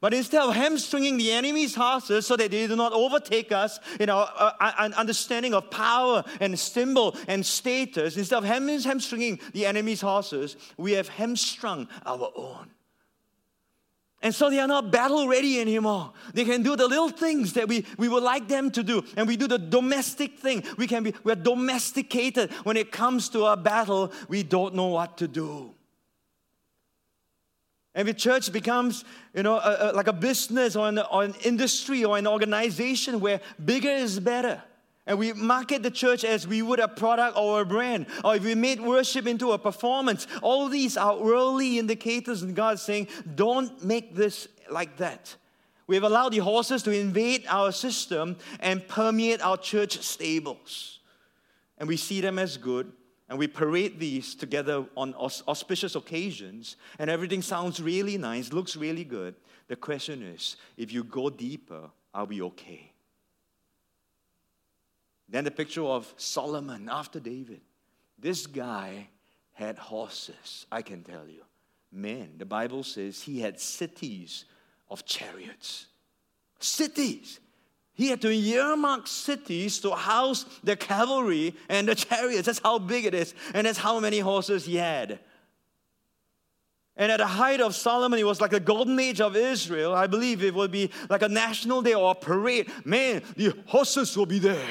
But 0.00 0.14
instead 0.14 0.42
of 0.42 0.54
hamstringing 0.54 1.16
the 1.16 1.32
enemy's 1.32 1.74
horses 1.74 2.26
so 2.26 2.36
that 2.36 2.50
they 2.50 2.66
do 2.66 2.76
not 2.76 2.92
overtake 2.92 3.52
us 3.52 3.78
in 3.98 4.10
our 4.10 4.30
uh, 4.36 4.52
uh 4.60 4.90
understanding 4.96 5.54
of 5.54 5.70
power 5.70 6.24
and 6.40 6.58
symbol 6.58 7.16
and 7.28 7.44
status, 7.44 8.16
instead 8.16 8.36
of 8.36 8.44
hamstringing 8.44 9.40
the 9.52 9.66
enemy's 9.66 10.00
horses, 10.00 10.56
we 10.76 10.92
have 10.92 11.08
hamstrung 11.08 11.88
our 12.04 12.30
own. 12.34 12.70
And 14.22 14.34
so 14.34 14.50
they 14.50 14.58
are 14.58 14.66
not 14.66 14.90
battle 14.90 15.28
ready 15.28 15.60
anymore. 15.60 16.12
They 16.34 16.44
can 16.44 16.64
do 16.64 16.74
the 16.74 16.88
little 16.88 17.10
things 17.10 17.52
that 17.52 17.68
we, 17.68 17.86
we 17.96 18.08
would 18.08 18.24
like 18.24 18.48
them 18.48 18.72
to 18.72 18.82
do. 18.82 19.04
And 19.16 19.28
we 19.28 19.36
do 19.36 19.46
the 19.46 19.58
domestic 19.58 20.38
thing. 20.38 20.64
We 20.76 20.88
can 20.88 21.04
be, 21.04 21.14
we're 21.22 21.36
domesticated. 21.36 22.50
When 22.64 22.76
it 22.76 22.90
comes 22.90 23.28
to 23.28 23.44
a 23.44 23.56
battle, 23.56 24.12
we 24.28 24.42
don't 24.42 24.74
know 24.74 24.88
what 24.88 25.18
to 25.18 25.28
do. 25.28 25.75
And 27.96 28.06
the 28.06 28.14
church 28.14 28.52
becomes, 28.52 29.04
you 29.34 29.42
know, 29.42 29.56
a, 29.56 29.90
a, 29.90 29.92
like 29.92 30.06
a 30.06 30.12
business 30.12 30.76
or 30.76 30.86
an, 30.86 30.98
or 30.98 31.24
an 31.24 31.34
industry 31.44 32.04
or 32.04 32.18
an 32.18 32.26
organization 32.26 33.20
where 33.20 33.40
bigger 33.64 33.90
is 33.90 34.20
better. 34.20 34.62
And 35.06 35.18
we 35.18 35.32
market 35.32 35.82
the 35.82 35.90
church 35.90 36.22
as 36.22 36.46
we 36.46 36.60
would 36.60 36.78
a 36.78 36.88
product 36.88 37.38
or 37.38 37.62
a 37.62 37.64
brand, 37.64 38.06
or 38.22 38.36
if 38.36 38.44
we 38.44 38.54
made 38.54 38.80
worship 38.80 39.26
into 39.26 39.52
a 39.52 39.58
performance. 39.58 40.26
All 40.42 40.68
these 40.68 40.98
are 40.98 41.18
early 41.18 41.78
indicators, 41.78 42.42
and 42.42 42.54
God's 42.54 42.82
saying, 42.82 43.08
don't 43.34 43.82
make 43.82 44.14
this 44.14 44.46
like 44.70 44.98
that. 44.98 45.34
We 45.86 45.94
have 45.94 46.04
allowed 46.04 46.32
the 46.32 46.38
horses 46.38 46.82
to 46.82 46.90
invade 46.90 47.46
our 47.48 47.72
system 47.72 48.36
and 48.60 48.86
permeate 48.86 49.40
our 49.40 49.56
church 49.56 50.02
stables. 50.02 50.98
And 51.78 51.88
we 51.88 51.96
see 51.96 52.20
them 52.20 52.38
as 52.38 52.58
good, 52.58 52.92
and 53.28 53.38
we 53.38 53.46
parade 53.46 53.98
these 53.98 54.34
together 54.34 54.84
on 54.96 55.14
auspicious 55.14 55.96
occasions, 55.96 56.76
and 56.98 57.10
everything 57.10 57.42
sounds 57.42 57.80
really 57.80 58.16
nice, 58.16 58.52
looks 58.52 58.76
really 58.76 59.04
good. 59.04 59.34
The 59.68 59.76
question 59.76 60.22
is 60.22 60.56
if 60.76 60.92
you 60.92 61.02
go 61.02 61.30
deeper, 61.30 61.90
are 62.14 62.24
we 62.24 62.40
okay? 62.42 62.92
Then 65.28 65.44
the 65.44 65.50
picture 65.50 65.84
of 65.84 66.12
Solomon 66.16 66.88
after 66.90 67.18
David. 67.18 67.60
This 68.18 68.46
guy 68.46 69.08
had 69.52 69.76
horses, 69.78 70.66
I 70.70 70.82
can 70.82 71.02
tell 71.02 71.26
you. 71.28 71.42
Man, 71.90 72.34
the 72.38 72.44
Bible 72.44 72.82
says 72.82 73.22
he 73.22 73.40
had 73.40 73.58
cities 73.58 74.44
of 74.88 75.04
chariots. 75.04 75.86
Cities. 76.58 77.40
He 77.96 78.08
had 78.08 78.22
to 78.22 78.30
earmark 78.30 79.06
cities 79.06 79.80
to 79.80 79.92
house 79.92 80.46
the 80.62 80.76
cavalry 80.76 81.54
and 81.68 81.88
the 81.88 81.94
chariots. 81.94 82.46
That's 82.46 82.60
how 82.60 82.78
big 82.78 83.06
it 83.06 83.14
is. 83.14 83.34
And 83.52 83.66
that's 83.66 83.78
how 83.78 83.98
many 83.98 84.20
horses 84.20 84.64
he 84.66 84.76
had. 84.76 85.18
And 86.96 87.10
at 87.10 87.18
the 87.18 87.26
height 87.26 87.60
of 87.60 87.74
Solomon, 87.74 88.18
it 88.18 88.24
was 88.24 88.40
like 88.40 88.52
the 88.52 88.60
golden 88.60 88.98
age 89.00 89.20
of 89.20 89.36
Israel. 89.36 89.94
I 89.94 90.06
believe 90.06 90.42
it 90.42 90.54
would 90.54 90.70
be 90.70 90.90
like 91.10 91.22
a 91.22 91.28
national 91.28 91.82
day 91.82 91.94
or 91.94 92.12
a 92.12 92.14
parade. 92.14 92.70
Man, 92.84 93.22
the 93.36 93.54
horses 93.66 94.16
will 94.16 94.26
be 94.26 94.38
there 94.38 94.66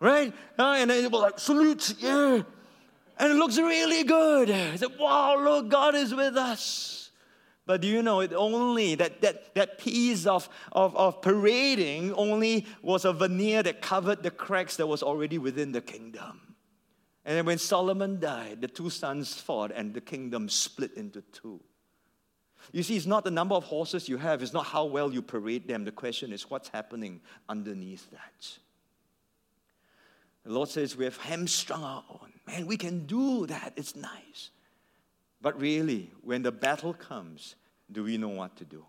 right? 0.00 0.32
Uh, 0.58 0.76
and 0.78 0.90
then 0.90 1.10
was 1.10 1.22
like, 1.22 1.38
salute, 1.38 1.94
yeah. 1.98 2.42
And 3.18 3.32
it 3.32 3.36
looks 3.36 3.56
really 3.56 4.04
good. 4.04 4.50
I 4.50 4.76
said, 4.76 4.90
wow, 4.98 5.38
look, 5.42 5.68
God 5.68 5.94
is 5.94 6.14
with 6.14 6.36
us. 6.36 7.05
But 7.66 7.80
do 7.80 7.88
you 7.88 8.00
know, 8.00 8.20
it 8.20 8.32
only, 8.32 8.94
that, 8.94 9.20
that, 9.22 9.54
that 9.56 9.78
piece 9.78 10.24
of, 10.24 10.48
of, 10.70 10.96
of 10.96 11.20
parading 11.20 12.14
only 12.14 12.64
was 12.80 13.04
a 13.04 13.12
veneer 13.12 13.62
that 13.64 13.82
covered 13.82 14.22
the 14.22 14.30
cracks 14.30 14.76
that 14.76 14.86
was 14.86 15.02
already 15.02 15.36
within 15.36 15.72
the 15.72 15.80
kingdom. 15.80 16.54
And 17.24 17.36
then 17.36 17.44
when 17.44 17.58
Solomon 17.58 18.20
died, 18.20 18.60
the 18.60 18.68
two 18.68 18.88
sons 18.88 19.34
fought 19.34 19.72
and 19.74 19.92
the 19.92 20.00
kingdom 20.00 20.48
split 20.48 20.94
into 20.94 21.22
two. 21.22 21.60
You 22.72 22.84
see, 22.84 22.96
it's 22.96 23.06
not 23.06 23.24
the 23.24 23.32
number 23.32 23.56
of 23.56 23.64
horses 23.64 24.08
you 24.08 24.16
have, 24.16 24.42
it's 24.42 24.52
not 24.52 24.66
how 24.66 24.84
well 24.84 25.12
you 25.12 25.20
parade 25.20 25.66
them. 25.66 25.84
The 25.84 25.92
question 25.92 26.32
is 26.32 26.48
what's 26.48 26.68
happening 26.68 27.20
underneath 27.48 28.08
that. 28.12 28.58
The 30.44 30.52
Lord 30.52 30.68
says 30.68 30.96
we 30.96 31.04
have 31.04 31.16
hamstrung 31.16 31.82
our 31.82 32.04
own. 32.08 32.32
Man, 32.46 32.66
we 32.66 32.76
can 32.76 33.06
do 33.06 33.46
that. 33.46 33.72
It's 33.74 33.96
nice. 33.96 34.50
But 35.40 35.60
really, 35.60 36.10
when 36.22 36.42
the 36.42 36.52
battle 36.52 36.94
comes, 36.94 37.56
do 37.90 38.04
we 38.04 38.16
know 38.16 38.28
what 38.28 38.56
to 38.56 38.64
do? 38.64 38.84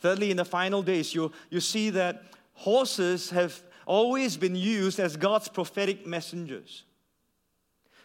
Thirdly, 0.00 0.30
in 0.30 0.36
the 0.36 0.44
final 0.44 0.82
days, 0.82 1.14
you, 1.14 1.32
you 1.50 1.60
see 1.60 1.90
that 1.90 2.24
horses 2.54 3.30
have 3.30 3.62
always 3.86 4.36
been 4.36 4.56
used 4.56 4.98
as 4.98 5.16
God's 5.16 5.48
prophetic 5.48 6.06
messengers. 6.06 6.84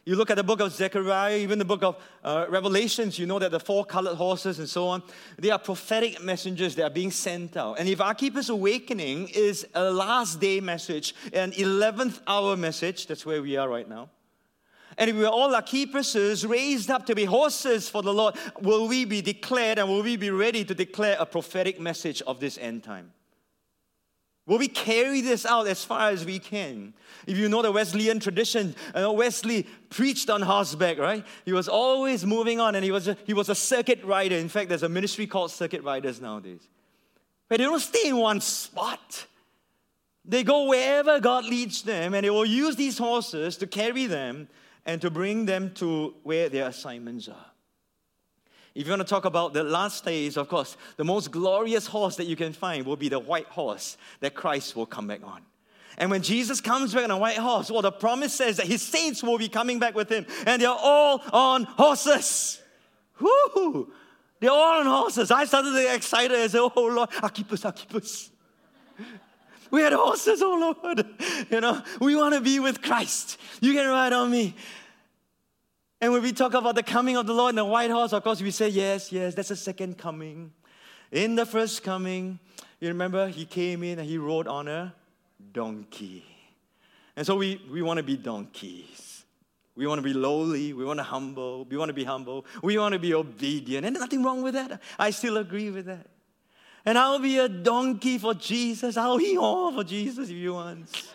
You 0.06 0.16
look 0.16 0.32
at 0.32 0.38
the 0.38 0.44
book 0.44 0.60
of 0.60 0.72
Zechariah, 0.72 1.38
even 1.38 1.60
the 1.60 1.66
book 1.66 1.84
of 1.84 1.98
uh, 2.24 2.46
Revelations, 2.50 3.20
you 3.20 3.26
know 3.26 3.38
that 3.38 3.52
the 3.52 3.60
four 3.60 3.86
colored 3.86 4.16
horses 4.16 4.58
and 4.58 4.68
so 4.68 4.88
on, 4.88 5.04
they 5.38 5.52
are 5.52 5.60
prophetic 5.60 6.24
messengers 6.24 6.74
that 6.76 6.84
are 6.86 6.90
being 6.90 7.12
sent 7.12 7.56
out. 7.58 7.80
And 7.80 7.88
if 7.88 8.02
Archippus 8.02 8.50
Awakening 8.50 9.28
is 9.28 9.68
a 9.76 9.92
last 9.92 10.40
day 10.40 10.62
message, 10.62 11.14
an 11.34 11.52
11th 11.52 12.22
hour 12.26 12.58
message, 12.58 13.08
that's 13.08 13.26
where 13.26 13.42
we 13.42 13.58
are 13.58 13.70
right 13.70 13.88
now. 13.88 14.10
And 15.00 15.10
if 15.10 15.16
we 15.16 15.24
are 15.24 15.32
all 15.32 15.54
Archippuses 15.54 16.48
raised 16.48 16.92
up 16.92 17.06
to 17.06 17.16
be 17.16 17.24
horses 17.24 17.88
for 17.88 18.04
the 18.04 18.14
Lord, 18.14 18.36
will 18.60 18.90
we 18.90 19.06
be 19.06 19.22
declared 19.22 19.80
and 19.80 19.88
will 19.88 20.04
we 20.04 20.18
be 20.18 20.30
ready 20.30 20.66
to 20.66 20.76
declare 20.76 21.16
a 21.18 21.26
prophetic 21.26 21.80
message 21.80 22.22
of 22.24 22.42
this 22.42 22.58
end 22.58 22.84
time? 22.84 23.14
Will 24.46 24.58
we 24.58 24.68
carry 24.68 25.22
this 25.22 25.46
out 25.46 25.68
as 25.68 25.86
far 25.86 26.10
as 26.10 26.26
we 26.26 26.38
can? 26.38 26.94
If 27.26 27.38
you 27.38 27.48
know 27.48 27.62
the 27.62 27.72
Wesleyan 27.72 28.20
tradition, 28.20 28.76
uh, 28.94 29.10
Wesley 29.14 29.66
preached 29.90 30.30
on 30.30 30.42
horseback, 30.42 30.98
right? 30.98 31.26
He 31.46 31.54
was 31.54 31.70
always 31.70 32.26
moving 32.26 32.60
on 32.60 32.76
and 32.76 32.84
he 32.84 32.92
was, 32.92 33.08
a, 33.08 33.16
he 33.26 33.34
was 33.34 33.48
a 33.48 33.56
circuit 33.56 34.04
rider. 34.04 34.36
In 34.36 34.50
fact, 34.50 34.68
there's 34.68 34.84
a 34.84 34.90
ministry 34.90 35.28
called 35.28 35.52
Circuit 35.52 35.82
Riders 35.84 36.20
nowadays. 36.20 36.68
But 37.48 37.60
they 37.60 37.64
don't 37.64 37.80
stay 37.80 38.10
in 38.10 38.18
one 38.18 38.42
spot. 38.42 39.28
They 40.26 40.44
go 40.44 40.68
wherever 40.68 41.22
God 41.22 41.46
leads 41.46 41.84
them 41.84 42.14
and 42.14 42.26
they 42.26 42.30
will 42.30 42.46
use 42.46 42.76
these 42.76 42.98
horses 42.98 43.56
to 43.58 43.68
carry 43.68 44.06
them 44.06 44.50
and 44.86 45.02
to 45.02 45.10
bring 45.10 45.46
them 45.46 45.74
to 45.76 46.16
where 46.24 46.50
their 46.50 46.68
assignments 46.68 47.28
are. 47.28 47.46
If 48.76 48.86
you 48.86 48.92
want 48.92 49.02
to 49.02 49.08
talk 49.08 49.26
about 49.26 49.54
the 49.54 49.64
last 49.64 50.06
days, 50.06 50.38
of 50.38 50.48
course, 50.48 50.78
the 50.98 51.04
most 51.04 51.32
glorious 51.32 51.88
horse 51.88 52.16
that 52.18 52.28
you 52.28 52.36
can 52.36 52.54
find 52.54 52.86
will 52.86 52.96
be 52.96 53.10
the 53.10 53.20
white 53.20 53.48
horse 53.48 53.98
that 54.20 54.36
Christ 54.36 54.76
will 54.76 54.86
come 54.86 55.08
back 55.08 55.22
on. 55.24 55.42
And 55.98 56.10
when 56.10 56.22
Jesus 56.22 56.62
comes 56.62 56.94
back 56.94 57.04
on 57.04 57.12
a 57.12 57.18
white 57.18 57.38
horse, 57.38 57.70
well, 57.70 57.82
the 57.82 57.92
promise 57.92 58.34
says 58.34 58.58
that 58.58 58.68
his 58.68 58.82
saints 58.82 59.22
will 59.22 59.38
be 59.38 59.50
coming 59.50 59.80
back 59.80 59.96
with 59.96 60.10
him, 60.10 60.26
and 60.46 60.62
they're 60.62 60.70
all 60.70 61.22
on 61.34 61.64
horses. 61.66 62.62
Whoo! 63.20 63.92
They're 64.40 64.52
all 64.52 64.80
on 64.80 64.86
horses. 64.86 65.32
I 65.32 65.44
started 65.46 65.72
to 65.72 65.82
get 65.82 65.96
excited. 65.96 66.38
I 66.38 66.48
said, 66.48 66.62
Oh 66.62 66.72
Lord, 66.76 67.10
Archippus, 67.22 67.66
Archippus. 67.66 68.32
We 69.72 69.82
had 69.82 69.94
horses 69.94 70.42
all 70.42 70.64
over. 70.64 71.04
You 71.50 71.62
know, 71.62 71.82
we 72.00 72.16
want 72.16 72.34
to 72.34 72.42
be 72.42 72.60
with 72.60 72.82
Christ. 72.82 73.38
You 73.62 73.74
can 73.74 73.88
ride 73.88 74.14
on 74.14 74.32
me. 74.32 74.56
And 76.02 76.14
when 76.14 76.22
we 76.22 76.32
talk 76.32 76.54
about 76.54 76.76
the 76.76 76.84
coming 76.84 77.18
of 77.18 77.28
the 77.28 77.34
Lord 77.34 77.52
in 77.52 77.56
the 77.58 77.66
white 77.66 77.92
horse, 77.92 78.14
of 78.14 78.24
course, 78.24 78.42
we 78.42 78.52
say, 78.52 78.70
yes, 78.70 79.12
yes, 79.12 79.36
that's 79.36 79.50
the 79.50 79.56
second 79.56 79.98
coming. 79.98 80.54
In 81.12 81.36
the 81.36 81.46
first 81.46 81.84
coming, 81.84 82.40
you 82.80 82.88
remember 82.88 83.28
he 83.28 83.46
came 83.46 83.84
in 83.84 84.00
and 84.00 84.08
he 84.08 84.18
rode 84.18 84.48
on 84.48 84.68
a 84.68 84.94
donkey. 85.52 86.24
And 87.16 87.26
so 87.26 87.36
we, 87.36 87.62
we 87.70 87.82
want 87.82 87.98
to 87.98 88.04
be 88.04 88.16
donkeys. 88.16 89.26
We 89.76 89.88
want 89.88 90.00
to 90.00 90.04
be 90.04 90.14
lowly. 90.14 90.74
We 90.74 90.86
want 90.86 91.00
to 91.00 91.04
humble. 91.04 91.66
We 91.66 91.78
want 91.78 91.90
to 91.90 91.94
be 91.94 92.04
humble. 92.04 92.46
We 92.64 92.78
want 92.78 92.94
to 92.94 93.00
be 93.00 93.14
obedient. 93.14 93.86
And 93.86 93.96
nothing 93.96 94.24
wrong 94.24 94.42
with 94.42 94.54
that. 94.54 94.82
I 94.98 95.10
still 95.10 95.38
agree 95.38 95.70
with 95.70 95.86
that. 95.88 96.08
And 96.86 96.98
I'll 96.98 97.20
be 97.20 97.38
a 97.38 97.50
donkey 97.50 98.18
for 98.18 98.34
Jesus. 98.34 98.98
I'll 98.98 99.18
be 99.18 99.38
all 99.38 99.72
for 99.72 99.84
Jesus 99.84 100.30
if 100.30 100.36
you 100.36 100.54
want. 100.54 101.12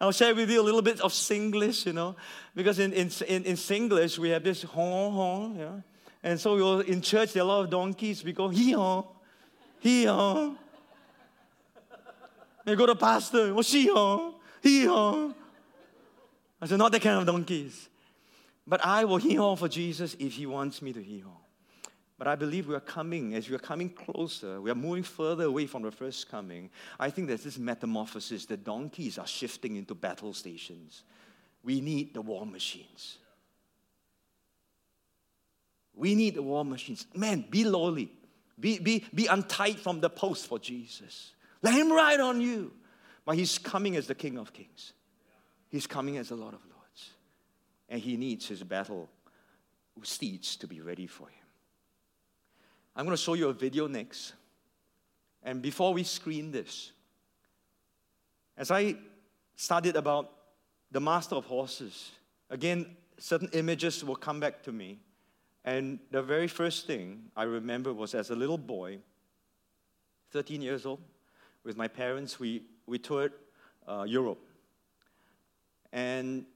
I'll 0.00 0.12
share 0.12 0.34
with 0.34 0.48
you 0.50 0.60
a 0.60 0.62
little 0.62 0.82
bit 0.82 1.00
of 1.00 1.12
Singlish, 1.12 1.86
you 1.86 1.92
know, 1.92 2.14
because 2.54 2.78
in, 2.78 2.92
in, 2.92 3.10
in, 3.26 3.44
in 3.44 3.56
Singlish 3.56 4.16
we 4.18 4.30
have 4.30 4.44
this 4.44 4.62
hong 4.62 5.12
hong, 5.12 5.56
yeah. 5.56 5.80
And 6.22 6.38
so 6.38 6.76
we 6.76 6.86
in 6.86 7.00
church, 7.00 7.32
there 7.32 7.42
are 7.42 7.46
a 7.46 7.48
lot 7.48 7.64
of 7.64 7.70
donkeys. 7.70 8.22
We 8.24 8.32
go 8.32 8.48
hee 8.48 8.72
hong, 8.72 9.06
hee 9.80 10.04
hong. 10.04 10.58
They 12.64 12.76
go 12.76 12.86
to 12.86 12.94
pastor, 12.94 13.54
well, 13.54 13.62
she 13.62 13.88
hong, 13.88 14.34
hee 14.62 14.84
hong. 14.84 15.34
I 16.60 16.66
said, 16.66 16.78
not 16.78 16.92
that 16.92 17.02
kind 17.02 17.18
of 17.18 17.26
donkeys. 17.26 17.88
But 18.66 18.84
I 18.84 19.04
will 19.04 19.16
hee 19.16 19.36
haw 19.36 19.56
for 19.56 19.68
Jesus 19.68 20.14
if 20.18 20.34
he 20.34 20.46
wants 20.46 20.82
me 20.82 20.92
to 20.92 21.02
hee 21.02 21.20
haw. 21.20 21.38
But 22.18 22.26
I 22.26 22.34
believe 22.34 22.66
we 22.66 22.74
are 22.74 22.80
coming, 22.80 23.34
as 23.34 23.48
we 23.48 23.54
are 23.54 23.60
coming 23.60 23.90
closer, 23.90 24.60
we 24.60 24.70
are 24.72 24.74
moving 24.74 25.04
further 25.04 25.44
away 25.44 25.66
from 25.66 25.82
the 25.82 25.92
first 25.92 26.28
coming. 26.28 26.68
I 26.98 27.10
think 27.10 27.28
there's 27.28 27.44
this 27.44 27.58
metamorphosis. 27.58 28.44
The 28.44 28.56
donkeys 28.56 29.18
are 29.18 29.26
shifting 29.26 29.76
into 29.76 29.94
battle 29.94 30.32
stations. 30.32 31.04
We 31.62 31.80
need 31.80 32.14
the 32.14 32.22
war 32.22 32.44
machines. 32.44 33.18
We 35.94 36.16
need 36.16 36.34
the 36.34 36.42
war 36.42 36.64
machines. 36.64 37.06
Man, 37.14 37.44
be 37.48 37.64
lowly. 37.64 38.10
Be, 38.58 38.80
be, 38.80 39.04
be 39.14 39.26
untied 39.26 39.78
from 39.78 40.00
the 40.00 40.10
post 40.10 40.48
for 40.48 40.58
Jesus. 40.58 41.32
Let 41.62 41.74
him 41.74 41.92
ride 41.92 42.18
on 42.18 42.40
you. 42.40 42.72
But 43.24 43.36
he's 43.36 43.58
coming 43.58 43.94
as 43.94 44.08
the 44.08 44.14
King 44.14 44.38
of 44.38 44.52
Kings. 44.52 44.92
He's 45.68 45.86
coming 45.86 46.16
as 46.16 46.30
the 46.30 46.34
Lord 46.34 46.54
of 46.54 46.60
Lords. 46.64 47.10
And 47.88 48.00
he 48.00 48.16
needs 48.16 48.48
his 48.48 48.62
battle 48.64 49.08
steeds 50.02 50.56
to 50.56 50.66
be 50.66 50.80
ready 50.80 51.06
for 51.06 51.28
him. 51.28 51.37
I'm 52.98 53.04
going 53.04 53.16
to 53.16 53.22
show 53.22 53.34
you 53.34 53.48
a 53.48 53.52
video 53.52 53.86
next. 53.86 54.32
And 55.44 55.62
before 55.62 55.94
we 55.94 56.02
screen 56.02 56.50
this, 56.50 56.90
as 58.56 58.72
I 58.72 58.96
studied 59.54 59.94
about 59.94 60.32
the 60.90 60.98
master 60.98 61.36
of 61.36 61.44
horses, 61.44 62.10
again, 62.50 62.96
certain 63.16 63.50
images 63.52 64.04
will 64.04 64.16
come 64.16 64.40
back 64.40 64.64
to 64.64 64.72
me. 64.72 64.98
And 65.64 66.00
the 66.10 66.20
very 66.20 66.48
first 66.48 66.88
thing 66.88 67.30
I 67.36 67.44
remember 67.44 67.92
was 67.94 68.16
as 68.16 68.30
a 68.30 68.34
little 68.34 68.58
boy, 68.58 68.98
13 70.32 70.60
years 70.60 70.84
old, 70.84 71.00
with 71.62 71.76
my 71.76 71.86
parents, 71.86 72.40
we, 72.40 72.64
we 72.84 72.98
toured 72.98 73.32
uh, 73.86 74.06
Europe. 74.08 74.44
And 75.92 76.46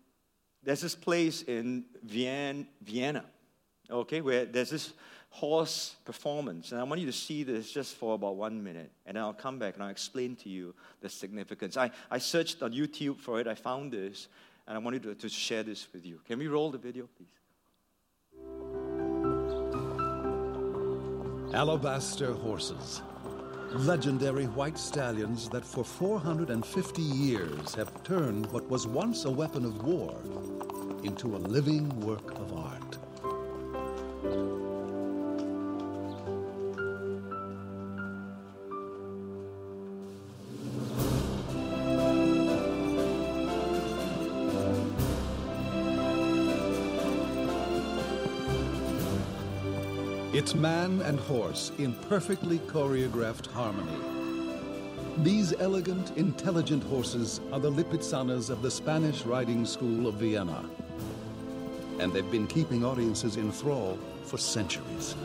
there's 0.61 0.81
this 0.81 0.97
place 0.97 1.43
in 1.43 1.85
Vienna, 2.03 2.65
Vienna, 2.83 3.27
okay, 3.89 4.21
where 4.21 4.45
there's 4.45 4.71
this 4.71 4.93
horse 5.33 5.97
performance. 6.05 6.73
And 6.73 6.81
I 6.81 6.85
want 6.85 7.01
you 7.01 7.07
to 7.07 7.13
see 7.13 7.43
this 7.43 7.73
just 7.73 7.97
for 7.97 8.15
about 8.15 8.37
one 8.37 8.63
minute. 8.63 8.93
And 9.07 9.17
then 9.17 9.25
I'll 9.25 9.33
come 9.33 9.59
back 9.59 9.75
and 9.75 9.83
I'll 9.83 9.89
explain 9.89 10.37
to 10.37 10.49
you 10.49 10.75
the 11.01 11.09
significance. 11.09 11.77
I, 11.77 11.91
I 12.11 12.19
searched 12.19 12.63
on 12.63 12.73
YouTube 12.73 13.19
for 13.19 13.41
it, 13.41 13.49
I 13.49 13.55
found 13.55 13.93
this, 13.93 14.29
and 14.69 14.77
I 14.77 14.79
wanted 14.79 15.03
to, 15.05 15.15
to 15.15 15.29
share 15.29 15.63
this 15.63 15.89
with 15.93 16.07
you. 16.07 16.21
Can 16.27 16.39
we 16.39 16.49
roll 16.49 16.71
the 16.71 16.79
video, 16.79 17.09
please? 17.17 17.29
Alabaster 21.55 22.33
horses. 22.35 23.03
Legendary 23.73 24.45
white 24.49 24.79
stallions 24.79 25.49
that 25.49 25.65
for 25.65 25.83
450 25.83 27.01
years 27.01 27.75
have 27.75 28.05
turned 28.05 28.45
what 28.53 28.69
was 28.69 28.87
once 28.87 29.25
a 29.25 29.31
weapon 29.31 29.65
of 29.65 29.83
war 29.83 30.15
into 31.05 31.37
a 31.37 31.39
living 31.39 31.89
work 32.01 32.33
of 32.39 32.53
art. 32.53 32.62
It's 50.35 50.55
man 50.55 51.03
and 51.03 51.21
horse 51.21 51.73
in 51.77 51.93
perfectly 52.09 52.59
choreographed 52.61 53.49
harmony. 53.49 53.99
These 55.19 55.53
elegant, 55.59 56.17
intelligent 56.17 56.83
horses 56.85 57.43
are 57.53 57.61
the 57.61 57.71
Lipizzaners 57.71 58.49
of 58.49 58.63
the 58.63 58.71
Spanish 58.71 59.27
riding 59.27 59.67
school 59.67 60.07
of 60.07 60.15
Vienna. 60.15 60.65
And 61.99 62.15
they've 62.15 62.31
been 62.31 62.47
keeping 62.47 62.83
audiences 62.83 63.37
in 63.37 63.53
thrall 63.53 63.99
for 64.25 64.39
centuries. 64.39 65.17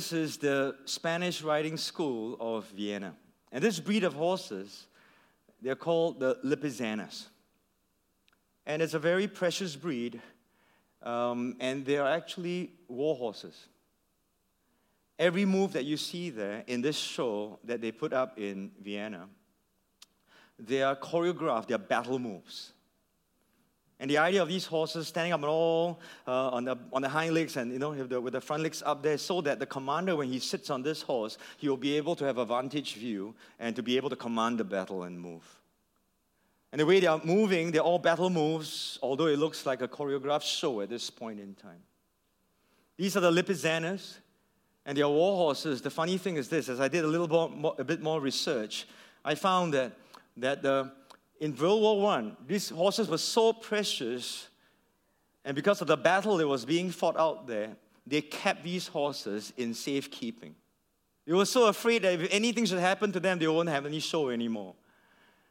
This 0.00 0.14
is 0.14 0.38
the 0.38 0.76
Spanish 0.86 1.42
riding 1.42 1.76
school 1.76 2.34
of 2.40 2.64
Vienna. 2.68 3.14
And 3.52 3.62
this 3.62 3.78
breed 3.78 4.02
of 4.02 4.14
horses, 4.14 4.86
they're 5.60 5.76
called 5.76 6.20
the 6.20 6.38
Lipizzaners. 6.42 7.26
And 8.64 8.80
it's 8.80 8.94
a 8.94 8.98
very 8.98 9.28
precious 9.28 9.76
breed, 9.76 10.18
um, 11.02 11.54
and 11.60 11.84
they 11.84 11.98
are 11.98 12.08
actually 12.08 12.70
war 12.88 13.14
horses. 13.14 13.66
Every 15.18 15.44
move 15.44 15.74
that 15.74 15.84
you 15.84 15.98
see 15.98 16.30
there 16.30 16.64
in 16.66 16.80
this 16.80 16.96
show 16.96 17.58
that 17.64 17.82
they 17.82 17.92
put 17.92 18.14
up 18.14 18.38
in 18.38 18.70
Vienna, 18.82 19.28
they 20.58 20.82
are 20.82 20.96
choreographed, 20.96 21.66
they 21.66 21.74
are 21.74 21.78
battle 21.78 22.18
moves. 22.18 22.72
And 24.00 24.10
the 24.10 24.16
idea 24.16 24.40
of 24.40 24.48
these 24.48 24.64
horses 24.64 25.08
standing 25.08 25.34
up 25.34 25.42
all 25.42 26.00
uh, 26.26 26.48
on, 26.48 26.64
the, 26.64 26.78
on 26.90 27.02
the 27.02 27.08
hind 27.08 27.34
legs 27.34 27.58
and 27.58 27.70
you 27.70 27.78
know 27.78 27.90
with 27.90 28.08
the, 28.08 28.18
with 28.18 28.32
the 28.32 28.40
front 28.40 28.62
legs 28.62 28.82
up 28.84 29.02
there, 29.02 29.18
so 29.18 29.42
that 29.42 29.58
the 29.58 29.66
commander, 29.66 30.16
when 30.16 30.32
he 30.32 30.38
sits 30.38 30.70
on 30.70 30.82
this 30.82 31.02
horse, 31.02 31.36
he 31.58 31.68
will 31.68 31.76
be 31.76 31.98
able 31.98 32.16
to 32.16 32.24
have 32.24 32.38
a 32.38 32.46
vantage 32.46 32.94
view 32.94 33.34
and 33.58 33.76
to 33.76 33.82
be 33.82 33.98
able 33.98 34.08
to 34.08 34.16
command 34.16 34.58
the 34.58 34.64
battle 34.64 35.02
and 35.02 35.20
move. 35.20 35.44
And 36.72 36.80
the 36.80 36.86
way 36.86 36.98
they 36.98 37.08
are 37.08 37.20
moving, 37.22 37.72
they're 37.72 37.82
all 37.82 37.98
battle 37.98 38.30
moves, 38.30 38.98
although 39.02 39.26
it 39.26 39.38
looks 39.38 39.66
like 39.66 39.82
a 39.82 39.88
choreographed 39.88 40.44
show 40.44 40.80
at 40.80 40.88
this 40.88 41.10
point 41.10 41.38
in 41.38 41.54
time. 41.54 41.82
These 42.96 43.18
are 43.18 43.20
the 43.20 43.30
Lipizzaners, 43.30 44.16
and 44.86 44.96
they 44.96 45.02
are 45.02 45.10
war 45.10 45.36
horses. 45.36 45.82
The 45.82 45.90
funny 45.90 46.16
thing 46.16 46.36
is 46.36 46.48
this: 46.48 46.70
as 46.70 46.80
I 46.80 46.88
did 46.88 47.04
a 47.04 47.08
little 47.08 47.28
more, 47.50 47.74
a 47.78 47.84
bit 47.84 48.00
more 48.00 48.18
research, 48.18 48.88
I 49.22 49.34
found 49.34 49.74
that 49.74 49.92
that 50.38 50.62
the 50.62 50.92
in 51.40 51.56
World 51.56 51.80
War 51.80 52.12
I, 52.12 52.32
these 52.46 52.68
horses 52.68 53.08
were 53.08 53.18
so 53.18 53.52
precious, 53.52 54.48
and 55.44 55.54
because 55.54 55.80
of 55.80 55.86
the 55.86 55.96
battle 55.96 56.36
that 56.36 56.46
was 56.46 56.66
being 56.66 56.90
fought 56.90 57.18
out 57.18 57.46
there, 57.46 57.76
they 58.06 58.20
kept 58.20 58.62
these 58.62 58.86
horses 58.86 59.52
in 59.56 59.72
safekeeping. 59.72 60.54
They 61.26 61.32
were 61.32 61.46
so 61.46 61.66
afraid 61.66 62.02
that 62.02 62.20
if 62.20 62.32
anything 62.32 62.66
should 62.66 62.78
happen 62.78 63.10
to 63.12 63.20
them, 63.20 63.38
they 63.38 63.48
won't 63.48 63.68
have 63.68 63.86
any 63.86 64.00
show 64.00 64.28
anymore. 64.28 64.74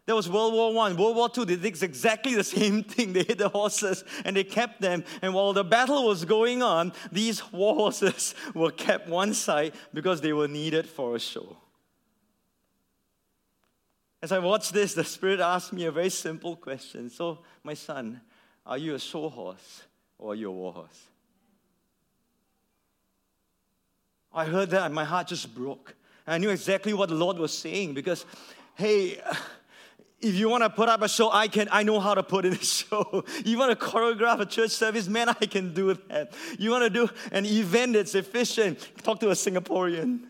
That 0.06 0.16
was 0.16 0.30
World 0.30 0.54
War 0.54 0.86
I. 0.86 0.94
World 0.94 1.16
War 1.16 1.30
II, 1.36 1.46
they 1.46 1.56
did 1.56 1.84
exactly 1.84 2.34
the 2.34 2.44
same 2.58 2.84
thing. 2.84 3.14
They 3.14 3.24
hid 3.24 3.38
the 3.38 3.50
horses 3.50 4.04
and 4.26 4.36
they 4.36 4.44
kept 4.44 4.82
them. 4.82 5.04
And 5.22 5.34
while 5.34 5.54
the 5.54 5.64
battle 5.64 6.08
was 6.08 6.26
going 6.26 6.64
on, 6.64 6.94
these 7.12 7.52
war 7.52 7.76
horses 7.92 8.36
were 8.54 8.72
kept 8.72 9.08
one 9.08 9.34
side 9.34 9.74
because 9.94 10.20
they 10.22 10.34
were 10.34 10.48
needed 10.48 10.88
for 10.88 11.16
a 11.16 11.20
show. 11.20 11.56
As 14.22 14.32
I 14.32 14.40
watched 14.40 14.74
this, 14.74 14.94
the 14.94 15.04
Spirit 15.04 15.40
asked 15.40 15.72
me 15.72 15.86
a 15.86 15.92
very 15.92 16.10
simple 16.10 16.56
question. 16.56 17.10
So, 17.10 17.40
my 17.64 17.74
son, 17.74 18.20
are 18.66 18.78
you 18.78 18.96
a 18.96 19.00
show 19.00 19.30
horse 19.30 19.84
or 20.18 20.34
are 20.34 20.36
you 20.36 20.50
a 20.50 20.52
war 20.52 20.74
horse? 20.74 21.08
I 24.34 24.46
heard 24.46 24.70
that 24.72 24.86
and 24.86 24.94
my 24.94 25.06
heart 25.06 25.28
just 25.28 25.54
broke. 25.56 25.96
And 26.28 26.36
I 26.36 26.38
knew 26.38 26.50
exactly 26.50 26.94
what 26.94 27.10
the 27.10 27.16
Lord 27.16 27.38
was 27.38 27.58
saying 27.58 27.94
because, 27.94 28.26
hey, 28.76 29.22
if 30.20 30.36
you 30.36 30.50
want 30.50 30.64
to 30.64 30.70
put 30.70 30.90
up 30.90 31.02
a 31.02 31.08
show, 31.08 31.32
I 31.32 31.48
can. 31.48 31.70
I 31.72 31.84
know 31.84 32.02
how 32.02 32.14
to 32.14 32.22
put 32.22 32.46
in 32.46 32.54
a 32.54 32.56
show. 32.64 33.24
You 33.46 33.58
want 33.58 33.78
to 33.78 33.86
choreograph 33.86 34.42
a 34.42 34.46
church 34.46 34.72
service, 34.72 35.08
man, 35.08 35.30
I 35.30 35.46
can 35.46 35.74
do 35.74 35.94
that. 36.10 36.34
You 36.60 36.72
want 36.72 36.84
to 36.84 36.90
do 36.90 37.10
an 37.32 37.46
event 37.46 37.94
that's 37.94 38.16
efficient, 38.16 38.86
talk 39.02 39.22
to 39.22 39.30
a 39.30 39.34
Singaporean. 39.34 40.26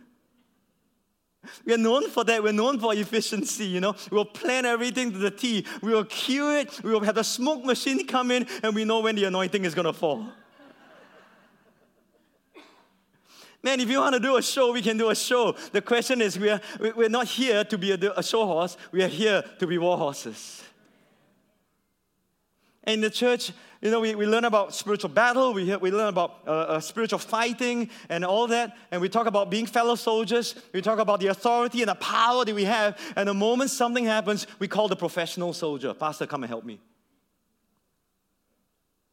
We 1.66 1.74
are 1.74 1.78
known 1.78 2.10
for 2.10 2.24
that. 2.26 2.44
We're 2.44 2.52
known 2.52 2.80
for 2.80 2.94
efficiency, 2.94 3.66
you 3.66 3.80
know. 3.80 3.96
We'll 4.12 4.26
plan 4.26 4.66
everything 4.66 5.12
to 5.12 5.18
the 5.18 5.32
T. 5.32 5.66
We 5.82 5.94
will 5.94 6.06
cue 6.06 6.58
it. 6.58 6.84
We 6.84 6.92
will 6.92 7.00
have 7.02 7.16
the 7.16 7.24
smoke 7.24 7.64
machine 7.64 8.06
come 8.06 8.32
in, 8.32 8.46
and 8.62 8.76
we 8.76 8.84
know 8.84 9.00
when 9.00 9.16
the 9.16 9.26
anointing 9.26 9.66
is 9.66 9.74
going 9.74 9.86
to 9.86 9.94
fall. 9.94 10.26
Man, 13.62 13.82
if 13.82 13.90
you 13.90 14.00
want 14.00 14.14
to 14.14 14.22
do 14.22 14.38
a 14.38 14.42
show, 14.42 14.72
we 14.72 14.82
can 14.82 14.98
do 14.98 15.10
a 15.10 15.16
show. 15.16 15.54
The 15.72 15.82
question 15.82 16.22
is, 16.22 16.40
we 16.40 16.50
are, 16.50 16.62
we're 16.80 17.10
not 17.10 17.28
here 17.28 17.64
to 17.66 17.78
be 17.78 17.92
a, 17.92 18.14
a 18.16 18.24
show 18.24 18.46
horse. 18.46 18.78
We 18.92 19.04
are 19.04 19.10
here 19.10 19.44
to 19.60 19.68
be 19.68 19.78
war 19.78 19.98
horses. 19.98 20.64
In 22.88 23.02
the 23.02 23.10
church, 23.10 23.52
you 23.82 23.92
know, 23.92 24.02
we, 24.02 24.14
we 24.14 24.26
learn 24.26 24.44
about 24.44 24.76
spiritual 24.76 25.10
battle, 25.10 25.54
we, 25.54 25.74
we 25.78 25.90
learn 25.90 26.10
about 26.10 26.40
uh, 26.46 26.52
uh, 26.52 26.80
spiritual 26.82 27.20
fighting 27.20 27.90
and 28.10 28.26
all 28.26 28.48
that, 28.48 28.76
and 28.92 29.02
we 29.02 29.08
talk 29.08 29.26
about 29.26 29.50
being 29.50 29.66
fellow 29.66 29.96
soldiers, 29.96 30.56
we 30.74 30.82
talk 30.82 31.00
about 31.00 31.22
the 31.22 31.28
authority 31.28 31.82
and 31.82 31.90
the 31.90 31.96
power 31.96 32.44
that 32.44 32.54
we 32.54 32.66
have, 32.66 33.00
and 33.16 33.30
the 33.30 33.34
moment 33.34 33.70
something 33.70 34.06
happens, 34.06 34.48
we 34.60 34.68
call 34.68 34.90
the 34.90 34.98
professional 34.98 35.54
soldier, 35.54 35.94
Pastor, 35.94 36.28
come 36.28 36.44
and 36.44 36.50
help 36.50 36.66
me. 36.66 36.82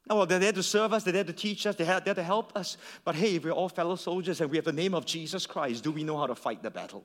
Oh, 0.09 0.19
well, 0.19 0.27
they're 0.27 0.41
there 0.41 0.53
to 0.53 0.63
serve 0.63 0.93
us, 0.93 1.05
they're 1.05 1.13
there 1.13 1.25
to 1.25 1.33
teach 1.33 1.65
us, 1.67 1.77
they're 1.77 2.01
there 2.01 2.15
to 2.15 2.23
help 2.23 2.57
us. 2.57 2.77
But 3.05 3.15
hey, 3.15 3.37
if 3.37 3.45
we're 3.45 3.53
all 3.53 3.69
fellow 3.69 3.97
soldiers 3.97 4.41
and 4.41 4.51
we 4.51 4.57
have 4.57 4.65
the 4.65 4.73
name 4.73 4.95
of 4.95 5.07
Jesus 5.07 5.47
Christ, 5.47 5.85
do 5.85 5.93
we 5.93 6.03
know 6.03 6.17
how 6.17 6.27
to 6.27 6.35
fight 6.35 6.63
the 6.63 6.71
battle? 6.71 7.05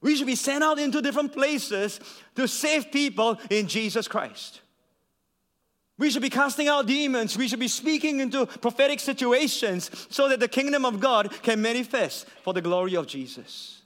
We 0.00 0.16
should 0.16 0.26
be 0.26 0.36
sent 0.36 0.64
out 0.64 0.78
into 0.78 1.02
different 1.02 1.32
places 1.32 2.00
to 2.34 2.48
save 2.48 2.90
people 2.90 3.38
in 3.50 3.66
Jesus 3.66 4.08
Christ. 4.08 4.62
We 6.00 6.08
should 6.08 6.22
be 6.22 6.30
casting 6.30 6.66
out 6.66 6.86
demons. 6.86 7.36
We 7.36 7.46
should 7.46 7.60
be 7.60 7.68
speaking 7.68 8.20
into 8.20 8.46
prophetic 8.46 9.00
situations 9.00 9.90
so 10.08 10.30
that 10.30 10.40
the 10.40 10.48
kingdom 10.48 10.86
of 10.86 10.98
God 10.98 11.30
can 11.42 11.60
manifest 11.60 12.26
for 12.42 12.54
the 12.54 12.62
glory 12.62 12.94
of 12.96 13.06
Jesus. 13.06 13.82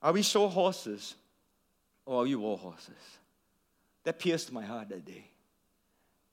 Are 0.00 0.12
we 0.12 0.22
show 0.22 0.46
horses 0.46 1.16
or 2.04 2.20
are 2.20 2.24
we 2.24 2.36
war 2.36 2.56
horses? 2.56 3.18
That 4.04 4.20
pierced 4.20 4.52
my 4.52 4.64
heart 4.64 4.90
that 4.90 5.04
day. 5.04 5.24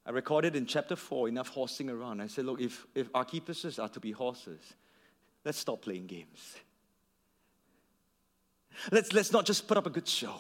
I 0.06 0.12
recorded 0.12 0.56
in 0.56 0.68
chapter 0.68 0.96
4 0.96 1.30
enough 1.30 1.48
horsing 1.48 1.90
around. 1.90 2.22
I 2.22 2.28
said, 2.28 2.46
Look, 2.46 2.62
if, 2.62 2.86
if 2.94 3.12
Archippuses 3.14 3.82
are 3.82 3.90
to 3.90 4.00
be 4.00 4.12
horses, 4.12 4.62
let's 5.44 5.58
stop 5.58 5.82
playing 5.82 6.06
games. 6.06 6.58
Let's, 8.92 9.14
let's 9.14 9.32
not 9.32 9.48
just 9.48 9.68
put 9.68 9.78
up 9.78 9.88
a 9.88 9.90
good 9.90 10.08
show. 10.08 10.40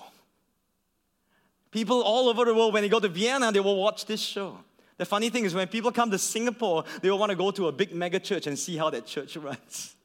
People 1.73 2.03
all 2.03 2.29
over 2.29 2.45
the 2.45 2.53
world, 2.53 2.71
when 2.71 2.83
they 2.83 2.89
go 2.89 2.99
to 2.99 3.09
Vienna, 3.09 3.51
they 3.51 3.59
will 3.59 3.75
watch 3.75 4.05
this 4.05 4.21
show. 4.21 4.59
The 4.97 5.05
funny 5.05 5.31
thing 5.31 5.43
is, 5.43 5.55
when 5.55 5.67
people 5.67 5.91
come 5.91 6.11
to 6.11 6.19
Singapore, 6.19 6.83
they 7.01 7.09
will 7.09 7.17
want 7.17 7.31
to 7.31 7.35
go 7.35 7.49
to 7.49 7.67
a 7.67 7.71
big 7.71 7.95
mega 7.95 8.19
church 8.19 8.45
and 8.45 8.57
see 8.57 8.77
how 8.77 8.91
that 8.91 9.07
church 9.07 9.35
runs. 9.37 9.95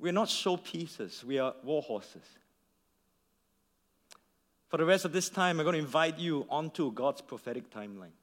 We're 0.00 0.12
not 0.12 0.28
show 0.28 0.56
pieces, 0.56 1.22
we 1.24 1.38
are 1.38 1.54
war 1.62 1.82
horses. 1.82 2.24
For 4.68 4.76
the 4.76 4.84
rest 4.84 5.04
of 5.04 5.12
this 5.12 5.28
time, 5.28 5.60
I'm 5.60 5.64
going 5.64 5.74
to 5.74 5.78
invite 5.78 6.18
you 6.18 6.44
onto 6.50 6.90
God's 6.90 7.20
prophetic 7.20 7.70
timeline. 7.70 8.16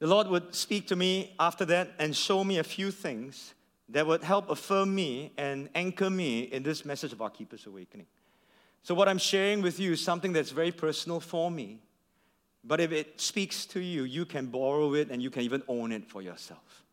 The 0.00 0.08
Lord 0.08 0.26
would 0.26 0.52
speak 0.52 0.88
to 0.88 0.96
me 0.96 1.32
after 1.38 1.64
that 1.66 1.92
and 2.00 2.16
show 2.16 2.42
me 2.42 2.58
a 2.58 2.64
few 2.64 2.90
things 2.90 3.54
that 3.90 4.04
would 4.04 4.24
help 4.24 4.50
affirm 4.50 4.92
me 4.92 5.32
and 5.36 5.68
anchor 5.76 6.10
me 6.10 6.40
in 6.40 6.64
this 6.64 6.84
message 6.84 7.12
of 7.12 7.22
Archippus 7.22 7.66
Awakening. 7.66 8.06
So, 8.82 8.94
what 8.94 9.08
I'm 9.08 9.18
sharing 9.18 9.62
with 9.62 9.78
you 9.78 9.92
is 9.92 10.02
something 10.02 10.32
that's 10.32 10.50
very 10.50 10.72
personal 10.72 11.20
for 11.20 11.50
me. 11.50 11.78
But 12.64 12.80
if 12.80 12.92
it 12.92 13.20
speaks 13.20 13.64
to 13.66 13.80
you, 13.80 14.04
you 14.04 14.24
can 14.24 14.46
borrow 14.46 14.94
it 14.94 15.10
and 15.10 15.22
you 15.22 15.30
can 15.30 15.42
even 15.42 15.62
own 15.68 15.92
it 15.92 16.08
for 16.08 16.22
yourself. 16.22 16.84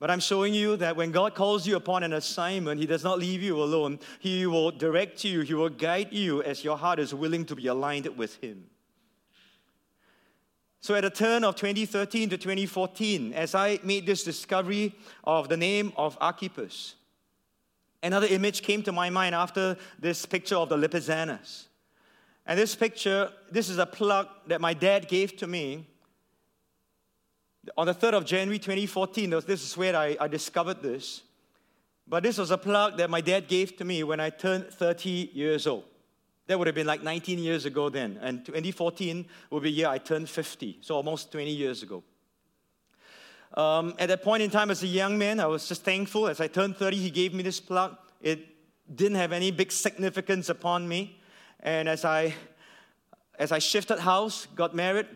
But 0.00 0.10
I'm 0.10 0.20
showing 0.20 0.52
you 0.52 0.76
that 0.76 0.96
when 0.96 1.12
God 1.12 1.34
calls 1.34 1.66
you 1.66 1.76
upon 1.76 2.02
an 2.02 2.12
assignment, 2.12 2.80
He 2.80 2.86
does 2.86 3.04
not 3.04 3.18
leave 3.18 3.42
you 3.42 3.62
alone. 3.62 3.98
He 4.18 4.46
will 4.46 4.70
direct 4.70 5.24
you, 5.24 5.40
He 5.40 5.54
will 5.54 5.68
guide 5.68 6.12
you 6.12 6.42
as 6.42 6.64
your 6.64 6.76
heart 6.76 6.98
is 6.98 7.14
willing 7.14 7.44
to 7.46 7.56
be 7.56 7.66
aligned 7.66 8.06
with 8.16 8.36
Him. 8.36 8.64
So, 10.80 10.94
at 10.94 11.00
the 11.00 11.10
turn 11.10 11.44
of 11.44 11.56
2013 11.56 12.28
to 12.30 12.36
2014, 12.36 13.32
as 13.32 13.54
I 13.54 13.80
made 13.82 14.04
this 14.04 14.22
discovery 14.22 14.94
of 15.24 15.48
the 15.48 15.56
name 15.56 15.92
of 15.96 16.18
Archippus, 16.20 16.96
another 18.04 18.26
image 18.26 18.62
came 18.62 18.82
to 18.82 18.92
my 18.92 19.10
mind 19.10 19.34
after 19.34 19.76
this 19.98 20.26
picture 20.26 20.56
of 20.56 20.68
the 20.68 20.76
Lipizzaners. 20.76 21.66
And 22.46 22.58
this 22.58 22.74
picture, 22.74 23.30
this 23.50 23.68
is 23.68 23.78
a 23.78 23.86
plug 23.86 24.28
that 24.46 24.60
my 24.60 24.74
dad 24.74 25.08
gave 25.08 25.36
to 25.38 25.46
me 25.46 25.86
on 27.76 27.86
the 27.86 27.94
3rd 27.94 28.14
of 28.14 28.24
January 28.24 28.58
2014, 28.58 29.30
this 29.46 29.62
is 29.62 29.76
where 29.76 29.96
I, 29.96 30.16
I 30.20 30.28
discovered 30.28 30.82
this. 30.82 31.22
But 32.06 32.22
this 32.22 32.36
was 32.36 32.50
a 32.50 32.58
plug 32.58 32.98
that 32.98 33.08
my 33.08 33.20
dad 33.20 33.48
gave 33.48 33.76
to 33.78 33.84
me 33.84 34.04
when 34.04 34.20
I 34.20 34.30
turned 34.30 34.66
30 34.66 35.30
years 35.32 35.66
old. 35.66 35.84
That 36.46 36.58
would 36.58 36.66
have 36.66 36.74
been 36.74 36.86
like 36.86 37.02
19 37.02 37.38
years 37.38 37.64
ago 37.64 37.88
then. 37.88 38.18
And 38.20 38.44
2014 38.44 39.24
will 39.48 39.60
be 39.60 39.70
the 39.70 39.76
year 39.76 39.88
I 39.88 39.98
turned 39.98 40.28
50, 40.28 40.78
so 40.82 40.96
almost 40.96 41.32
20 41.32 41.50
years 41.50 41.82
ago. 41.82 42.02
Um, 43.54 43.94
at 43.98 44.08
that 44.08 44.22
point 44.22 44.42
in 44.42 44.50
time, 44.50 44.70
as 44.70 44.82
a 44.82 44.86
young 44.86 45.16
man, 45.16 45.38
I 45.38 45.46
was 45.46 45.68
just 45.68 45.84
thankful. 45.84 46.26
As 46.26 46.40
I 46.40 46.48
turned 46.48 46.76
30, 46.76 46.96
he 46.96 47.10
gave 47.10 47.32
me 47.32 47.42
this 47.42 47.60
plug. 47.60 47.96
It 48.20 48.46
didn't 48.94 49.16
have 49.16 49.32
any 49.32 49.50
big 49.50 49.70
significance 49.70 50.48
upon 50.48 50.88
me. 50.88 51.20
And 51.60 51.88
as 51.88 52.04
I, 52.04 52.34
as 53.38 53.52
I 53.52 53.60
shifted 53.60 54.00
house, 54.00 54.46
got 54.56 54.74
married, 54.74 55.06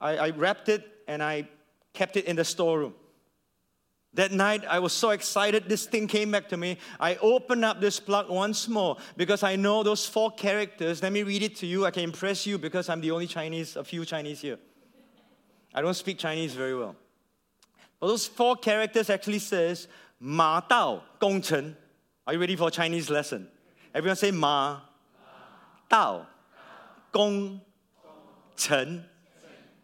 I, 0.00 0.16
I 0.16 0.30
wrapped 0.30 0.68
it 0.68 0.86
and 1.08 1.22
I 1.22 1.48
kept 1.94 2.16
it 2.16 2.26
in 2.26 2.36
the 2.36 2.44
storeroom. 2.44 2.94
That 4.12 4.32
night, 4.32 4.64
I 4.66 4.78
was 4.78 4.92
so 4.92 5.10
excited, 5.10 5.68
this 5.68 5.84
thing 5.86 6.06
came 6.06 6.30
back 6.30 6.48
to 6.48 6.56
me. 6.56 6.78
I 6.98 7.16
opened 7.16 7.64
up 7.64 7.80
this 7.80 8.00
plug 8.00 8.30
once 8.30 8.66
more 8.66 8.96
because 9.16 9.42
I 9.42 9.56
know 9.56 9.82
those 9.82 10.06
four 10.06 10.30
characters. 10.30 11.02
Let 11.02 11.12
me 11.12 11.22
read 11.22 11.42
it 11.42 11.56
to 11.56 11.66
you. 11.66 11.84
I 11.84 11.90
can 11.90 12.04
impress 12.04 12.46
you 12.46 12.56
because 12.56 12.88
I'm 12.88 13.00
the 13.00 13.10
only 13.10 13.26
Chinese, 13.26 13.76
a 13.76 13.84
few 13.84 14.04
Chinese 14.04 14.40
here. 14.40 14.58
I 15.74 15.82
don't 15.82 15.94
speak 15.94 16.18
Chinese 16.18 16.54
very 16.54 16.74
well. 16.74 16.96
But 18.00 18.08
those 18.08 18.26
four 18.26 18.56
characters 18.56 19.10
actually 19.10 19.38
says, 19.38 19.88
Ma 20.20 20.60
Dao 20.60 21.02
Gong 21.18 21.40
Chen. 21.42 21.76
Are 22.26 22.32
you 22.32 22.40
ready 22.40 22.56
for 22.56 22.68
a 22.68 22.70
Chinese 22.70 23.10
lesson? 23.10 23.48
Everyone 23.94 24.16
say 24.16 24.30
Ma 24.30 24.80
Dao 25.90 26.26
Gong 27.12 27.60
Chen. 28.56 29.04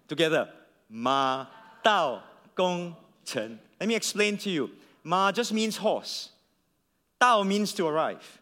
Together. 0.09 0.48
Ma 0.88 1.46
Dao 1.85 2.20
Gong 2.55 2.96
Chen. 3.25 3.59
Let 3.81 3.88
me 3.88 3.94
explain 3.94 4.37
to 4.38 4.51
you. 4.51 4.70
Ma 5.05 5.33
just 5.33 5.53
means 5.53 5.77
horse. 5.77 6.31
Dao 7.20 7.46
means 7.46 7.72
to 7.75 7.87
arrive. 7.87 8.40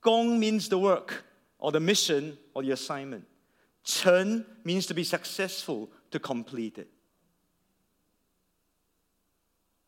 Gong 0.00 0.38
means 0.38 0.68
the 0.68 0.78
work 0.78 1.24
or 1.58 1.72
the 1.72 1.80
mission 1.80 2.38
or 2.54 2.62
the 2.62 2.70
assignment. 2.70 3.24
Chen 3.84 4.44
means 4.64 4.86
to 4.86 4.94
be 4.94 5.04
successful, 5.04 5.90
to 6.10 6.18
complete 6.18 6.78
it. 6.78 6.88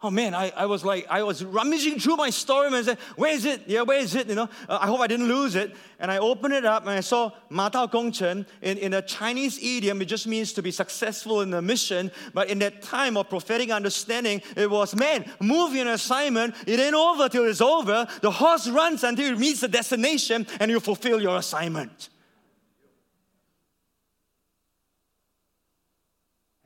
Oh 0.03 0.11
man, 0.11 0.35
I, 0.35 0.51
I 0.57 0.65
was 0.65 0.83
like, 0.83 1.07
I 1.11 1.23
was 1.23 1.45
rummaging 1.45 2.01
through 2.01 2.17
my 2.17 2.31
storeroom 2.31 2.73
and 2.73 2.87
said, 2.87 2.99
Where 3.17 3.35
is 3.35 3.45
it? 3.45 3.65
Yeah, 3.67 3.83
where 3.83 3.99
is 3.99 4.15
it? 4.15 4.29
You 4.29 4.35
know, 4.35 4.49
uh, 4.67 4.79
I 4.81 4.87
hope 4.87 5.01
I 5.01 5.07
didn't 5.07 5.29
lose 5.29 5.57
it. 5.57 5.77
And 5.99 6.11
I 6.11 6.17
opened 6.17 6.55
it 6.55 6.65
up 6.65 6.85
and 6.85 6.93
I 6.93 7.01
saw 7.01 7.33
Ma 7.51 7.69
Dao 7.69 7.91
Gong 7.91 8.11
Chen. 8.11 8.47
In, 8.63 8.79
in 8.79 8.95
a 8.95 9.03
Chinese 9.03 9.59
idiom, 9.59 10.01
it 10.01 10.07
just 10.07 10.27
means 10.27 10.55
to 10.55 10.63
be 10.63 10.71
successful 10.71 11.43
in 11.43 11.51
the 11.51 11.61
mission. 11.61 12.11
But 12.33 12.49
in 12.49 12.61
that 12.61 12.81
time 12.81 13.19
of 13.19 13.29
prophetic 13.29 13.69
understanding, 13.69 14.41
it 14.57 14.71
was, 14.71 14.97
man, 14.97 15.31
move 15.39 15.75
your 15.75 15.89
assignment. 15.89 16.55
It 16.67 16.81
ain't 16.81 16.95
over 16.95 17.29
till 17.29 17.45
it's 17.45 17.61
over. 17.61 18.09
The 18.23 18.31
horse 18.31 18.69
runs 18.71 19.05
until 19.05 19.35
it 19.35 19.39
meets 19.39 19.61
the 19.61 19.69
destination 19.69 20.47
and 20.61 20.71
you 20.71 20.81
fulfill 20.81 21.21
your 21.21 21.37
assignment. 21.37 22.09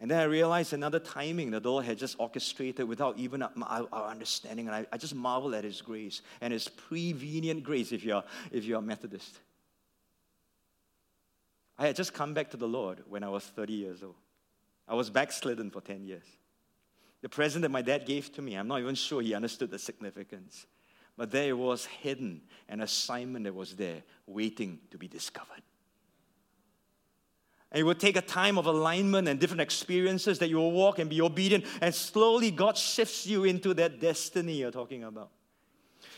And 0.05 0.11
then 0.11 0.21
I 0.21 0.25
realized 0.25 0.75
another 0.75 0.99
timing 0.99 1.51
the 1.51 1.61
Lord 1.61 1.87
had 1.87 1.97
just 1.97 2.17
orchestrated 2.21 2.87
without 2.87 3.17
even 3.17 3.43
our, 3.43 3.89
understanding. 3.91 4.67
And 4.67 4.77
I, 4.77 4.87
I, 4.93 4.99
just 4.99 5.15
marvel 5.15 5.55
at 5.55 5.65
His 5.65 5.81
grace 5.81 6.21
and 6.43 6.53
His 6.53 6.69
prevenient 6.69 7.65
grace 7.65 7.91
if 7.91 8.05
you're, 8.05 8.23
if 8.53 8.67
you're 8.67 8.81
a 8.81 8.83
Methodist. 8.83 9.39
I 11.79 11.87
had 11.87 11.97
just 11.97 12.13
come 12.13 12.35
back 12.35 12.51
to 12.51 12.59
the 12.59 12.69
Lord 12.69 13.03
when 13.09 13.25
I 13.25 13.31
was 13.31 13.45
30 13.45 13.73
years 13.73 14.03
old. 14.03 14.17
I 14.87 14.95
was 14.95 15.09
backslidden 15.09 15.71
for 15.71 15.81
10 15.81 16.05
years. 16.05 16.27
The 17.23 17.31
present 17.31 17.63
that 17.63 17.71
my 17.71 17.81
dad 17.81 18.05
gave 18.05 18.31
to 18.35 18.43
me, 18.43 18.57
I'm 18.57 18.69
not 18.69 18.81
even 18.81 18.97
sure 18.97 19.23
he 19.23 19.33
understood 19.33 19.71
the 19.71 19.79
significance. 19.79 20.67
But 21.17 21.31
there 21.31 21.49
it 21.49 21.57
was 21.57 21.87
hidden 21.87 22.43
an 22.69 22.83
assignment 22.83 23.47
that 23.47 23.55
was 23.55 23.75
there 23.75 24.03
waiting 24.27 24.81
to 24.91 24.99
be 24.99 25.09
discovered. 25.09 25.63
And 27.75 27.81
it 27.81 27.83
will 27.83 27.97
take 27.97 28.17
a 28.17 28.23
time 28.23 28.57
of 28.57 28.67
alignment 28.67 29.27
and 29.27 29.41
different 29.41 29.61
experiences 29.61 30.39
that 30.39 30.49
you 30.49 30.59
will 30.59 30.71
walk 30.71 31.01
and 31.01 31.11
be 31.11 31.21
obedient, 31.21 31.65
and 31.81 31.93
slowly 31.93 32.53
God 32.53 32.79
shifts 32.79 33.27
you 33.27 33.43
into 33.43 33.75
that 33.75 34.01
destiny 34.01 34.53
you're 34.53 34.71
talking 34.71 35.03
about. 35.03 35.31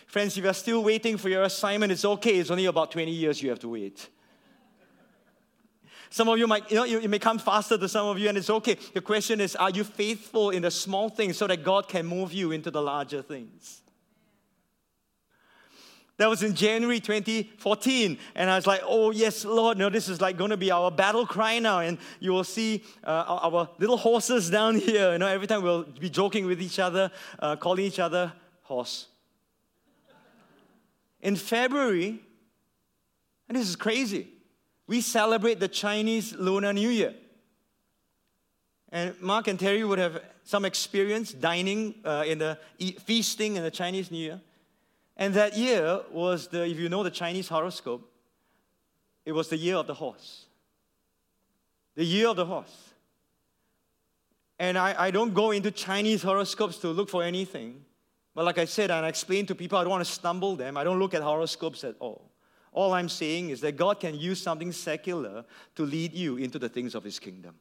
Friends, 0.07 0.37
if 0.37 0.45
you're 0.45 0.53
still 0.53 0.85
waiting 0.85 1.17
for 1.17 1.31
your 1.31 1.45
assignment, 1.45 1.93
it's 1.93 2.05
okay. 2.05 2.37
It's 2.37 2.51
only 2.51 2.67
about 2.67 2.91
20 2.91 3.11
years 3.11 3.41
you 3.41 3.49
have 3.49 3.59
to 3.61 3.71
wait. 3.71 4.07
Some 6.11 6.29
of 6.29 6.39
you 6.39 6.47
might, 6.47 6.71
you 6.71 6.77
know, 6.77 6.85
it 6.85 7.09
may 7.09 7.19
come 7.19 7.39
faster 7.39 7.79
to 7.79 7.89
some 7.89 8.07
of 8.07 8.19
you, 8.19 8.29
and 8.29 8.37
it's 8.37 8.51
okay. 8.51 8.77
The 8.93 9.01
question 9.01 9.41
is, 9.41 9.57
are 9.57 9.71
you 9.71 9.83
faithful 9.83 10.51
in 10.51 10.61
the 10.61 10.71
small 10.71 11.09
things 11.09 11.39
so 11.39 11.47
that 11.47 11.65
God 11.65 11.89
can 11.89 12.05
move 12.05 12.35
you 12.35 12.53
into 12.53 12.71
the 12.71 12.83
larger 12.83 13.23
things? 13.23 13.81
That 16.19 16.31
was 16.31 16.43
in 16.43 16.55
January 16.55 16.99
2014. 16.99 18.19
And 18.35 18.51
I 18.51 18.57
was 18.57 18.67
like, 18.67 18.81
oh, 18.85 19.11
yes, 19.11 19.45
Lord, 19.45 19.77
no, 19.77 19.91
this 19.91 20.09
is 20.09 20.21
like 20.21 20.39
going 20.39 20.51
to 20.51 20.57
be 20.57 20.71
our 20.71 20.91
battle 20.91 21.27
cry 21.27 21.59
now. 21.59 21.81
And 21.81 21.99
you 22.21 22.33
will 22.33 22.45
see 22.45 22.85
uh, 23.05 23.25
our 23.43 23.69
little 23.79 23.99
horses 23.99 24.49
down 24.49 24.77
here. 24.81 25.13
You 25.13 25.19
know, 25.19 25.27
every 25.27 25.47
time 25.47 25.63
we'll 25.63 25.85
be 25.85 26.09
joking 26.09 26.47
with 26.47 26.63
each 26.63 26.79
other, 26.79 27.11
uh, 27.39 27.57
calling 27.57 27.85
each 27.85 27.99
other 27.99 28.33
horse. 28.63 29.09
In 31.21 31.37
February 31.37 32.21
And 33.49 33.57
this 33.57 33.69
is 33.69 33.77
crazy. 33.77 34.29
We 34.87 35.01
celebrate 35.01 35.61
the 35.61 35.69
Chinese 35.69 36.33
Lunar 36.35 36.73
New 36.73 36.89
Year. 36.89 37.15
And 38.91 39.21
Mark 39.21 39.49
and 39.49 39.59
Terry 39.59 39.85
would 39.85 39.99
have 39.99 40.23
some 40.45 40.65
experience 40.65 41.33
dining 41.33 41.97
uh, 42.05 42.25
in 42.27 42.39
the 42.39 42.59
feasting 43.05 43.57
in 43.57 43.63
the 43.63 43.71
Chinese 43.71 44.11
New 44.11 44.19
Year. 44.19 44.41
And 45.17 45.35
that 45.35 45.57
year 45.57 46.01
was 46.11 46.49
the, 46.49 46.67
if 46.67 46.79
you 46.79 46.89
know 46.89 47.03
the 47.03 47.11
Chinese 47.11 47.49
horoscope, 47.49 48.11
it 49.25 49.33
was 49.33 49.49
the 49.49 49.57
year 49.57 49.77
of 49.77 49.87
the 49.87 49.95
horse. 49.95 50.47
The 51.95 52.05
year 52.05 52.29
of 52.29 52.37
the 52.37 52.45
horse. 52.45 52.91
And 54.59 54.79
I, 54.79 54.95
I 55.07 55.11
don't 55.11 55.35
go 55.35 55.51
into 55.51 55.71
Chinese 55.71 56.23
horoscopes 56.23 56.79
to 56.79 56.89
look 56.89 57.09
for 57.09 57.23
anything. 57.23 57.85
But 58.35 58.45
like 58.45 58.59
I 58.59 58.67
said, 58.67 58.91
and 58.91 59.05
I 59.05 59.09
explained 59.09 59.49
to 59.49 59.55
people, 59.55 59.79
I 59.79 59.83
don't 59.83 59.91
want 59.91 60.05
to 60.05 60.11
stumble 60.11 60.57
them. 60.57 60.77
I 60.77 60.85
don't 60.85 60.99
look 60.99 61.15
at 61.15 61.23
horoscopes 61.23 61.85
at 61.85 61.95
all. 61.99 62.31
All 62.73 62.93
I'm 62.93 63.09
saying 63.09 63.49
is 63.49 63.63
that 63.63 63.77
God 63.79 63.99
can 64.01 64.15
use 64.15 64.41
something 64.41 64.71
secular 64.71 65.45
to 65.77 65.83
lead 65.83 66.13
you 66.13 66.37
into 66.37 66.59
the 66.59 66.69
things 66.69 66.95
of 66.95 67.03
His 67.03 67.19
kingdom. 67.19 67.55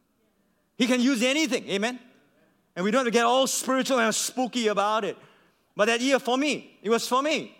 He 0.78 0.88
can 0.88 1.00
use 1.00 1.24
anything, 1.24 1.70
amen? 1.70 2.00
And 2.76 2.84
we 2.84 2.92
don't 2.92 3.00
have 3.00 3.06
to 3.06 3.12
get 3.12 3.24
all 3.24 3.48
spiritual 3.48 4.00
and 4.00 4.14
spooky 4.14 4.68
about 4.68 5.06
it. 5.06 5.18
But 5.76 5.86
that 5.86 6.02
year, 6.02 6.20
for 6.20 6.38
me, 6.38 6.78
it 6.82 6.90
was 6.90 7.08
for 7.08 7.22
me. 7.22 7.56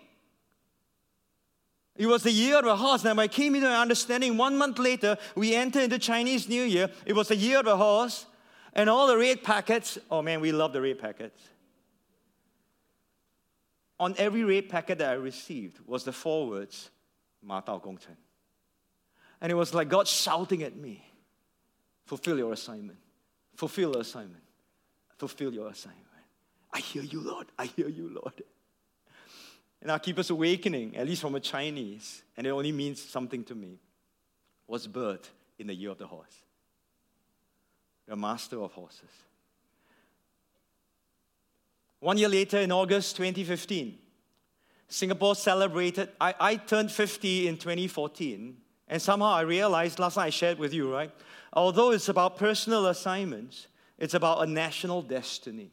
It 1.96 2.06
was 2.06 2.22
the 2.22 2.30
year 2.30 2.58
of 2.58 2.64
the 2.64 2.76
horse. 2.76 3.04
And 3.04 3.20
I 3.20 3.28
came 3.28 3.54
into 3.54 3.66
an 3.68 3.74
understanding, 3.74 4.36
one 4.36 4.56
month 4.56 4.78
later, 4.78 5.16
we 5.34 5.54
entered 5.54 5.84
into 5.84 5.98
Chinese 5.98 6.48
New 6.48 6.62
Year. 6.62 6.90
It 7.04 7.14
was 7.14 7.28
the 7.28 7.36
year 7.36 7.58
of 7.58 7.64
the 7.64 7.76
horse. 7.76 8.26
And 8.74 8.90
all 8.90 9.06
the 9.06 9.16
red 9.16 9.42
packets, 9.42 9.98
oh 10.10 10.20
man, 10.20 10.40
we 10.40 10.52
love 10.52 10.72
the 10.72 10.82
red 10.82 10.98
packets. 10.98 11.42
On 13.98 14.14
every 14.18 14.44
red 14.44 14.68
packet 14.68 14.98
that 14.98 15.10
I 15.10 15.14
received 15.14 15.80
was 15.86 16.04
the 16.04 16.12
four 16.12 16.46
words, 16.48 16.90
Ma 17.42 17.62
Dao 17.62 17.82
Gong 17.82 17.96
Chen. 17.96 18.16
And 19.40 19.50
it 19.50 19.54
was 19.54 19.72
like 19.72 19.88
God 19.88 20.06
shouting 20.06 20.62
at 20.62 20.76
me, 20.76 21.02
fulfill 22.04 22.36
your 22.36 22.52
assignment, 22.52 22.98
fulfill 23.54 23.92
your 23.92 24.02
assignment, 24.02 24.42
fulfill 25.16 25.52
your 25.54 25.68
assignment. 25.68 26.05
I 26.76 26.80
hear 26.80 27.02
you, 27.02 27.22
Lord. 27.22 27.46
I 27.58 27.64
hear 27.64 27.88
you, 27.88 28.10
Lord. 28.12 28.42
And 29.80 29.90
Archippus 29.90 30.28
Awakening, 30.28 30.94
at 30.94 31.06
least 31.06 31.22
from 31.22 31.34
a 31.34 31.40
Chinese, 31.40 32.22
and 32.36 32.46
it 32.46 32.50
only 32.50 32.70
means 32.70 33.00
something 33.00 33.44
to 33.44 33.54
me, 33.54 33.78
was 34.66 34.86
birthed 34.86 35.30
in 35.58 35.68
the 35.68 35.74
year 35.74 35.90
of 35.90 35.96
the 35.96 36.06
horse. 36.06 36.44
The 38.06 38.14
master 38.14 38.60
of 38.60 38.72
horses. 38.72 39.08
One 42.00 42.18
year 42.18 42.28
later, 42.28 42.58
in 42.58 42.70
August 42.70 43.16
2015, 43.16 43.96
Singapore 44.88 45.34
celebrated. 45.34 46.10
I, 46.20 46.34
I 46.38 46.56
turned 46.56 46.92
50 46.92 47.48
in 47.48 47.56
2014, 47.56 48.54
and 48.88 49.00
somehow 49.00 49.28
I 49.28 49.40
realized 49.40 49.98
last 49.98 50.18
night 50.18 50.26
I 50.26 50.30
shared 50.30 50.58
with 50.58 50.74
you, 50.74 50.92
right? 50.92 51.10
Although 51.54 51.92
it's 51.92 52.10
about 52.10 52.36
personal 52.36 52.88
assignments, 52.88 53.66
it's 53.96 54.12
about 54.12 54.42
a 54.42 54.46
national 54.46 55.00
destiny. 55.00 55.70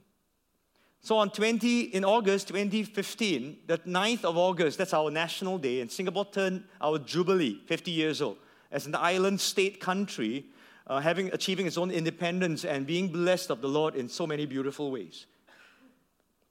So 1.06 1.18
on 1.18 1.32
20, 1.32 1.82
in 1.82 2.06
August 2.06 2.48
2015, 2.48 3.58
the 3.68 3.78
9th 3.80 4.24
of 4.24 4.38
August, 4.38 4.78
that's 4.78 4.94
our 4.94 5.12
national 5.12 5.58
day, 5.58 5.82
and 5.82 5.92
Singapore 5.92 6.24
turned 6.24 6.64
our 6.80 6.98
jubilee, 6.98 7.60
50 7.66 7.92
years 7.92 8.22
old, 8.22 8.38
as 8.72 8.86
an 8.86 8.96
island 8.96 9.42
state 9.42 9.82
country, 9.82 10.46
uh, 10.88 11.02
having 11.02 11.28
achieving 11.34 11.68
its 11.68 11.78
own 11.78 11.92
independence 11.92 12.64
and 12.64 12.88
being 12.88 13.10
blessed 13.10 13.50
of 13.50 13.60
the 13.60 13.68
Lord 13.68 13.96
in 13.96 14.08
so 14.08 14.26
many 14.26 14.46
beautiful 14.46 14.92
ways. 14.92 15.26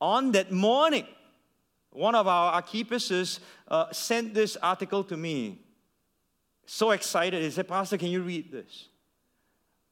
On 0.03 0.33
that 0.33 0.53
morning, 0.53 1.07
one 1.91 2.15
of 2.15 2.29
our 2.29 2.61
Archippuses 2.61 3.39
uh, 3.69 3.91
sent 3.91 4.35
this 4.35 4.59
article 4.59 5.03
to 5.05 5.17
me. 5.17 5.61
So 6.67 6.91
excited. 6.91 7.43
He 7.43 7.51
said, 7.51 7.69
Pastor, 7.69 7.97
can 7.97 8.09
you 8.09 8.21
read 8.21 8.53
this? 8.53 8.89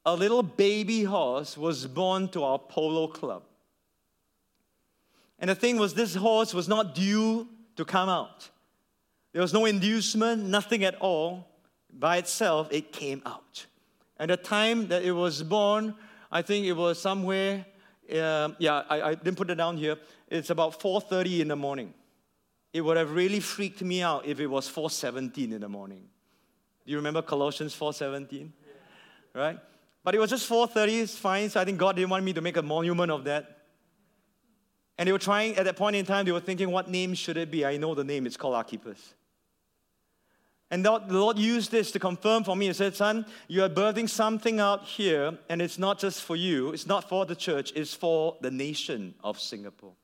A 0.05 0.15
little 0.15 0.43
baby 0.43 1.05
horse 1.05 1.57
was 1.57 1.87
born 1.87 2.29
to 2.29 2.45
our 2.45 2.59
polo 2.59 3.07
club. 3.07 3.45
And 5.41 5.49
the 5.49 5.55
thing 5.55 5.79
was, 5.79 5.95
this 5.95 6.15
horse 6.15 6.53
was 6.53 6.69
not 6.69 6.95
due 6.95 7.49
to 7.77 7.85
come 7.85 8.09
out. 8.09 8.51
There 9.33 9.41
was 9.41 9.53
no 9.53 9.65
inducement, 9.65 10.45
nothing 10.45 10.85
at 10.85 10.97
all. 10.97 11.47
By 11.93 12.19
itself, 12.19 12.69
it 12.71 12.93
came 12.93 13.23
out. 13.27 13.67
And 14.19 14.31
the 14.31 14.37
time 14.37 14.89
that 14.89 15.03
it 15.03 15.13
was 15.13 15.43
born, 15.43 15.95
I 16.31 16.43
think 16.43 16.67
it 16.67 16.73
was 16.73 17.01
somewhere, 17.01 17.65
uh, 18.13 18.51
yeah, 18.59 18.83
I, 18.89 19.03
I 19.03 19.15
didn't 19.15 19.37
put 19.37 19.51
it 19.51 19.55
down 19.55 19.77
here. 19.77 19.97
It's 20.29 20.51
about 20.51 20.79
4.30 20.79 21.41
in 21.41 21.49
the 21.49 21.57
morning. 21.57 21.95
It 22.73 22.83
would 22.83 22.97
have 22.97 23.13
really 23.13 23.41
freaked 23.41 23.83
me 23.83 24.03
out 24.03 24.27
if 24.27 24.39
it 24.41 24.47
was 24.47 24.69
4.17 24.69 25.53
in 25.53 25.61
the 25.61 25.69
morning. 25.69 26.05
Do 26.85 26.93
you 26.93 26.99
remember 26.99 27.23
Colossians 27.23 27.75
4.17? 27.75 28.51
Right? 29.35 29.59
But 30.05 30.15
it 30.15 30.19
was 30.19 30.31
just 30.31 30.49
4.30, 30.49 31.03
it's 31.03 31.17
fine. 31.17 31.51
So 31.51 31.61
I 31.61 31.65
think 31.65 31.79
God 31.79 31.97
didn't 31.97 32.11
want 32.11 32.25
me 32.25 32.33
to 32.33 32.41
make 32.41 32.57
a 32.57 32.63
monument 32.63 33.11
of 33.11 33.25
that. 33.25 33.60
And 35.01 35.07
they 35.07 35.13
were 35.13 35.19
trying, 35.19 35.57
at 35.57 35.65
that 35.65 35.77
point 35.77 35.97
in 35.97 36.05
time, 36.05 36.27
they 36.27 36.31
were 36.31 36.41
thinking, 36.41 36.71
what 36.71 36.91
name 36.91 37.15
should 37.15 37.39
it 37.39 37.51
be? 37.51 37.65
I 37.65 37.79
know 37.79 37.95
the 37.95 38.05
name, 38.05 38.27
it's 38.27 38.37
called 38.37 38.55
Archippus. 38.55 39.15
And 40.71 40.85
the 40.85 41.01
Lord 41.09 41.39
used 41.39 41.71
this 41.71 41.91
to 41.93 41.99
confirm 41.99 42.45
for 42.45 42.55
me. 42.55 42.67
He 42.67 42.75
said, 42.75 42.95
Son, 42.95 43.25
you 43.49 43.63
are 43.63 43.71
birthing 43.71 44.11
something 44.11 44.61
out 44.61 44.85
here, 44.85 45.39
and 45.49 45.63
it's 45.63 45.79
not 45.79 45.99
just 45.99 46.23
for 46.23 46.37
you, 46.37 46.73
it's 46.73 46.87
not 46.87 47.09
for 47.09 47.25
the 47.25 47.35
church, 47.35 47.73
it's 47.75 47.95
for 47.95 48.37
the 48.43 48.51
nation 48.51 49.15
of 49.25 49.41
Singapore. 49.41 49.95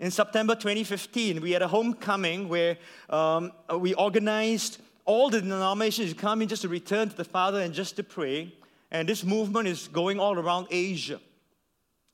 In 0.00 0.10
September 0.10 0.54
2015, 0.54 1.40
we 1.40 1.52
had 1.52 1.62
a 1.62 1.68
homecoming 1.68 2.50
where 2.50 2.76
um, 3.08 3.52
we 3.78 3.94
organized 3.94 4.82
all 5.06 5.30
the 5.30 5.40
denominations 5.40 6.12
to 6.12 6.14
come 6.14 6.42
in 6.42 6.48
just 6.48 6.60
to 6.60 6.68
return 6.68 7.08
to 7.08 7.16
the 7.16 7.24
Father 7.24 7.62
and 7.62 7.72
just 7.72 7.96
to 7.96 8.02
pray. 8.02 8.52
And 8.90 9.08
this 9.08 9.24
movement 9.24 9.66
is 9.66 9.88
going 9.88 10.20
all 10.20 10.38
around 10.38 10.66
Asia. 10.70 11.20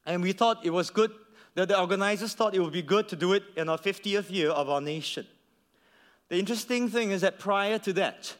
And 0.07 0.23
we 0.23 0.33
thought 0.33 0.65
it 0.65 0.71
was 0.71 0.91
good 0.91 1.11
that 1.55 1.69
the 1.69 1.79
organizers 1.79 2.35
thought 2.35 2.55
it 2.55 2.61
would 2.61 2.73
be 2.73 2.83
good 2.83 3.09
to 3.09 3.17
do 3.17 3.33
it 3.35 3.43
in 3.57 3.69
our 3.69 3.79
50th 3.79 4.31
year 4.31 4.51
of 4.51 4.69
our 4.71 4.81
nation. 4.81 5.27
The 6.29 6.39
interesting 6.39 6.89
thing 6.89 7.11
is 7.11 7.21
that 7.21 7.39
prior 7.39 7.79
to 7.81 7.93
that, 7.95 8.35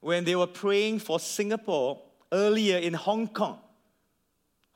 when 0.00 0.24
they 0.24 0.36
were 0.36 0.46
praying 0.46 0.98
for 0.98 1.20
Singapore 1.20 2.00
earlier 2.32 2.78
in 2.78 2.94
Hong 2.94 3.28
Kong, 3.28 3.60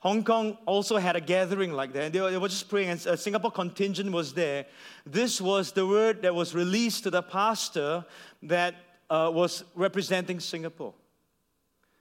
Hong 0.01 0.23
Kong 0.23 0.57
also 0.65 0.97
had 0.97 1.15
a 1.15 1.21
gathering 1.21 1.73
like 1.73 1.93
that. 1.93 2.11
They 2.11 2.19
were, 2.19 2.31
they 2.31 2.37
were 2.37 2.47
just 2.47 2.67
praying, 2.69 2.89
and 2.89 3.05
a 3.05 3.15
Singapore 3.15 3.51
contingent 3.51 4.11
was 4.11 4.33
there. 4.33 4.65
This 5.05 5.39
was 5.39 5.73
the 5.73 5.85
word 5.85 6.23
that 6.23 6.33
was 6.33 6.55
released 6.55 7.03
to 7.03 7.11
the 7.11 7.21
pastor 7.21 8.03
that 8.41 8.73
uh, 9.11 9.29
was 9.31 9.63
representing 9.75 10.39
Singapore. 10.39 10.95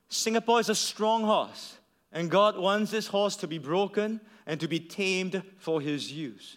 Singapore 0.08 0.60
is 0.60 0.70
a 0.70 0.74
strong 0.74 1.24
horse, 1.24 1.76
and 2.12 2.30
God 2.30 2.56
wants 2.56 2.90
this 2.90 3.06
horse 3.06 3.36
to 3.36 3.46
be 3.46 3.58
broken 3.58 4.20
and 4.46 4.58
to 4.60 4.68
be 4.68 4.80
tamed 4.80 5.42
for 5.58 5.80
his 5.80 6.12
use. 6.12 6.56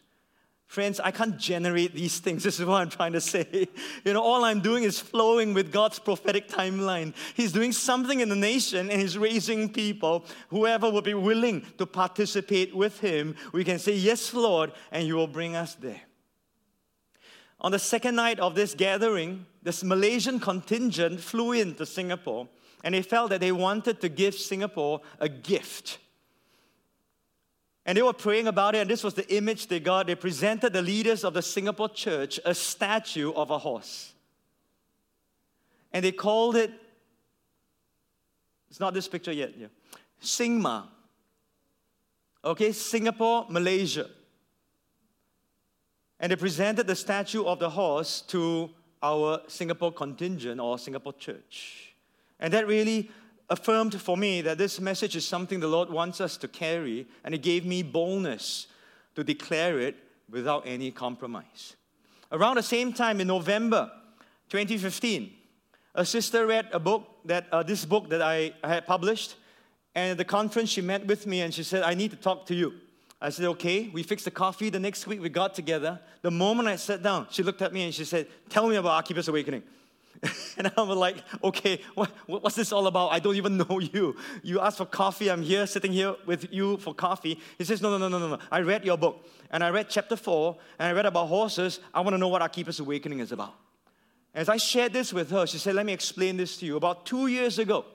Friends, 0.66 1.00
I 1.00 1.12
can't 1.12 1.38
generate 1.38 1.94
these 1.94 2.18
things. 2.18 2.44
This 2.44 2.60
is 2.60 2.66
what 2.66 2.82
I'm 2.82 2.90
trying 2.90 3.14
to 3.14 3.22
say. 3.22 3.68
You 4.04 4.14
know, 4.14 4.24
all 4.24 4.44
I'm 4.44 4.60
doing 4.60 4.84
is 4.84 5.00
flowing 5.00 5.54
with 5.54 5.72
God's 5.72 6.00
prophetic 6.00 6.48
timeline. 6.48 7.14
He's 7.36 7.52
doing 7.52 7.72
something 7.72 8.22
in 8.22 8.30
the 8.30 8.36
nation 8.36 8.90
and 8.90 9.00
He's 9.00 9.16
raising 9.16 9.70
people. 9.70 10.26
Whoever 10.50 10.90
will 10.90 11.04
be 11.04 11.14
willing 11.14 11.64
to 11.78 11.86
participate 11.86 12.76
with 12.76 13.00
Him, 13.00 13.36
we 13.52 13.64
can 13.64 13.78
say, 13.78 13.94
Yes, 13.94 14.34
Lord, 14.34 14.72
and 14.92 15.06
you 15.06 15.16
will 15.16 15.28
bring 15.28 15.56
us 15.56 15.76
there. 15.76 16.02
On 17.62 17.72
the 17.72 17.78
second 17.78 18.16
night 18.16 18.40
of 18.40 18.56
this 18.56 18.74
gathering, 18.74 19.46
this 19.62 19.84
Malaysian 19.84 20.40
contingent 20.40 21.20
flew 21.20 21.52
into 21.52 21.86
Singapore 21.86 22.50
and 22.84 22.94
they 22.94 23.02
felt 23.02 23.30
that 23.30 23.40
they 23.40 23.52
wanted 23.52 24.02
to 24.02 24.10
give 24.10 24.36
Singapore 24.36 25.02
a 25.20 25.30
gift. 25.30 26.00
And 27.86 27.98
they 27.98 28.02
were 28.02 28.14
praying 28.14 28.48
about 28.48 28.76
it, 28.76 28.80
and 28.80 28.90
this 28.90 29.04
was 29.04 29.14
the 29.14 29.36
image 29.36 29.68
they 29.68 29.80
got. 29.80 30.08
They 30.08 30.16
presented 30.16 30.74
the 30.74 30.82
leaders 30.82 31.24
of 31.24 31.34
the 31.34 31.42
Singapore 31.42 31.90
church 31.90 32.40
a 32.46 32.54
statue 32.54 33.32
of 33.34 33.52
a 33.52 33.58
horse. 33.58 34.14
And 35.92 36.04
they 36.04 36.12
called 36.12 36.56
it, 36.56 36.72
it's 38.70 38.80
not 38.80 38.94
this 38.94 39.08
picture 39.08 39.32
yet, 39.32 39.54
yeah. 39.58 39.68
Singma. 40.22 40.86
Okay, 42.44 42.72
Singapore, 42.72 43.46
Malaysia. 43.50 44.10
And 46.20 46.32
they 46.32 46.36
presented 46.36 46.88
the 46.88 46.96
statue 46.96 47.44
of 47.46 47.60
the 47.60 47.70
horse 47.70 48.22
to 48.28 48.70
our 49.02 49.42
Singapore 49.48 49.92
contingent 49.92 50.60
or 50.60 50.80
Singapore 50.80 51.14
church. 51.14 51.93
And 52.44 52.54
that 52.54 52.68
really 52.68 53.10
affirmed 53.50 54.00
for 54.00 54.18
me 54.18 54.42
that 54.42 54.58
this 54.58 54.80
message 54.80 55.16
is 55.16 55.26
something 55.26 55.62
the 55.62 55.68
Lord 55.68 55.90
wants 55.90 56.20
us 56.20 56.36
to 56.38 56.48
carry, 56.48 57.08
and 57.24 57.34
it 57.34 57.42
gave 57.42 57.66
me 57.66 57.82
boldness 57.84 58.68
to 59.16 59.24
declare 59.24 59.80
it 59.80 59.96
without 60.30 60.64
any 60.68 60.92
compromise. 60.92 61.78
Around 62.34 62.56
the 62.56 62.64
same 62.64 62.92
time 62.92 63.22
in 63.22 63.28
November 63.28 63.90
2015, 64.50 65.32
a 65.96 66.06
sister 66.06 66.46
read 66.46 66.68
a 66.74 66.80
book 66.80 67.08
that 67.26 67.48
uh, 67.52 67.64
this 67.64 67.86
book 67.86 68.10
that 68.10 68.22
I, 68.22 68.54
had 68.62 68.86
published, 68.86 69.36
and 69.96 70.12
at 70.12 70.18
the 70.18 70.26
conference 70.26 70.70
she 70.70 70.82
met 70.82 71.06
with 71.08 71.26
me 71.26 71.42
and 71.42 71.54
she 71.54 71.64
said, 71.64 71.84
"I 71.84 71.94
need 71.94 72.12
to 72.12 72.18
talk 72.18 72.46
to 72.48 72.56
you." 72.56 72.74
I 73.22 73.30
said, 73.30 73.46
"Okay." 73.46 73.90
We 73.94 74.04
fixed 74.04 74.26
the 74.26 74.32
coffee. 74.32 74.70
The 74.70 74.80
next 74.80 75.06
week 75.08 75.22
we 75.22 75.30
got 75.30 75.54
together. 75.54 76.00
The 76.24 76.32
moment 76.32 76.68
I 76.68 76.76
sat 76.76 77.04
down, 77.04 77.28
she 77.30 77.44
looked 77.44 77.62
at 77.62 77.72
me 77.72 77.84
and 77.84 77.94
she 77.94 78.04
said, 78.04 78.28
"Tell 78.50 78.68
me 78.68 78.76
about 78.76 78.92
Archippus 78.94 79.28
Awakening." 79.28 79.64
and 80.58 80.72
I'm 80.78 80.90
like, 80.90 81.18
okay, 81.44 81.82
what, 81.96 82.12
what's 82.28 82.56
this 82.56 82.72
all 82.72 82.88
about? 82.88 83.10
I 83.10 83.20
don't 83.20 83.36
even 83.36 83.58
know 83.70 83.80
you. 83.80 84.16
You 84.42 84.60
asked 84.60 84.78
for 84.78 84.86
coffee. 84.86 85.30
I'm 85.30 85.42
here, 85.42 85.66
sitting 85.68 85.92
here 85.92 86.16
with 86.26 86.52
you 86.52 86.78
for 86.78 86.94
coffee. 86.94 87.40
He 87.58 87.64
says, 87.64 87.82
no, 87.82 87.98
no, 87.98 88.08
no, 88.08 88.18
no, 88.18 88.28
no. 88.28 88.40
I 88.52 88.62
read 88.62 88.86
your 88.86 88.98
book, 88.98 89.28
and 89.52 89.64
I 89.64 89.70
read 89.70 89.90
chapter 89.90 90.16
four, 90.16 90.58
and 90.80 90.88
I 90.88 90.92
read 90.92 91.06
about 91.06 91.28
horses. 91.28 91.80
I 91.94 92.02
want 92.02 92.14
to 92.14 92.18
know 92.18 92.30
what 92.30 92.42
Archippus 92.42 92.80
Awakening 92.80 93.20
is 93.20 93.32
about. 93.32 93.56
As 94.34 94.50
I 94.50 94.58
shared 94.58 94.94
this 94.94 95.14
with 95.14 95.30
her, 95.30 95.46
she 95.46 95.58
said, 95.58 95.76
let 95.76 95.86
me 95.86 95.94
explain 95.94 96.38
this 96.38 96.58
to 96.58 96.66
you. 96.66 96.78
About 96.78 97.06
two 97.06 97.28
years 97.28 97.60
ago, 97.60 97.86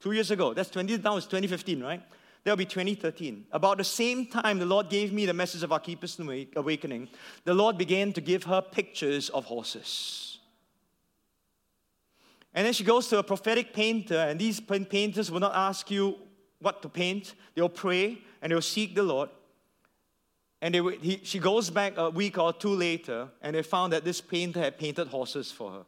two 0.00 0.12
years 0.12 0.30
ago, 0.30 0.52
that's 0.52 0.70
20, 0.70 0.98
now 0.98 1.16
it's 1.16 1.26
2015, 1.26 1.82
right? 1.82 2.02
That'll 2.44 2.56
be 2.56 2.66
2013. 2.66 3.46
About 3.50 3.78
the 3.78 3.84
same 3.84 4.26
time 4.26 4.58
the 4.58 4.66
Lord 4.66 4.90
gave 4.90 5.12
me 5.12 5.26
the 5.26 5.32
message 5.32 5.62
of 5.62 5.72
Archippus 5.72 6.18
Awakening, 6.54 7.08
the 7.44 7.54
Lord 7.54 7.78
began 7.78 8.12
to 8.12 8.20
give 8.20 8.44
her 8.44 8.60
pictures 8.60 9.30
of 9.30 9.46
horses. 9.46 10.35
And 12.56 12.64
then 12.64 12.72
she 12.72 12.84
goes 12.84 13.06
to 13.08 13.18
a 13.18 13.22
prophetic 13.22 13.74
painter, 13.74 14.16
and 14.16 14.40
these 14.40 14.60
painters 14.60 15.30
will 15.30 15.40
not 15.40 15.54
ask 15.54 15.90
you 15.90 16.16
what 16.58 16.80
to 16.80 16.88
paint. 16.88 17.34
They'll 17.54 17.68
pray 17.68 18.16
and 18.40 18.50
they'll 18.50 18.62
seek 18.62 18.94
the 18.94 19.02
Lord. 19.02 19.28
And 20.62 20.74
they, 20.74 20.80
he, 21.02 21.20
she 21.22 21.38
goes 21.38 21.68
back 21.68 21.98
a 21.98 22.08
week 22.08 22.38
or 22.38 22.54
two 22.54 22.70
later, 22.74 23.28
and 23.42 23.54
they 23.54 23.62
found 23.62 23.92
that 23.92 24.04
this 24.04 24.22
painter 24.22 24.58
had 24.58 24.78
painted 24.78 25.08
horses 25.08 25.52
for 25.52 25.70
her. 25.70 25.84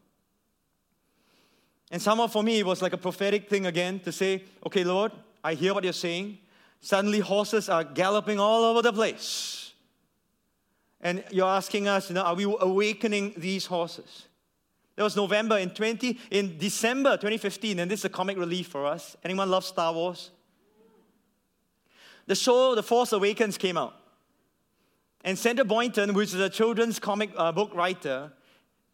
And 1.91 2.03
somehow 2.03 2.27
for 2.27 2.43
me, 2.43 2.59
it 2.59 2.67
was 2.67 2.83
like 2.83 2.93
a 2.93 2.99
prophetic 2.99 3.49
thing 3.49 3.65
again 3.65 3.99
to 4.01 4.13
say, 4.13 4.45
okay, 4.67 4.85
Lord, 4.85 5.13
I 5.43 5.55
hear 5.55 5.73
what 5.73 5.85
you're 5.85 5.95
saying. 5.95 6.37
Suddenly, 6.81 7.21
horses 7.21 7.71
are 7.71 7.83
galloping 7.83 8.39
all 8.39 8.65
over 8.65 8.83
the 8.83 8.93
place. 8.93 9.73
And 11.01 11.25
you're 11.31 11.49
asking 11.49 11.89
us, 11.89 12.11
you 12.11 12.15
know, 12.15 12.25
are 12.25 12.35
we 12.35 12.45
awakening 12.45 13.33
these 13.39 13.65
horses? 13.65 14.28
That 14.99 15.05
was 15.05 15.15
November 15.15 15.59
in 15.59 15.71
20, 15.71 16.19
in 16.33 16.59
December 16.59 17.13
2015, 17.13 17.79
and 17.79 17.89
this 17.89 18.01
is 18.01 18.07
a 18.07 18.09
comic 18.09 18.37
relief 18.37 18.67
for 18.67 18.85
us. 18.85 19.17
Anyone 19.23 19.49
love 19.49 19.65
Star 19.65 19.93
Wars? 19.93 20.33
The 22.27 22.35
show 22.35 22.75
The 22.75 22.83
Force 22.83 23.13
Awakens 23.13 23.57
came 23.57 23.77
out. 23.77 23.95
And 25.23 25.39
Sandra 25.39 25.65
Boynton, 25.65 26.15
which 26.15 26.35
is 26.35 26.41
a 26.41 26.51
children's 26.51 26.99
comic 26.99 27.31
uh, 27.37 27.53
book 27.53 27.73
writer, 27.77 28.33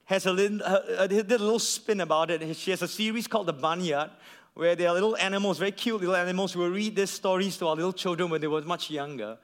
has 0.04 0.26
a 0.26 0.32
little, 0.34 0.60
uh, 0.62 1.06
did 1.06 1.32
a 1.32 1.38
little 1.38 1.58
spin 1.58 2.02
about 2.02 2.30
it. 2.30 2.54
She 2.54 2.70
has 2.72 2.82
a 2.82 2.88
series 2.88 3.26
called 3.26 3.46
The 3.46 3.54
Barnyard, 3.54 4.10
where 4.52 4.76
there 4.76 4.90
are 4.90 4.94
little 4.94 5.16
animals, 5.16 5.56
very 5.58 5.72
cute 5.72 6.00
little 6.00 6.16
animals, 6.16 6.52
who 6.52 6.60
will 6.60 6.68
read 6.68 6.96
these 6.96 7.08
stories 7.08 7.56
to 7.56 7.68
our 7.68 7.76
little 7.76 7.94
children 7.94 8.28
when 8.28 8.42
they 8.42 8.46
were 8.46 8.60
much 8.60 8.90
younger. 8.90 9.38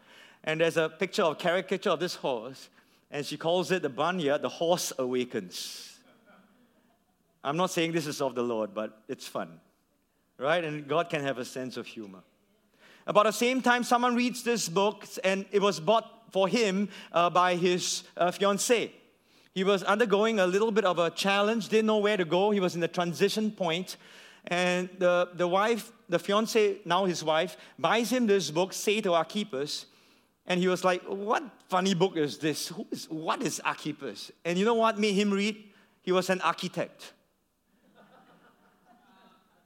And 0.45 0.61
there's 0.61 0.77
a 0.77 0.91
picture 0.91 1.23
of 1.23 1.39
caricature 1.39 1.89
of 1.89 2.01
this 2.01 2.17
horse, 2.17 2.69
and 3.11 3.25
she 3.25 3.39
calls 3.39 3.71
it 3.71 3.81
The 3.81 3.89
Barnyard, 3.89 4.43
The 4.43 4.51
Horse 4.51 4.93
Awakens. 4.99 5.90
I'm 7.43 7.57
not 7.57 7.71
saying 7.71 7.93
this 7.93 8.07
is 8.07 8.21
of 8.21 8.35
the 8.35 8.43
Lord, 8.43 8.75
but 8.75 9.03
it's 9.09 9.27
fun, 9.27 9.61
right? 10.39 10.63
And 10.63 10.87
God 10.87 11.09
can 11.09 11.23
have 11.23 11.39
a 11.39 11.45
sense 11.45 11.77
of 11.77 11.87
humor. 11.87 12.21
About 13.07 13.25
the 13.25 13.33
same 13.33 13.63
time, 13.63 13.83
someone 13.83 14.15
reads 14.15 14.43
this 14.43 14.69
book, 14.69 15.07
and 15.25 15.47
it 15.51 15.63
was 15.63 15.81
bought 15.81 16.33
for 16.33 16.49
him 16.49 16.89
uh, 17.13 17.31
by 17.31 17.57
his 17.57 18.05
uh, 18.17 18.31
fiancee. 18.31 18.93
He 19.53 19.65
was 19.65 19.83
undergoing 19.83 20.39
a 20.39 20.47
little 20.47 20.71
bit 20.71 20.85
of 20.85 20.99
a 20.99 21.11
challenge, 21.11 21.69
didn't 21.69 21.87
know 21.87 21.99
where 21.99 22.17
to 22.17 22.25
go. 22.25 22.51
He 22.51 22.61
was 22.61 22.75
in 22.75 22.81
the 22.81 22.89
transition 22.89 23.51
point. 23.51 23.97
and 24.47 24.89
the, 24.99 25.29
the 25.35 25.49
wife, 25.49 25.93
the 26.09 26.19
fiance, 26.19 26.79
now 26.85 27.05
his 27.05 27.25
wife, 27.25 27.57
buys 27.79 28.11
him 28.11 28.27
this 28.27 28.51
book, 28.51 28.73
Say 28.73 29.01
to 29.01 29.15
Archippus, 29.15 29.87
and 30.47 30.61
he 30.61 30.69
was 30.69 30.85
like, 30.85 31.03
What 31.03 31.43
funny 31.69 31.95
book 31.95 32.17
is 32.17 32.39
this? 32.39 32.69
Who 32.69 32.87
is, 32.91 33.07
what 33.07 33.43
is 33.43 33.61
Archippus? 33.61 34.31
And 34.45 34.59
you 34.59 34.65
know 34.65 34.75
what 34.75 34.99
made 34.99 35.15
him 35.15 35.31
read? 35.31 35.57
He 36.03 36.13
was 36.13 36.31
an 36.31 36.41
architect. 36.41 37.13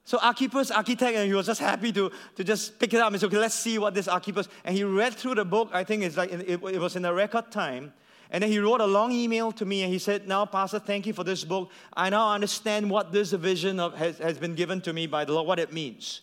So 0.04 0.18
Archippus, 0.18 0.70
architect, 0.70 1.16
and 1.16 1.26
he 1.26 1.34
was 1.34 1.46
just 1.46 1.60
happy 1.60 1.90
to, 1.92 2.10
to 2.36 2.44
just 2.44 2.78
pick 2.78 2.92
it 2.92 3.00
up 3.00 3.10
and 3.10 3.18
say, 3.18 3.26
okay, 3.26 3.38
let's 3.38 3.54
see 3.54 3.78
what 3.78 3.94
this 3.94 4.06
Archippus. 4.06 4.48
And 4.64 4.76
he 4.76 4.84
read 4.84 5.14
through 5.14 5.36
the 5.36 5.46
book. 5.46 5.70
I 5.72 5.82
think 5.82 6.02
it's 6.02 6.16
like 6.16 6.30
it, 6.30 6.62
it 6.62 6.78
was 6.78 6.94
in 6.94 7.04
a 7.06 7.14
record 7.14 7.50
time. 7.50 7.92
And 8.30 8.42
then 8.42 8.50
he 8.50 8.58
wrote 8.58 8.80
a 8.80 8.86
long 8.86 9.12
email 9.12 9.50
to 9.52 9.64
me 9.64 9.82
and 9.82 9.92
he 9.92 9.98
said, 9.98 10.28
Now, 10.28 10.44
Pastor, 10.44 10.78
thank 10.78 11.06
you 11.06 11.12
for 11.12 11.24
this 11.24 11.44
book. 11.44 11.70
I 11.94 12.10
now 12.10 12.32
understand 12.32 12.90
what 12.90 13.12
this 13.12 13.32
vision 13.32 13.80
of, 13.80 13.94
has, 13.96 14.18
has 14.18 14.38
been 14.38 14.54
given 14.54 14.80
to 14.82 14.92
me 14.92 15.06
by 15.06 15.24
the 15.24 15.32
Lord, 15.32 15.46
what 15.46 15.58
it 15.58 15.72
means. 15.72 16.20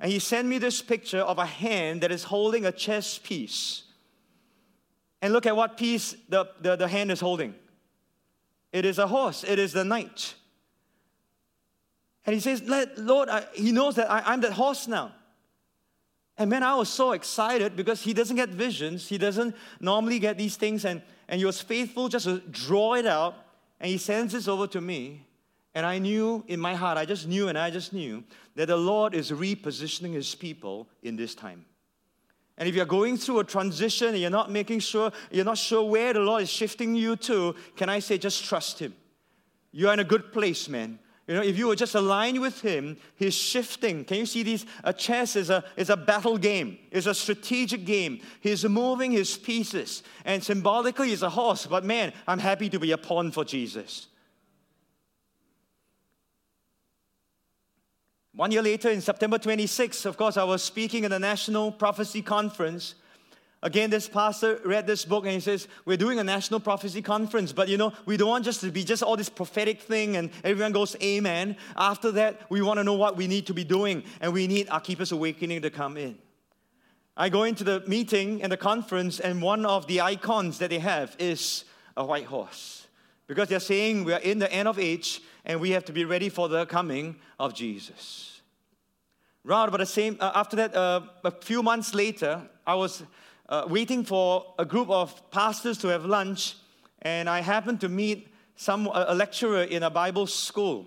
And 0.00 0.10
he 0.10 0.18
sent 0.18 0.48
me 0.48 0.58
this 0.58 0.82
picture 0.82 1.20
of 1.20 1.38
a 1.38 1.46
hand 1.46 2.00
that 2.00 2.10
is 2.10 2.24
holding 2.24 2.66
a 2.66 2.72
chess 2.72 3.18
piece. 3.18 3.84
And 5.22 5.32
look 5.32 5.46
at 5.46 5.54
what 5.54 5.76
piece 5.76 6.16
the, 6.28 6.46
the, 6.60 6.76
the 6.76 6.88
hand 6.88 7.12
is 7.12 7.20
holding. 7.20 7.54
It 8.72 8.84
is 8.84 8.98
a 8.98 9.06
horse, 9.06 9.44
it 9.44 9.58
is 9.58 9.72
the 9.72 9.84
knight. 9.84 10.34
And 12.26 12.34
he 12.34 12.40
says, 12.40 12.62
Let, 12.62 12.98
Lord, 12.98 13.28
I, 13.28 13.44
he 13.54 13.72
knows 13.72 13.96
that 13.96 14.10
I, 14.10 14.22
I'm 14.26 14.40
that 14.42 14.52
horse 14.52 14.88
now. 14.88 15.12
And 16.36 16.50
man, 16.50 16.62
I 16.62 16.74
was 16.74 16.88
so 16.88 17.12
excited 17.12 17.76
because 17.76 18.02
he 18.02 18.12
doesn't 18.12 18.36
get 18.36 18.48
visions. 18.48 19.08
He 19.08 19.18
doesn't 19.18 19.54
normally 19.80 20.18
get 20.18 20.36
these 20.36 20.56
things. 20.56 20.84
And, 20.84 21.00
and 21.28 21.38
he 21.38 21.44
was 21.44 21.60
faithful 21.60 22.08
just 22.08 22.24
to 22.24 22.40
draw 22.40 22.94
it 22.94 23.06
out. 23.06 23.36
And 23.78 23.88
he 23.90 23.98
sends 23.98 24.32
this 24.32 24.48
over 24.48 24.66
to 24.68 24.80
me. 24.80 25.26
And 25.74 25.84
I 25.84 25.98
knew 25.98 26.44
in 26.48 26.60
my 26.60 26.74
heart, 26.74 26.98
I 26.98 27.04
just 27.04 27.26
knew 27.28 27.48
and 27.48 27.58
I 27.58 27.70
just 27.70 27.92
knew 27.92 28.24
that 28.54 28.66
the 28.66 28.76
Lord 28.76 29.14
is 29.14 29.30
repositioning 29.30 30.14
his 30.14 30.34
people 30.34 30.88
in 31.02 31.16
this 31.16 31.34
time. 31.34 31.64
And 32.56 32.68
if 32.68 32.74
you're 32.76 32.86
going 32.86 33.16
through 33.16 33.40
a 33.40 33.44
transition 33.44 34.08
and 34.08 34.18
you're 34.18 34.30
not 34.30 34.50
making 34.50 34.78
sure, 34.78 35.10
you're 35.32 35.44
not 35.44 35.58
sure 35.58 35.82
where 35.82 36.12
the 36.12 36.20
Lord 36.20 36.42
is 36.42 36.50
shifting 36.50 36.94
you 36.94 37.16
to, 37.16 37.56
can 37.76 37.88
I 37.88 37.98
say 37.98 38.18
just 38.18 38.44
trust 38.44 38.78
him? 38.78 38.94
You're 39.72 39.92
in 39.92 39.98
a 39.98 40.04
good 40.04 40.32
place, 40.32 40.68
man. 40.68 41.00
You 41.26 41.34
know, 41.34 41.42
if 41.42 41.56
you 41.56 41.68
were 41.68 41.76
just 41.76 41.94
aligned 41.94 42.40
with 42.40 42.60
him, 42.60 42.98
he's 43.16 43.34
shifting. 43.34 44.04
Can 44.04 44.18
you 44.18 44.26
see 44.26 44.42
these? 44.42 44.66
A 44.84 44.92
chess 44.92 45.36
is 45.36 45.48
a, 45.48 45.64
is 45.76 45.88
a 45.88 45.96
battle 45.96 46.36
game, 46.36 46.78
it's 46.90 47.06
a 47.06 47.14
strategic 47.14 47.86
game. 47.86 48.20
He's 48.40 48.64
moving 48.64 49.10
his 49.12 49.36
pieces. 49.36 50.02
And 50.24 50.44
symbolically, 50.44 51.08
he's 51.08 51.22
a 51.22 51.30
horse. 51.30 51.66
But 51.66 51.84
man, 51.84 52.12
I'm 52.28 52.38
happy 52.38 52.68
to 52.68 52.78
be 52.78 52.92
a 52.92 52.98
pawn 52.98 53.30
for 53.30 53.44
Jesus. 53.44 54.08
One 58.34 58.50
year 58.50 58.62
later, 58.62 58.90
in 58.90 59.00
September 59.00 59.38
26, 59.38 60.04
of 60.06 60.16
course, 60.16 60.36
I 60.36 60.44
was 60.44 60.62
speaking 60.62 61.04
at 61.04 61.10
the 61.10 61.20
National 61.20 61.70
Prophecy 61.70 62.20
Conference. 62.20 62.96
Again, 63.64 63.88
this 63.88 64.10
pastor 64.10 64.60
read 64.62 64.86
this 64.86 65.06
book 65.06 65.24
and 65.24 65.32
he 65.32 65.40
says, 65.40 65.68
We're 65.86 65.96
doing 65.96 66.18
a 66.18 66.24
national 66.24 66.60
prophecy 66.60 67.00
conference, 67.00 67.50
but 67.50 67.66
you 67.66 67.78
know, 67.78 67.94
we 68.04 68.18
don't 68.18 68.28
want 68.28 68.44
just 68.44 68.60
to 68.60 68.70
be 68.70 68.84
just 68.84 69.02
all 69.02 69.16
this 69.16 69.30
prophetic 69.30 69.80
thing 69.80 70.16
and 70.16 70.28
everyone 70.44 70.72
goes, 70.72 70.94
Amen. 71.02 71.56
After 71.74 72.12
that, 72.12 72.42
we 72.50 72.60
want 72.60 72.78
to 72.78 72.84
know 72.84 72.92
what 72.92 73.16
we 73.16 73.26
need 73.26 73.46
to 73.46 73.54
be 73.54 73.64
doing 73.64 74.04
and 74.20 74.34
we 74.34 74.46
need 74.46 74.68
Archippus 74.68 75.12
Awakening 75.12 75.62
to 75.62 75.70
come 75.70 75.96
in. 75.96 76.18
I 77.16 77.30
go 77.30 77.44
into 77.44 77.64
the 77.64 77.82
meeting 77.86 78.42
and 78.42 78.52
the 78.52 78.58
conference, 78.58 79.18
and 79.18 79.40
one 79.40 79.64
of 79.64 79.86
the 79.86 80.00
icons 80.00 80.58
that 80.58 80.68
they 80.68 80.80
have 80.80 81.16
is 81.18 81.64
a 81.96 82.04
white 82.04 82.26
horse. 82.26 82.86
Because 83.28 83.48
they're 83.48 83.60
saying 83.60 84.04
we 84.04 84.12
are 84.12 84.20
in 84.20 84.40
the 84.40 84.52
end 84.52 84.68
of 84.68 84.78
age 84.78 85.22
and 85.46 85.58
we 85.58 85.70
have 85.70 85.86
to 85.86 85.92
be 85.92 86.04
ready 86.04 86.28
for 86.28 86.50
the 86.50 86.66
coming 86.66 87.16
of 87.38 87.54
Jesus. 87.54 88.42
Round 89.42 89.68
about 89.68 89.78
the 89.78 89.86
same, 89.86 90.18
uh, 90.20 90.32
after 90.34 90.56
that, 90.56 90.74
uh, 90.74 91.02
a 91.24 91.30
few 91.30 91.62
months 91.62 91.94
later, 91.94 92.42
I 92.66 92.74
was 92.74 93.02
uh, 93.48 93.66
waiting 93.68 94.04
for 94.04 94.54
a 94.58 94.64
group 94.64 94.88
of 94.90 95.30
pastors 95.30 95.78
to 95.78 95.88
have 95.88 96.04
lunch, 96.04 96.56
and 97.02 97.28
I 97.28 97.40
happened 97.40 97.80
to 97.82 97.88
meet 97.88 98.28
some 98.56 98.86
a 98.92 99.14
lecturer 99.14 99.62
in 99.62 99.82
a 99.82 99.90
Bible 99.90 100.26
school. 100.26 100.86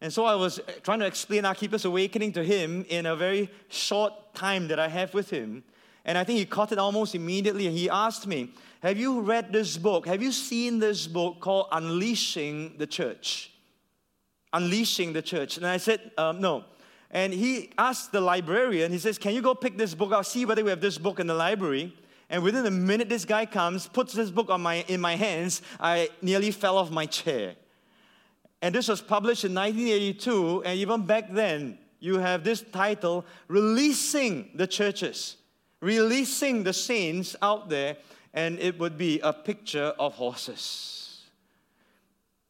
And 0.00 0.12
so 0.12 0.24
I 0.24 0.34
was 0.34 0.60
trying 0.82 1.00
to 1.00 1.06
explain 1.06 1.44
Archippus 1.44 1.84
Awakening 1.84 2.32
to 2.32 2.44
him 2.44 2.84
in 2.88 3.06
a 3.06 3.16
very 3.16 3.50
short 3.68 4.12
time 4.34 4.68
that 4.68 4.78
I 4.78 4.88
have 4.88 5.14
with 5.14 5.30
him. 5.30 5.64
And 6.04 6.18
I 6.18 6.24
think 6.24 6.38
he 6.38 6.44
caught 6.44 6.70
it 6.72 6.78
almost 6.78 7.14
immediately. 7.14 7.68
He 7.70 7.88
asked 7.88 8.26
me, 8.26 8.52
Have 8.82 8.98
you 8.98 9.20
read 9.20 9.52
this 9.52 9.76
book? 9.76 10.06
Have 10.06 10.22
you 10.22 10.32
seen 10.32 10.78
this 10.78 11.06
book 11.06 11.40
called 11.40 11.68
Unleashing 11.72 12.76
the 12.78 12.86
Church? 12.86 13.50
Unleashing 14.52 15.12
the 15.14 15.22
Church. 15.22 15.56
And 15.56 15.66
I 15.66 15.78
said, 15.78 16.12
um, 16.18 16.40
No. 16.40 16.64
And 17.10 17.32
he 17.32 17.70
asked 17.78 18.12
the 18.12 18.20
librarian, 18.20 18.92
he 18.92 18.98
says, 18.98 19.18
Can 19.18 19.34
you 19.34 19.42
go 19.42 19.54
pick 19.54 19.78
this 19.78 19.94
book 19.94 20.12
out, 20.12 20.26
see 20.26 20.44
whether 20.44 20.64
we 20.64 20.70
have 20.70 20.80
this 20.80 20.98
book 20.98 21.20
in 21.20 21.26
the 21.26 21.34
library? 21.34 21.94
And 22.28 22.42
within 22.42 22.66
a 22.66 22.70
minute, 22.70 23.08
this 23.08 23.24
guy 23.24 23.46
comes, 23.46 23.86
puts 23.86 24.12
this 24.12 24.30
book 24.30 24.50
on 24.50 24.60
my, 24.60 24.84
in 24.88 25.00
my 25.00 25.14
hands. 25.14 25.62
I 25.78 26.08
nearly 26.20 26.50
fell 26.50 26.76
off 26.76 26.90
my 26.90 27.06
chair. 27.06 27.54
And 28.60 28.74
this 28.74 28.88
was 28.88 29.00
published 29.00 29.44
in 29.44 29.54
1982. 29.54 30.64
And 30.64 30.78
even 30.78 31.06
back 31.06 31.32
then, 31.32 31.78
you 32.00 32.18
have 32.18 32.42
this 32.42 32.62
title 32.72 33.24
Releasing 33.46 34.50
the 34.54 34.66
Churches, 34.66 35.36
releasing 35.80 36.64
the 36.64 36.72
saints 36.72 37.36
out 37.40 37.68
there. 37.68 37.96
And 38.34 38.58
it 38.58 38.78
would 38.78 38.98
be 38.98 39.20
a 39.20 39.32
picture 39.32 39.94
of 39.98 40.14
horses. 40.14 40.95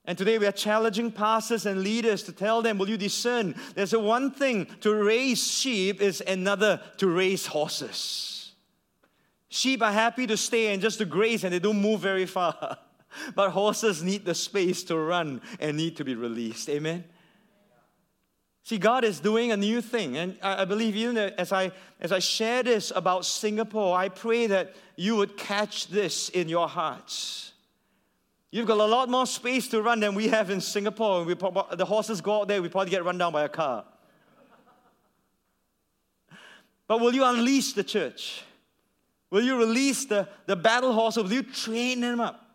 And 0.06 0.16
today 0.16 0.38
we 0.38 0.46
are 0.46 0.52
challenging 0.52 1.10
pastors 1.10 1.66
and 1.66 1.82
leaders 1.82 2.22
to 2.24 2.32
tell 2.32 2.62
them, 2.62 2.78
will 2.78 2.88
you 2.88 2.96
discern? 2.96 3.56
There's 3.74 3.92
a 3.92 3.98
one 3.98 4.30
thing 4.30 4.66
to 4.80 4.94
raise 4.94 5.44
sheep 5.44 6.00
is 6.00 6.22
another 6.24 6.80
to 6.98 7.08
raise 7.08 7.46
horses. 7.46 8.52
Sheep 9.48 9.82
are 9.82 9.92
happy 9.92 10.26
to 10.28 10.36
stay 10.36 10.72
and 10.72 10.80
just 10.80 10.98
to 10.98 11.04
graze 11.04 11.42
and 11.42 11.52
they 11.52 11.58
don't 11.58 11.80
move 11.80 12.00
very 12.00 12.26
far. 12.26 12.78
but 13.34 13.50
horses 13.50 14.02
need 14.02 14.24
the 14.24 14.34
space 14.34 14.84
to 14.84 14.96
run 14.96 15.40
and 15.58 15.76
need 15.76 15.96
to 15.96 16.04
be 16.04 16.14
released. 16.14 16.68
Amen? 16.68 17.04
See, 18.62 18.78
God 18.78 19.04
is 19.04 19.20
doing 19.20 19.52
a 19.52 19.56
new 19.56 19.80
thing. 19.80 20.16
And 20.16 20.36
I 20.42 20.64
believe 20.64 20.94
even 20.96 21.16
as 21.16 21.52
I, 21.52 21.72
as 22.00 22.12
I 22.12 22.18
share 22.18 22.62
this 22.62 22.92
about 22.94 23.24
Singapore, 23.24 23.96
I 23.96 24.08
pray 24.08 24.46
that 24.48 24.74
you 24.96 25.16
would 25.16 25.36
catch 25.36 25.88
this 25.88 26.28
in 26.28 26.48
your 26.48 26.68
hearts. 26.68 27.52
You've 28.56 28.66
got 28.66 28.78
a 28.78 28.86
lot 28.86 29.10
more 29.10 29.26
space 29.26 29.68
to 29.68 29.82
run 29.82 30.00
than 30.00 30.14
we 30.14 30.28
have 30.28 30.48
in 30.48 30.62
Singapore. 30.62 31.24
We, 31.24 31.34
the 31.34 31.84
horses 31.86 32.22
go 32.22 32.40
out 32.40 32.48
there, 32.48 32.62
we 32.62 32.70
probably 32.70 32.90
get 32.90 33.04
run 33.04 33.18
down 33.18 33.30
by 33.30 33.44
a 33.44 33.50
car. 33.50 33.84
But 36.88 37.00
will 37.02 37.14
you 37.14 37.22
unleash 37.22 37.74
the 37.74 37.84
church? 37.84 38.44
Will 39.28 39.42
you 39.42 39.58
release 39.58 40.06
the, 40.06 40.26
the 40.46 40.56
battle 40.56 40.94
horse? 40.94 41.16
Will 41.16 41.30
you 41.30 41.42
train 41.42 42.00
them 42.00 42.18
up? 42.18 42.48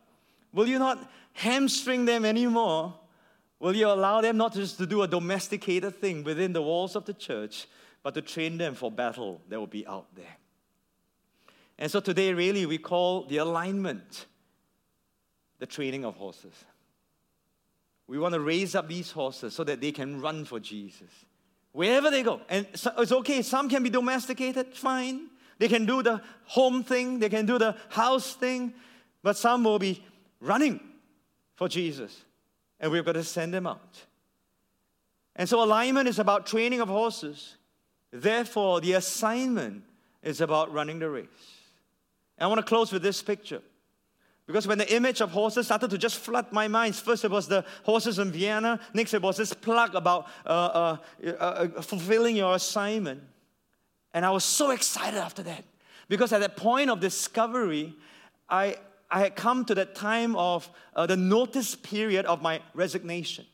Will 0.51 0.67
you 0.67 0.79
not 0.79 1.07
hamstring 1.33 2.05
them 2.05 2.25
anymore? 2.25 2.95
Will 3.59 3.75
you 3.75 3.85
allow 3.85 4.21
them 4.21 4.37
not 4.37 4.55
just 4.55 4.79
to 4.79 4.87
do 4.87 5.03
a 5.03 5.07
domesticated 5.07 6.01
thing 6.01 6.23
within 6.23 6.51
the 6.51 6.63
walls 6.63 6.95
of 6.95 7.05
the 7.05 7.13
church, 7.13 7.67
but 8.01 8.15
to 8.15 8.23
train 8.23 8.57
them 8.57 8.73
for 8.73 8.89
battle 8.89 9.39
that 9.49 9.59
will 9.59 9.67
be 9.67 9.85
out 9.85 10.07
there? 10.15 10.37
And 11.77 11.91
so 11.91 11.99
today, 11.99 12.33
really, 12.33 12.65
we 12.65 12.79
call 12.79 13.25
the 13.25 13.37
alignment 13.37 14.25
the 15.61 15.67
training 15.67 16.03
of 16.05 16.15
horses. 16.15 16.53
We 18.07 18.17
want 18.17 18.33
to 18.33 18.39
raise 18.39 18.73
up 18.73 18.89
these 18.89 19.11
horses 19.11 19.53
so 19.53 19.63
that 19.63 19.79
they 19.79 19.91
can 19.91 20.19
run 20.19 20.43
for 20.43 20.59
Jesus 20.59 21.07
wherever 21.71 22.09
they 22.09 22.23
go. 22.23 22.41
And 22.49 22.65
it's 22.73 23.11
okay, 23.11 23.43
some 23.43 23.69
can 23.69 23.83
be 23.83 23.91
domesticated, 23.91 24.75
fine. 24.75 25.27
They 25.59 25.67
can 25.67 25.85
do 25.85 26.01
the 26.01 26.19
home 26.45 26.83
thing, 26.83 27.19
they 27.19 27.29
can 27.29 27.45
do 27.45 27.59
the 27.59 27.77
house 27.89 28.33
thing, 28.33 28.73
but 29.21 29.37
some 29.37 29.63
will 29.63 29.77
be 29.77 30.03
running 30.39 30.79
for 31.53 31.69
Jesus 31.69 32.25
and 32.79 32.91
we've 32.91 33.05
got 33.05 33.11
to 33.11 33.23
send 33.23 33.53
them 33.53 33.67
out. 33.67 34.05
And 35.35 35.47
so, 35.47 35.63
alignment 35.63 36.09
is 36.09 36.17
about 36.17 36.47
training 36.47 36.81
of 36.81 36.89
horses. 36.89 37.55
Therefore, 38.11 38.81
the 38.81 38.93
assignment 38.93 39.83
is 40.23 40.41
about 40.41 40.73
running 40.73 40.97
the 40.97 41.09
race. 41.09 41.27
And 42.37 42.45
I 42.45 42.47
want 42.47 42.57
to 42.57 42.65
close 42.65 42.91
with 42.91 43.03
this 43.03 43.21
picture. 43.21 43.61
Because 44.51 44.67
when 44.67 44.79
the 44.79 44.93
image 44.93 45.21
of 45.21 45.31
horses 45.31 45.67
started 45.67 45.89
to 45.91 45.97
just 45.97 46.17
flood 46.17 46.51
my 46.51 46.67
mind, 46.67 46.93
first 46.95 47.23
it 47.23 47.31
was 47.31 47.47
the 47.47 47.63
horses 47.83 48.19
in 48.19 48.31
Vienna, 48.31 48.81
next 48.93 49.13
it 49.13 49.21
was 49.21 49.37
this 49.37 49.53
plug 49.53 49.95
about 49.95 50.27
uh, 50.45 50.49
uh, 50.49 50.97
uh, 51.25 51.29
uh 51.29 51.81
fulfilling 51.81 52.35
your 52.35 52.55
assignment. 52.55 53.23
And 54.13 54.25
I 54.25 54.31
was 54.31 54.43
so 54.43 54.71
excited 54.71 55.17
after 55.17 55.41
that. 55.43 55.63
Because 56.09 56.33
at 56.33 56.41
that 56.41 56.57
point 56.57 56.89
of 56.89 56.99
discovery, 56.99 57.95
I, 58.49 58.75
I 59.09 59.19
had 59.21 59.37
come 59.37 59.63
to 59.65 59.75
that 59.75 59.95
time 59.95 60.35
of 60.35 60.69
uh, 60.97 61.05
the 61.05 61.15
notice 61.15 61.73
period 61.73 62.25
of 62.25 62.41
my 62.41 62.59
resignation. 62.73 63.45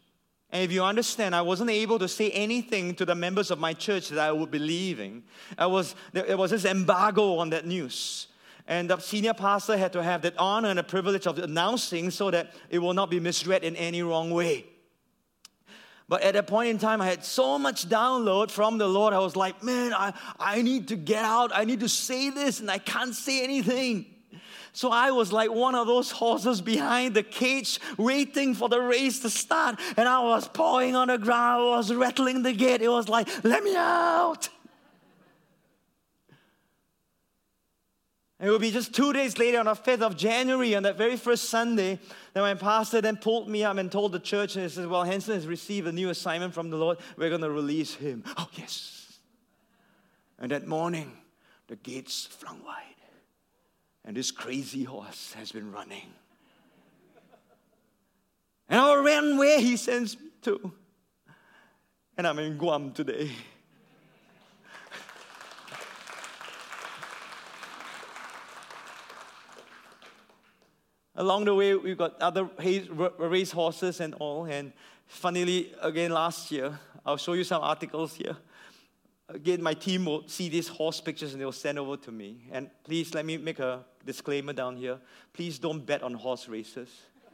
And 0.49 0.63
if 0.63 0.71
you 0.71 0.83
understand, 0.83 1.35
I 1.35 1.41
wasn't 1.41 1.69
able 1.69 1.99
to 1.99 2.07
say 2.07 2.31
anything 2.31 2.95
to 2.95 3.05
the 3.05 3.13
members 3.13 3.51
of 3.51 3.59
my 3.59 3.73
church 3.73 4.09
that 4.09 4.17
I 4.17 4.31
would 4.31 4.49
be 4.49 4.57
leaving. 4.57 5.25
I 5.59 5.67
was, 5.67 5.93
there 6.13 6.37
was 6.37 6.49
this 6.49 6.65
embargo 6.65 7.35
on 7.35 7.51
that 7.51 7.67
news. 7.67 8.27
And 8.67 8.89
the 8.89 8.99
senior 8.99 9.33
pastor 9.33 9.77
had 9.77 9.93
to 9.93 10.03
have 10.03 10.21
that 10.23 10.37
honor 10.37 10.69
and 10.69 10.77
the 10.77 10.83
privilege 10.83 11.25
of 11.25 11.39
announcing 11.39 12.11
so 12.11 12.29
that 12.31 12.53
it 12.69 12.79
will 12.79 12.93
not 12.93 13.09
be 13.09 13.19
misread 13.19 13.63
in 13.63 13.75
any 13.77 14.03
wrong 14.03 14.29
way. 14.31 14.65
But 16.09 16.21
at 16.21 16.33
that 16.35 16.47
point 16.47 16.69
in 16.69 16.77
time, 16.77 17.01
I 17.01 17.05
had 17.05 17.23
so 17.23 17.57
much 17.57 17.89
download 17.89 18.51
from 18.51 18.77
the 18.77 18.87
Lord. 18.87 19.13
I 19.13 19.19
was 19.19 19.35
like, 19.35 19.61
man, 19.63 19.93
I, 19.93 20.13
I 20.39 20.61
need 20.61 20.89
to 20.89 20.95
get 20.95 21.23
out. 21.23 21.51
I 21.53 21.65
need 21.65 21.81
to 21.81 21.89
say 21.89 22.29
this, 22.29 22.59
and 22.59 22.71
I 22.71 22.77
can't 22.77 23.13
say 23.13 23.43
anything. 23.43 24.05
So 24.71 24.91
I 24.91 25.11
was 25.11 25.33
like 25.33 25.51
one 25.51 25.75
of 25.75 25.87
those 25.87 26.11
horses 26.11 26.61
behind 26.61 27.15
the 27.15 27.23
cage, 27.23 27.79
waiting 27.97 28.53
for 28.53 28.69
the 28.69 28.79
race 28.79 29.19
to 29.21 29.29
start. 29.29 29.79
And 29.97 30.07
I 30.07 30.19
was 30.19 30.47
pawing 30.47 30.95
on 30.95 31.07
the 31.07 31.17
ground, 31.17 31.63
I 31.63 31.77
was 31.77 31.93
rattling 31.93 32.43
the 32.43 32.53
gate. 32.53 32.81
It 32.81 32.89
was 32.89 33.09
like, 33.09 33.27
let 33.43 33.63
me 33.63 33.75
out. 33.75 34.49
It 38.39 38.49
would 38.49 38.61
be 38.61 38.71
just 38.71 38.93
two 38.93 39.13
days 39.13 39.37
later, 39.37 39.59
on 39.59 39.65
the 39.65 39.73
5th 39.73 40.01
of 40.01 40.17
January, 40.17 40.75
on 40.75 40.83
that 40.83 40.97
very 40.97 41.17
first 41.17 41.45
Sunday, 41.45 41.99
that 42.33 42.41
my 42.41 42.53
pastor 42.53 43.01
then 43.01 43.17
pulled 43.17 43.49
me 43.49 43.63
up 43.63 43.77
and 43.77 43.91
told 43.91 44.11
the 44.11 44.19
church, 44.19 44.55
and 44.55 44.63
he 44.63 44.69
says, 44.69 44.85
Well, 44.85 45.03
Henson 45.03 45.33
has 45.33 45.47
received 45.47 45.87
a 45.87 45.91
new 45.91 46.09
assignment 46.09 46.53
from 46.53 46.69
the 46.69 46.77
Lord. 46.77 46.99
We're 47.17 47.29
going 47.29 47.41
to 47.41 47.49
release 47.49 47.95
him. 47.95 48.23
Oh, 48.37 48.49
yes. 48.53 49.19
And 50.37 50.51
that 50.51 50.67
morning, 50.67 51.11
the 51.67 51.75
gates 51.77 52.27
flung 52.27 52.63
wide 52.63 52.83
and 54.07 54.15
this 54.15 54.31
crazy 54.31 54.85
horse 54.85 55.33
has 55.33 55.51
been 55.51 55.69
running. 55.69 56.13
And 58.69 58.79
I 58.79 58.95
ran 58.95 59.37
where 59.37 59.59
he 59.59 59.75
sends 59.75 60.17
me 60.17 60.29
to. 60.43 60.71
And 62.17 62.25
I'm 62.25 62.39
in 62.39 62.57
Guam 62.57 62.93
today. 62.93 63.31
Along 71.17 71.43
the 71.45 71.53
way, 71.53 71.75
we've 71.75 71.97
got 71.97 72.21
other 72.21 72.45
race 73.17 73.51
horses 73.51 73.99
and 73.99 74.13
all. 74.15 74.45
And 74.45 74.71
funnily, 75.07 75.73
again, 75.81 76.11
last 76.11 76.51
year, 76.51 76.79
I'll 77.05 77.17
show 77.17 77.33
you 77.33 77.43
some 77.43 77.61
articles 77.61 78.13
here 78.15 78.37
again, 79.29 79.61
my 79.61 79.73
team 79.73 80.05
will 80.05 80.27
see 80.27 80.49
these 80.49 80.67
horse 80.67 81.01
pictures 81.01 81.33
and 81.33 81.41
they'll 81.41 81.51
send 81.51 81.79
over 81.79 81.97
to 81.97 82.11
me. 82.11 82.47
And 82.51 82.69
please 82.83 83.13
let 83.13 83.25
me 83.25 83.37
make 83.37 83.59
a 83.59 83.83
disclaimer 84.05 84.53
down 84.53 84.77
here. 84.77 84.99
Please 85.33 85.59
don't 85.59 85.85
bet 85.85 86.03
on 86.03 86.13
horse 86.13 86.47
races. 86.47 86.89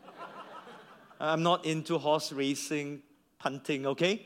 I'm 1.20 1.44
not 1.44 1.66
into 1.66 1.98
horse 1.98 2.32
racing, 2.32 3.02
punting, 3.40 3.86
okay? 3.88 4.26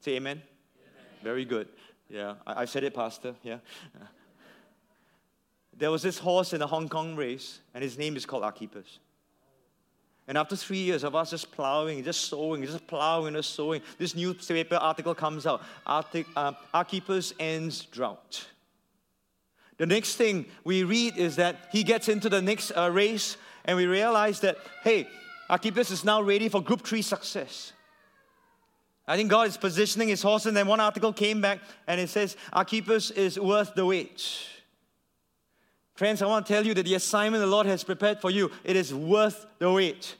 Say 0.00 0.16
amen. 0.16 0.42
amen. 0.42 1.22
Very 1.22 1.44
good. 1.44 1.68
Yeah, 2.08 2.34
I, 2.46 2.62
I 2.62 2.64
said 2.64 2.84
it, 2.84 2.94
Pastor. 2.94 3.34
Yeah. 3.42 3.58
There 5.78 5.92
was 5.92 6.02
this 6.02 6.18
horse 6.18 6.52
in 6.52 6.60
a 6.60 6.66
Hong 6.66 6.88
Kong 6.88 7.14
race, 7.14 7.60
and 7.72 7.84
his 7.84 7.96
name 7.96 8.16
is 8.16 8.26
called 8.26 8.42
Archippus. 8.42 8.98
And 10.26 10.36
after 10.36 10.56
three 10.56 10.78
years 10.78 11.04
of 11.04 11.14
us 11.14 11.30
just 11.30 11.52
plowing, 11.52 12.02
just 12.04 12.22
sowing, 12.22 12.62
just 12.64 12.86
plowing 12.86 13.36
and 13.36 13.44
sowing, 13.44 13.80
this 13.96 14.14
newspaper 14.14 14.74
article 14.74 15.14
comes 15.14 15.46
out. 15.46 15.62
Arctic, 15.86 16.26
uh, 16.36 16.52
Archippus 16.74 17.32
ends 17.38 17.84
drought. 17.86 18.46
The 19.78 19.86
next 19.86 20.16
thing 20.16 20.46
we 20.64 20.82
read 20.82 21.16
is 21.16 21.36
that 21.36 21.68
he 21.70 21.84
gets 21.84 22.08
into 22.08 22.28
the 22.28 22.42
next 22.42 22.72
uh, 22.72 22.90
race, 22.90 23.36
and 23.64 23.76
we 23.76 23.86
realize 23.86 24.40
that, 24.40 24.58
hey, 24.82 25.08
Archippus 25.48 25.92
is 25.92 26.04
now 26.04 26.20
ready 26.20 26.48
for 26.48 26.60
Group 26.60 26.84
3 26.84 27.00
success. 27.00 27.72
I 29.06 29.16
think 29.16 29.30
God 29.30 29.46
is 29.46 29.56
positioning 29.56 30.08
his 30.08 30.20
horse, 30.20 30.44
and 30.44 30.56
then 30.56 30.66
one 30.66 30.80
article 30.80 31.12
came 31.12 31.40
back 31.40 31.60
and 31.86 31.98
it 31.98 32.10
says, 32.10 32.36
Archippus 32.52 33.10
is 33.12 33.38
worth 33.40 33.74
the 33.74 33.86
wait. 33.86 34.57
Friends, 35.98 36.22
I 36.22 36.26
want 36.26 36.46
to 36.46 36.52
tell 36.52 36.64
you 36.64 36.74
that 36.74 36.84
the 36.84 36.94
assignment 36.94 37.40
the 37.40 37.48
Lord 37.48 37.66
has 37.66 37.82
prepared 37.82 38.20
for 38.20 38.30
you, 38.30 38.52
it 38.62 38.76
is 38.76 38.94
worth 38.94 39.46
the 39.58 39.68
wait. 39.68 40.14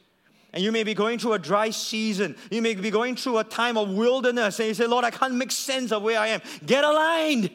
And 0.53 0.61
you 0.61 0.73
may 0.73 0.83
be 0.83 0.93
going 0.93 1.21
through 1.21 1.35
a 1.35 1.39
dry 1.39 1.71
season. 1.71 2.35
You 2.51 2.61
may 2.61 2.75
be 2.75 2.91
going 2.91 3.15
through 3.15 3.39
a 3.39 3.45
time 3.45 3.79
of 3.79 3.91
wilderness. 3.91 4.59
And 4.59 4.67
you 4.67 4.75
say, 4.75 4.89
Lord, 4.89 5.05
I 5.05 5.13
can't 5.13 5.37
make 5.37 5.53
sense 5.53 5.93
of 5.93 6.03
where 6.03 6.19
I 6.19 6.29
am. 6.29 6.41
Get 6.67 6.83
aligned. 6.83 7.51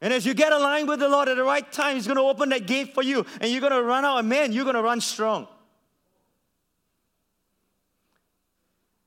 And 0.00 0.12
as 0.12 0.26
you 0.26 0.34
get 0.34 0.52
aligned 0.52 0.88
with 0.88 0.98
the 0.98 1.08
Lord 1.08 1.28
at 1.28 1.36
the 1.36 1.44
right 1.44 1.70
time, 1.70 1.94
He's 1.94 2.08
going 2.08 2.16
to 2.16 2.24
open 2.24 2.48
that 2.48 2.66
gate 2.66 2.92
for 2.92 3.04
you. 3.04 3.24
And 3.40 3.52
you're 3.52 3.60
going 3.60 3.72
to 3.72 3.84
run 3.84 4.04
out. 4.04 4.18
And 4.18 4.28
man, 4.28 4.52
you're 4.52 4.64
going 4.64 4.74
to 4.74 4.82
run 4.82 5.00
strong. 5.00 5.46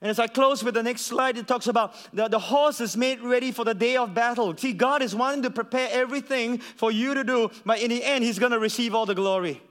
And 0.01 0.09
as 0.09 0.17
I 0.17 0.25
close 0.25 0.63
with 0.63 0.73
the 0.73 0.81
next 0.81 1.01
slide, 1.01 1.37
it 1.37 1.47
talks 1.47 1.67
about 1.67 1.95
the, 2.11 2.27
the 2.27 2.39
horse 2.39 2.81
is 2.81 2.97
made 2.97 3.21
ready 3.21 3.51
for 3.51 3.63
the 3.63 3.75
day 3.75 3.97
of 3.97 4.15
battle. 4.15 4.57
See, 4.57 4.73
God 4.73 5.03
is 5.03 5.15
wanting 5.15 5.43
to 5.43 5.51
prepare 5.51 5.89
everything 5.91 6.57
for 6.57 6.91
you 6.91 7.13
to 7.13 7.23
do, 7.23 7.51
but 7.65 7.79
in 7.79 7.91
the 7.91 8.03
end, 8.03 8.23
He's 8.23 8.39
going 8.39 8.51
to 8.51 8.59
receive 8.59 8.95
all 8.95 9.05
the 9.05 9.13
glory. 9.13 9.61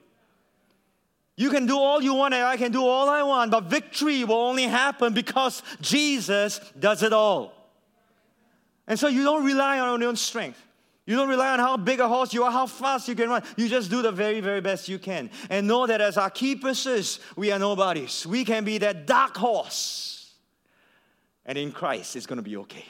You 1.36 1.50
can 1.50 1.66
do 1.66 1.76
all 1.76 2.00
you 2.00 2.14
want, 2.14 2.34
and 2.34 2.44
I 2.44 2.56
can 2.56 2.70
do 2.70 2.86
all 2.86 3.08
I 3.08 3.24
want, 3.24 3.50
but 3.50 3.64
victory 3.64 4.22
will 4.22 4.36
only 4.36 4.64
happen 4.64 5.14
because 5.14 5.64
Jesus 5.80 6.60
does 6.78 7.02
it 7.02 7.12
all. 7.12 7.52
And 8.86 8.98
so 8.98 9.08
you 9.08 9.24
don't 9.24 9.44
rely 9.44 9.80
on 9.80 10.00
your 10.00 10.10
own 10.10 10.16
strength. 10.16 10.62
You 11.06 11.16
don't 11.16 11.28
rely 11.28 11.48
on 11.48 11.58
how 11.58 11.76
big 11.76 11.98
a 11.98 12.06
horse 12.06 12.32
you 12.32 12.44
are, 12.44 12.52
how 12.52 12.66
fast 12.66 13.08
you 13.08 13.16
can 13.16 13.30
run. 13.30 13.42
You 13.56 13.68
just 13.68 13.90
do 13.90 14.00
the 14.00 14.12
very, 14.12 14.40
very 14.40 14.60
best 14.60 14.88
you 14.88 14.98
can. 14.98 15.30
And 15.48 15.66
know 15.66 15.86
that 15.86 16.00
as 16.00 16.16
Archippus, 16.16 17.18
we 17.34 17.50
are 17.50 17.58
nobodies. 17.58 18.26
We 18.26 18.44
can 18.44 18.64
be 18.64 18.78
that 18.78 19.06
dark 19.06 19.36
horse 19.36 20.19
and 21.50 21.58
in 21.58 21.72
Christ, 21.72 22.14
it's 22.14 22.26
going 22.26 22.36
to 22.36 22.44
be 22.44 22.56
okay. 22.58 22.84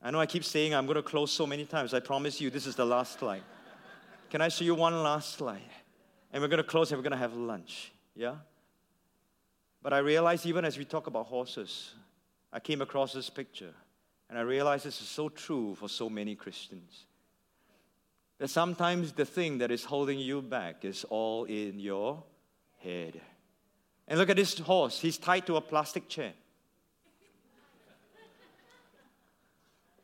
I 0.00 0.12
know 0.12 0.20
I 0.20 0.26
keep 0.26 0.44
saying 0.44 0.76
I'm 0.76 0.86
going 0.86 0.94
to 0.94 1.02
close 1.02 1.32
so 1.32 1.44
many 1.44 1.64
times. 1.64 1.92
I 1.92 1.98
promise 1.98 2.40
you, 2.40 2.50
this 2.50 2.68
is 2.68 2.76
the 2.76 2.84
last 2.84 3.18
slide. 3.18 3.42
Can 4.30 4.40
I 4.40 4.46
show 4.46 4.64
you 4.64 4.76
one 4.76 5.02
last 5.02 5.34
slide? 5.34 5.72
And 6.32 6.40
we're 6.40 6.46
going 6.46 6.62
to 6.62 6.70
close 6.70 6.92
and 6.92 7.00
we're 7.00 7.02
going 7.02 7.18
to 7.18 7.18
have 7.18 7.34
lunch. 7.34 7.90
Yeah? 8.14 8.36
But 9.82 9.92
I 9.92 9.98
realized 9.98 10.46
even 10.46 10.64
as 10.64 10.78
we 10.78 10.84
talk 10.84 11.08
about 11.08 11.26
horses, 11.26 11.94
I 12.52 12.60
came 12.60 12.80
across 12.80 13.12
this 13.12 13.28
picture. 13.28 13.74
And 14.28 14.38
I 14.38 14.42
realized 14.42 14.84
this 14.84 15.00
is 15.00 15.08
so 15.08 15.30
true 15.30 15.74
for 15.74 15.88
so 15.88 16.08
many 16.08 16.36
Christians. 16.36 17.06
that 18.38 18.50
sometimes 18.50 19.10
the 19.10 19.24
thing 19.24 19.58
that 19.58 19.72
is 19.72 19.84
holding 19.84 20.20
you 20.20 20.42
back 20.42 20.84
is 20.84 21.02
all 21.10 21.42
in 21.46 21.80
your 21.80 22.22
head. 22.78 23.20
And 24.10 24.18
look 24.18 24.28
at 24.28 24.36
this 24.36 24.58
horse. 24.58 24.98
He's 24.98 25.16
tied 25.16 25.46
to 25.46 25.54
a 25.54 25.60
plastic 25.60 26.08
chair. 26.08 26.32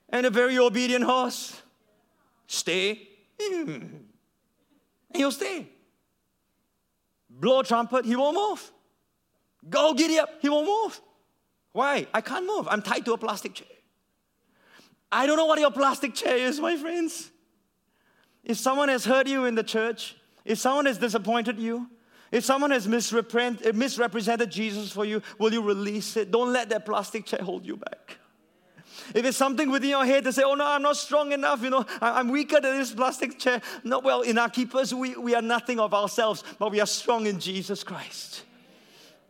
And 0.08 0.24
a 0.24 0.30
very 0.30 0.56
obedient 0.58 1.04
horse. 1.04 1.60
Stay. 2.46 3.08
And 3.40 4.06
he'll 5.12 5.32
stay. 5.32 5.68
Blow 7.28 7.62
trumpet, 7.62 8.04
he 8.04 8.14
won't 8.14 8.36
move. 8.36 8.72
Go 9.68 9.92
giddy 9.92 10.20
up, 10.20 10.30
he 10.40 10.48
won't 10.48 10.68
move. 10.68 11.00
Why? 11.72 12.06
I 12.14 12.20
can't 12.20 12.46
move. 12.46 12.68
I'm 12.70 12.82
tied 12.82 13.04
to 13.06 13.12
a 13.12 13.18
plastic 13.18 13.54
chair. 13.54 13.66
I 15.10 15.26
don't 15.26 15.36
know 15.36 15.46
what 15.46 15.58
your 15.58 15.72
plastic 15.72 16.14
chair 16.14 16.36
is, 16.36 16.60
my 16.60 16.76
friends. 16.76 17.32
If 18.44 18.58
someone 18.58 18.88
has 18.88 19.04
hurt 19.04 19.26
you 19.26 19.44
in 19.46 19.56
the 19.56 19.64
church, 19.64 20.16
if 20.44 20.58
someone 20.58 20.86
has 20.86 20.98
disappointed 20.98 21.58
you, 21.58 21.90
if 22.36 22.44
someone 22.44 22.70
has 22.70 22.86
eh, 22.86 23.72
misrepresented 23.72 24.50
Jesus 24.50 24.92
for 24.92 25.06
you, 25.06 25.22
will 25.38 25.52
you 25.54 25.62
release 25.62 26.18
it? 26.18 26.30
Don't 26.30 26.52
let 26.52 26.68
that 26.68 26.84
plastic 26.84 27.24
chair 27.24 27.40
hold 27.42 27.64
you 27.64 27.78
back. 27.78 28.18
If 29.14 29.24
it's 29.24 29.38
something 29.38 29.70
within 29.70 29.88
your 29.90 30.04
head 30.04 30.24
to 30.24 30.32
say, 30.34 30.42
oh 30.44 30.54
no, 30.54 30.66
I'm 30.66 30.82
not 30.82 30.98
strong 30.98 31.32
enough, 31.32 31.62
you 31.62 31.70
know, 31.70 31.86
I'm 32.02 32.28
weaker 32.28 32.60
than 32.60 32.76
this 32.76 32.92
plastic 32.92 33.38
chair. 33.38 33.62
No, 33.84 34.00
well, 34.00 34.20
in 34.20 34.36
Archippus, 34.36 34.92
we, 34.92 35.16
we 35.16 35.34
are 35.34 35.40
nothing 35.40 35.80
of 35.80 35.94
ourselves, 35.94 36.44
but 36.58 36.70
we 36.70 36.78
are 36.78 36.86
strong 36.86 37.26
in 37.26 37.40
Jesus 37.40 37.82
Christ. 37.82 38.42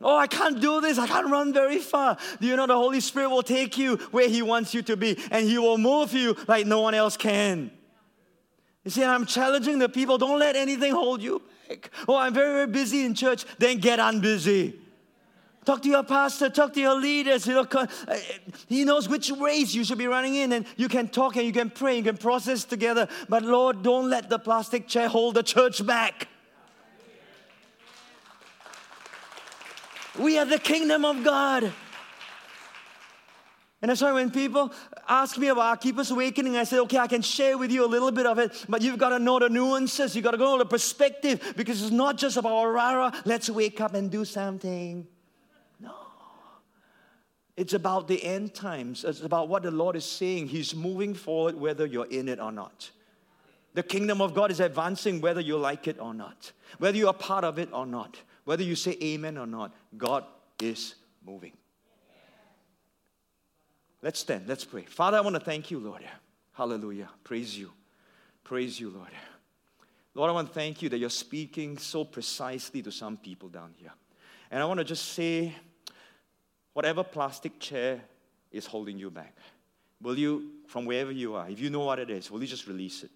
Oh, 0.02 0.16
I 0.16 0.26
can't 0.26 0.60
do 0.60 0.80
this. 0.80 0.98
I 0.98 1.06
can't 1.06 1.30
run 1.30 1.52
very 1.52 1.78
far. 1.78 2.18
Do 2.40 2.46
you 2.48 2.56
know 2.56 2.66
the 2.66 2.74
Holy 2.74 3.00
Spirit 3.00 3.30
will 3.30 3.44
take 3.44 3.78
you 3.78 3.98
where 4.10 4.28
He 4.28 4.42
wants 4.42 4.74
you 4.74 4.82
to 4.82 4.96
be 4.96 5.16
and 5.30 5.46
He 5.46 5.58
will 5.58 5.78
move 5.78 6.12
you 6.12 6.36
like 6.48 6.66
no 6.66 6.80
one 6.80 6.94
else 6.94 7.16
can? 7.16 7.70
You 8.82 8.90
see, 8.90 9.04
I'm 9.04 9.26
challenging 9.26 9.78
the 9.78 9.88
people 9.88 10.18
don't 10.18 10.40
let 10.40 10.56
anything 10.56 10.92
hold 10.92 11.22
you 11.22 11.40
back. 11.68 11.90
Oh, 12.08 12.16
I'm 12.16 12.34
very, 12.34 12.52
very 12.52 12.66
busy 12.66 13.04
in 13.04 13.14
church. 13.14 13.44
Then 13.58 13.78
get 13.78 13.98
unbusy. 13.98 14.74
Talk 15.64 15.82
to 15.82 15.88
your 15.88 16.04
pastor, 16.04 16.48
talk 16.48 16.72
to 16.74 16.80
your 16.80 16.94
leaders. 16.94 17.44
You 17.44 17.54
know, 17.54 17.66
uh, 17.72 17.86
he 18.68 18.84
knows 18.84 19.08
which 19.08 19.32
race 19.32 19.74
you 19.74 19.82
should 19.82 19.98
be 19.98 20.06
running 20.06 20.36
in, 20.36 20.52
and 20.52 20.64
you 20.76 20.88
can 20.88 21.08
talk 21.08 21.34
and 21.34 21.44
you 21.44 21.52
can 21.52 21.70
pray, 21.70 21.96
you 21.96 22.04
can 22.04 22.16
process 22.16 22.62
together. 22.64 23.08
But 23.28 23.42
Lord, 23.42 23.82
don't 23.82 24.08
let 24.08 24.28
the 24.28 24.38
plastic 24.38 24.86
chair 24.86 25.08
hold 25.08 25.34
the 25.34 25.42
church 25.42 25.84
back. 25.84 26.28
We 30.16 30.38
are 30.38 30.44
the 30.44 30.60
kingdom 30.60 31.04
of 31.04 31.24
God. 31.24 31.72
And 33.82 33.90
that's 33.90 34.00
why 34.00 34.12
when 34.12 34.30
people 34.30 34.72
ask 35.06 35.36
me 35.36 35.48
about 35.48 35.80
Keeper's 35.82 36.10
Awakening, 36.10 36.56
I 36.56 36.64
say, 36.64 36.78
okay, 36.80 36.98
I 36.98 37.06
can 37.06 37.20
share 37.20 37.58
with 37.58 37.70
you 37.70 37.84
a 37.84 37.86
little 37.86 38.10
bit 38.10 38.24
of 38.24 38.38
it, 38.38 38.64
but 38.68 38.80
you've 38.80 38.98
got 38.98 39.10
to 39.10 39.18
know 39.18 39.38
the 39.38 39.50
nuances. 39.50 40.14
You've 40.14 40.24
got 40.24 40.30
to 40.30 40.38
know 40.38 40.56
the 40.56 40.64
perspective 40.64 41.54
because 41.56 41.82
it's 41.82 41.90
not 41.90 42.16
just 42.16 42.38
about 42.38 42.64
rara, 42.66 43.12
let's 43.26 43.50
wake 43.50 43.80
up 43.80 43.94
and 43.94 44.10
do 44.10 44.24
something. 44.24 45.06
No. 45.78 45.94
It's 47.56 47.74
about 47.74 48.08
the 48.08 48.24
end 48.24 48.54
times. 48.54 49.04
It's 49.04 49.20
about 49.20 49.48
what 49.48 49.62
the 49.62 49.70
Lord 49.70 49.94
is 49.94 50.06
saying. 50.06 50.48
He's 50.48 50.74
moving 50.74 51.12
forward 51.12 51.54
whether 51.54 51.84
you're 51.84 52.06
in 52.06 52.28
it 52.28 52.40
or 52.40 52.52
not. 52.52 52.90
The 53.74 53.82
kingdom 53.82 54.22
of 54.22 54.32
God 54.32 54.50
is 54.50 54.60
advancing 54.60 55.20
whether 55.20 55.42
you 55.42 55.58
like 55.58 55.86
it 55.86 56.00
or 56.00 56.14
not, 56.14 56.52
whether 56.78 56.96
you 56.96 57.08
are 57.08 57.14
part 57.14 57.44
of 57.44 57.58
it 57.58 57.68
or 57.74 57.84
not. 57.84 58.16
Whether 58.46 58.62
you 58.62 58.76
say 58.76 58.96
amen 59.02 59.36
or 59.36 59.46
not, 59.46 59.74
God 59.98 60.24
is 60.62 60.94
moving. 61.26 61.52
Let's 64.02 64.20
stand, 64.20 64.46
let's 64.46 64.64
pray. 64.64 64.82
Father, 64.82 65.16
I 65.16 65.20
want 65.20 65.34
to 65.34 65.40
thank 65.40 65.70
you, 65.70 65.78
Lord. 65.78 66.04
Hallelujah. 66.52 67.08
Praise 67.24 67.58
you. 67.58 67.72
Praise 68.44 68.78
you, 68.78 68.90
Lord. 68.90 69.10
Lord, 70.14 70.30
I 70.30 70.32
want 70.32 70.48
to 70.48 70.54
thank 70.54 70.80
you 70.80 70.88
that 70.88 70.98
you're 70.98 71.10
speaking 71.10 71.76
so 71.76 72.04
precisely 72.04 72.82
to 72.82 72.90
some 72.90 73.16
people 73.16 73.48
down 73.48 73.74
here. 73.76 73.92
And 74.50 74.62
I 74.62 74.66
want 74.66 74.78
to 74.78 74.84
just 74.84 75.12
say, 75.12 75.54
whatever 76.72 77.02
plastic 77.02 77.58
chair 77.58 78.00
is 78.50 78.64
holding 78.64 78.98
you 78.98 79.10
back, 79.10 79.36
will 80.00 80.18
you, 80.18 80.52
from 80.66 80.86
wherever 80.86 81.12
you 81.12 81.34
are, 81.34 81.48
if 81.50 81.60
you 81.60 81.68
know 81.68 81.80
what 81.80 81.98
it 81.98 82.08
is, 82.08 82.30
will 82.30 82.40
you 82.40 82.46
just 82.46 82.66
release 82.66 83.02
it? 83.02 83.10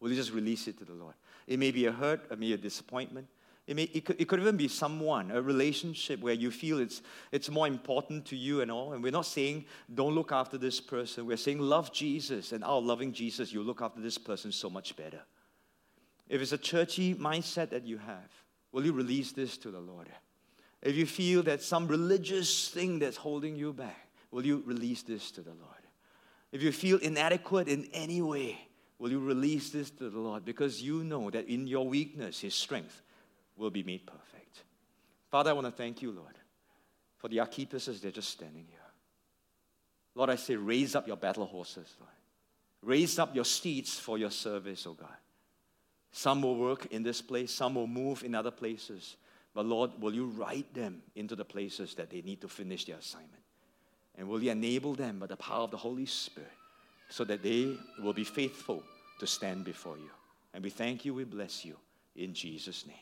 Will 0.00 0.10
you 0.10 0.16
just 0.16 0.32
release 0.32 0.68
it 0.68 0.78
to 0.78 0.84
the 0.84 0.92
Lord? 0.92 1.14
It 1.46 1.58
may 1.58 1.70
be 1.70 1.86
a 1.86 1.92
hurt, 1.92 2.26
it 2.30 2.38
may 2.38 2.46
be 2.46 2.52
a 2.52 2.58
disappointment, 2.58 3.26
it, 3.68 3.76
may, 3.76 3.82
it, 3.82 4.06
could, 4.06 4.18
it 4.18 4.26
could 4.26 4.40
even 4.40 4.56
be 4.56 4.66
someone, 4.66 5.30
a 5.30 5.42
relationship 5.42 6.20
where 6.20 6.32
you 6.32 6.50
feel 6.50 6.78
it's, 6.78 7.02
it's 7.32 7.50
more 7.50 7.66
important 7.66 8.24
to 8.26 8.36
you 8.36 8.62
and 8.62 8.70
all. 8.70 8.94
And 8.94 9.02
we're 9.02 9.12
not 9.12 9.26
saying 9.26 9.66
don't 9.94 10.14
look 10.14 10.32
after 10.32 10.56
this 10.56 10.80
person. 10.80 11.26
We're 11.26 11.36
saying 11.36 11.58
love 11.58 11.92
Jesus. 11.92 12.52
And 12.52 12.64
out 12.64 12.82
loving 12.82 13.12
Jesus, 13.12 13.52
you 13.52 13.62
look 13.62 13.82
after 13.82 14.00
this 14.00 14.16
person 14.16 14.52
so 14.52 14.70
much 14.70 14.96
better. 14.96 15.20
If 16.30 16.40
it's 16.40 16.52
a 16.52 16.58
churchy 16.58 17.14
mindset 17.14 17.68
that 17.70 17.84
you 17.84 17.98
have, 17.98 18.30
will 18.72 18.86
you 18.86 18.92
release 18.94 19.32
this 19.32 19.58
to 19.58 19.70
the 19.70 19.80
Lord? 19.80 20.08
If 20.80 20.96
you 20.96 21.04
feel 21.04 21.42
that 21.42 21.62
some 21.62 21.88
religious 21.88 22.68
thing 22.68 22.98
that's 22.98 23.18
holding 23.18 23.54
you 23.54 23.74
back, 23.74 24.08
will 24.30 24.46
you 24.46 24.62
release 24.64 25.02
this 25.02 25.30
to 25.32 25.42
the 25.42 25.50
Lord? 25.50 25.82
If 26.52 26.62
you 26.62 26.72
feel 26.72 26.96
inadequate 27.00 27.68
in 27.68 27.86
any 27.92 28.22
way, 28.22 28.66
will 28.98 29.10
you 29.10 29.20
release 29.20 29.68
this 29.68 29.90
to 29.90 30.08
the 30.08 30.18
Lord? 30.18 30.46
Because 30.46 30.80
you 30.80 31.04
know 31.04 31.28
that 31.28 31.48
in 31.48 31.66
your 31.66 31.86
weakness, 31.86 32.40
His 32.40 32.54
strength 32.54 33.02
will 33.58 33.70
be 33.70 33.82
made 33.82 34.06
perfect. 34.06 34.62
Father, 35.30 35.50
I 35.50 35.52
want 35.52 35.66
to 35.66 35.72
thank 35.72 36.00
you, 36.00 36.12
Lord, 36.12 36.38
for 37.18 37.28
the 37.28 37.40
Archippus 37.40 37.88
as 37.88 38.00
they're 38.00 38.10
just 38.10 38.30
standing 38.30 38.64
here. 38.68 38.78
Lord, 40.14 40.30
I 40.30 40.36
say, 40.36 40.56
raise 40.56 40.94
up 40.94 41.06
your 41.06 41.16
battle 41.16 41.46
horses, 41.46 41.94
Lord. 42.00 42.12
Raise 42.82 43.18
up 43.18 43.34
your 43.34 43.44
steeds 43.44 43.98
for 43.98 44.18
your 44.18 44.30
service, 44.30 44.86
oh 44.86 44.94
God. 44.94 45.16
Some 46.12 46.42
will 46.42 46.56
work 46.56 46.86
in 46.86 47.02
this 47.02 47.20
place, 47.20 47.52
some 47.52 47.74
will 47.74 47.86
move 47.86 48.24
in 48.24 48.34
other 48.34 48.50
places. 48.50 49.16
But 49.54 49.66
Lord, 49.66 49.90
will 50.00 50.14
you 50.14 50.26
write 50.26 50.72
them 50.72 51.02
into 51.16 51.36
the 51.36 51.44
places 51.44 51.94
that 51.94 52.10
they 52.10 52.22
need 52.22 52.40
to 52.40 52.48
finish 52.48 52.84
their 52.84 52.96
assignment? 52.96 53.42
And 54.16 54.28
will 54.28 54.42
you 54.42 54.50
enable 54.50 54.94
them 54.94 55.18
by 55.18 55.26
the 55.26 55.36
power 55.36 55.62
of 55.62 55.70
the 55.70 55.76
Holy 55.76 56.06
Spirit 56.06 56.50
so 57.08 57.24
that 57.24 57.42
they 57.42 57.76
will 58.02 58.12
be 58.12 58.24
faithful 58.24 58.82
to 59.20 59.26
stand 59.26 59.64
before 59.64 59.98
you? 59.98 60.10
And 60.54 60.64
we 60.64 60.70
thank 60.70 61.04
you, 61.04 61.14
we 61.14 61.24
bless 61.24 61.64
you 61.64 61.76
in 62.16 62.34
Jesus' 62.34 62.86
name. 62.86 62.96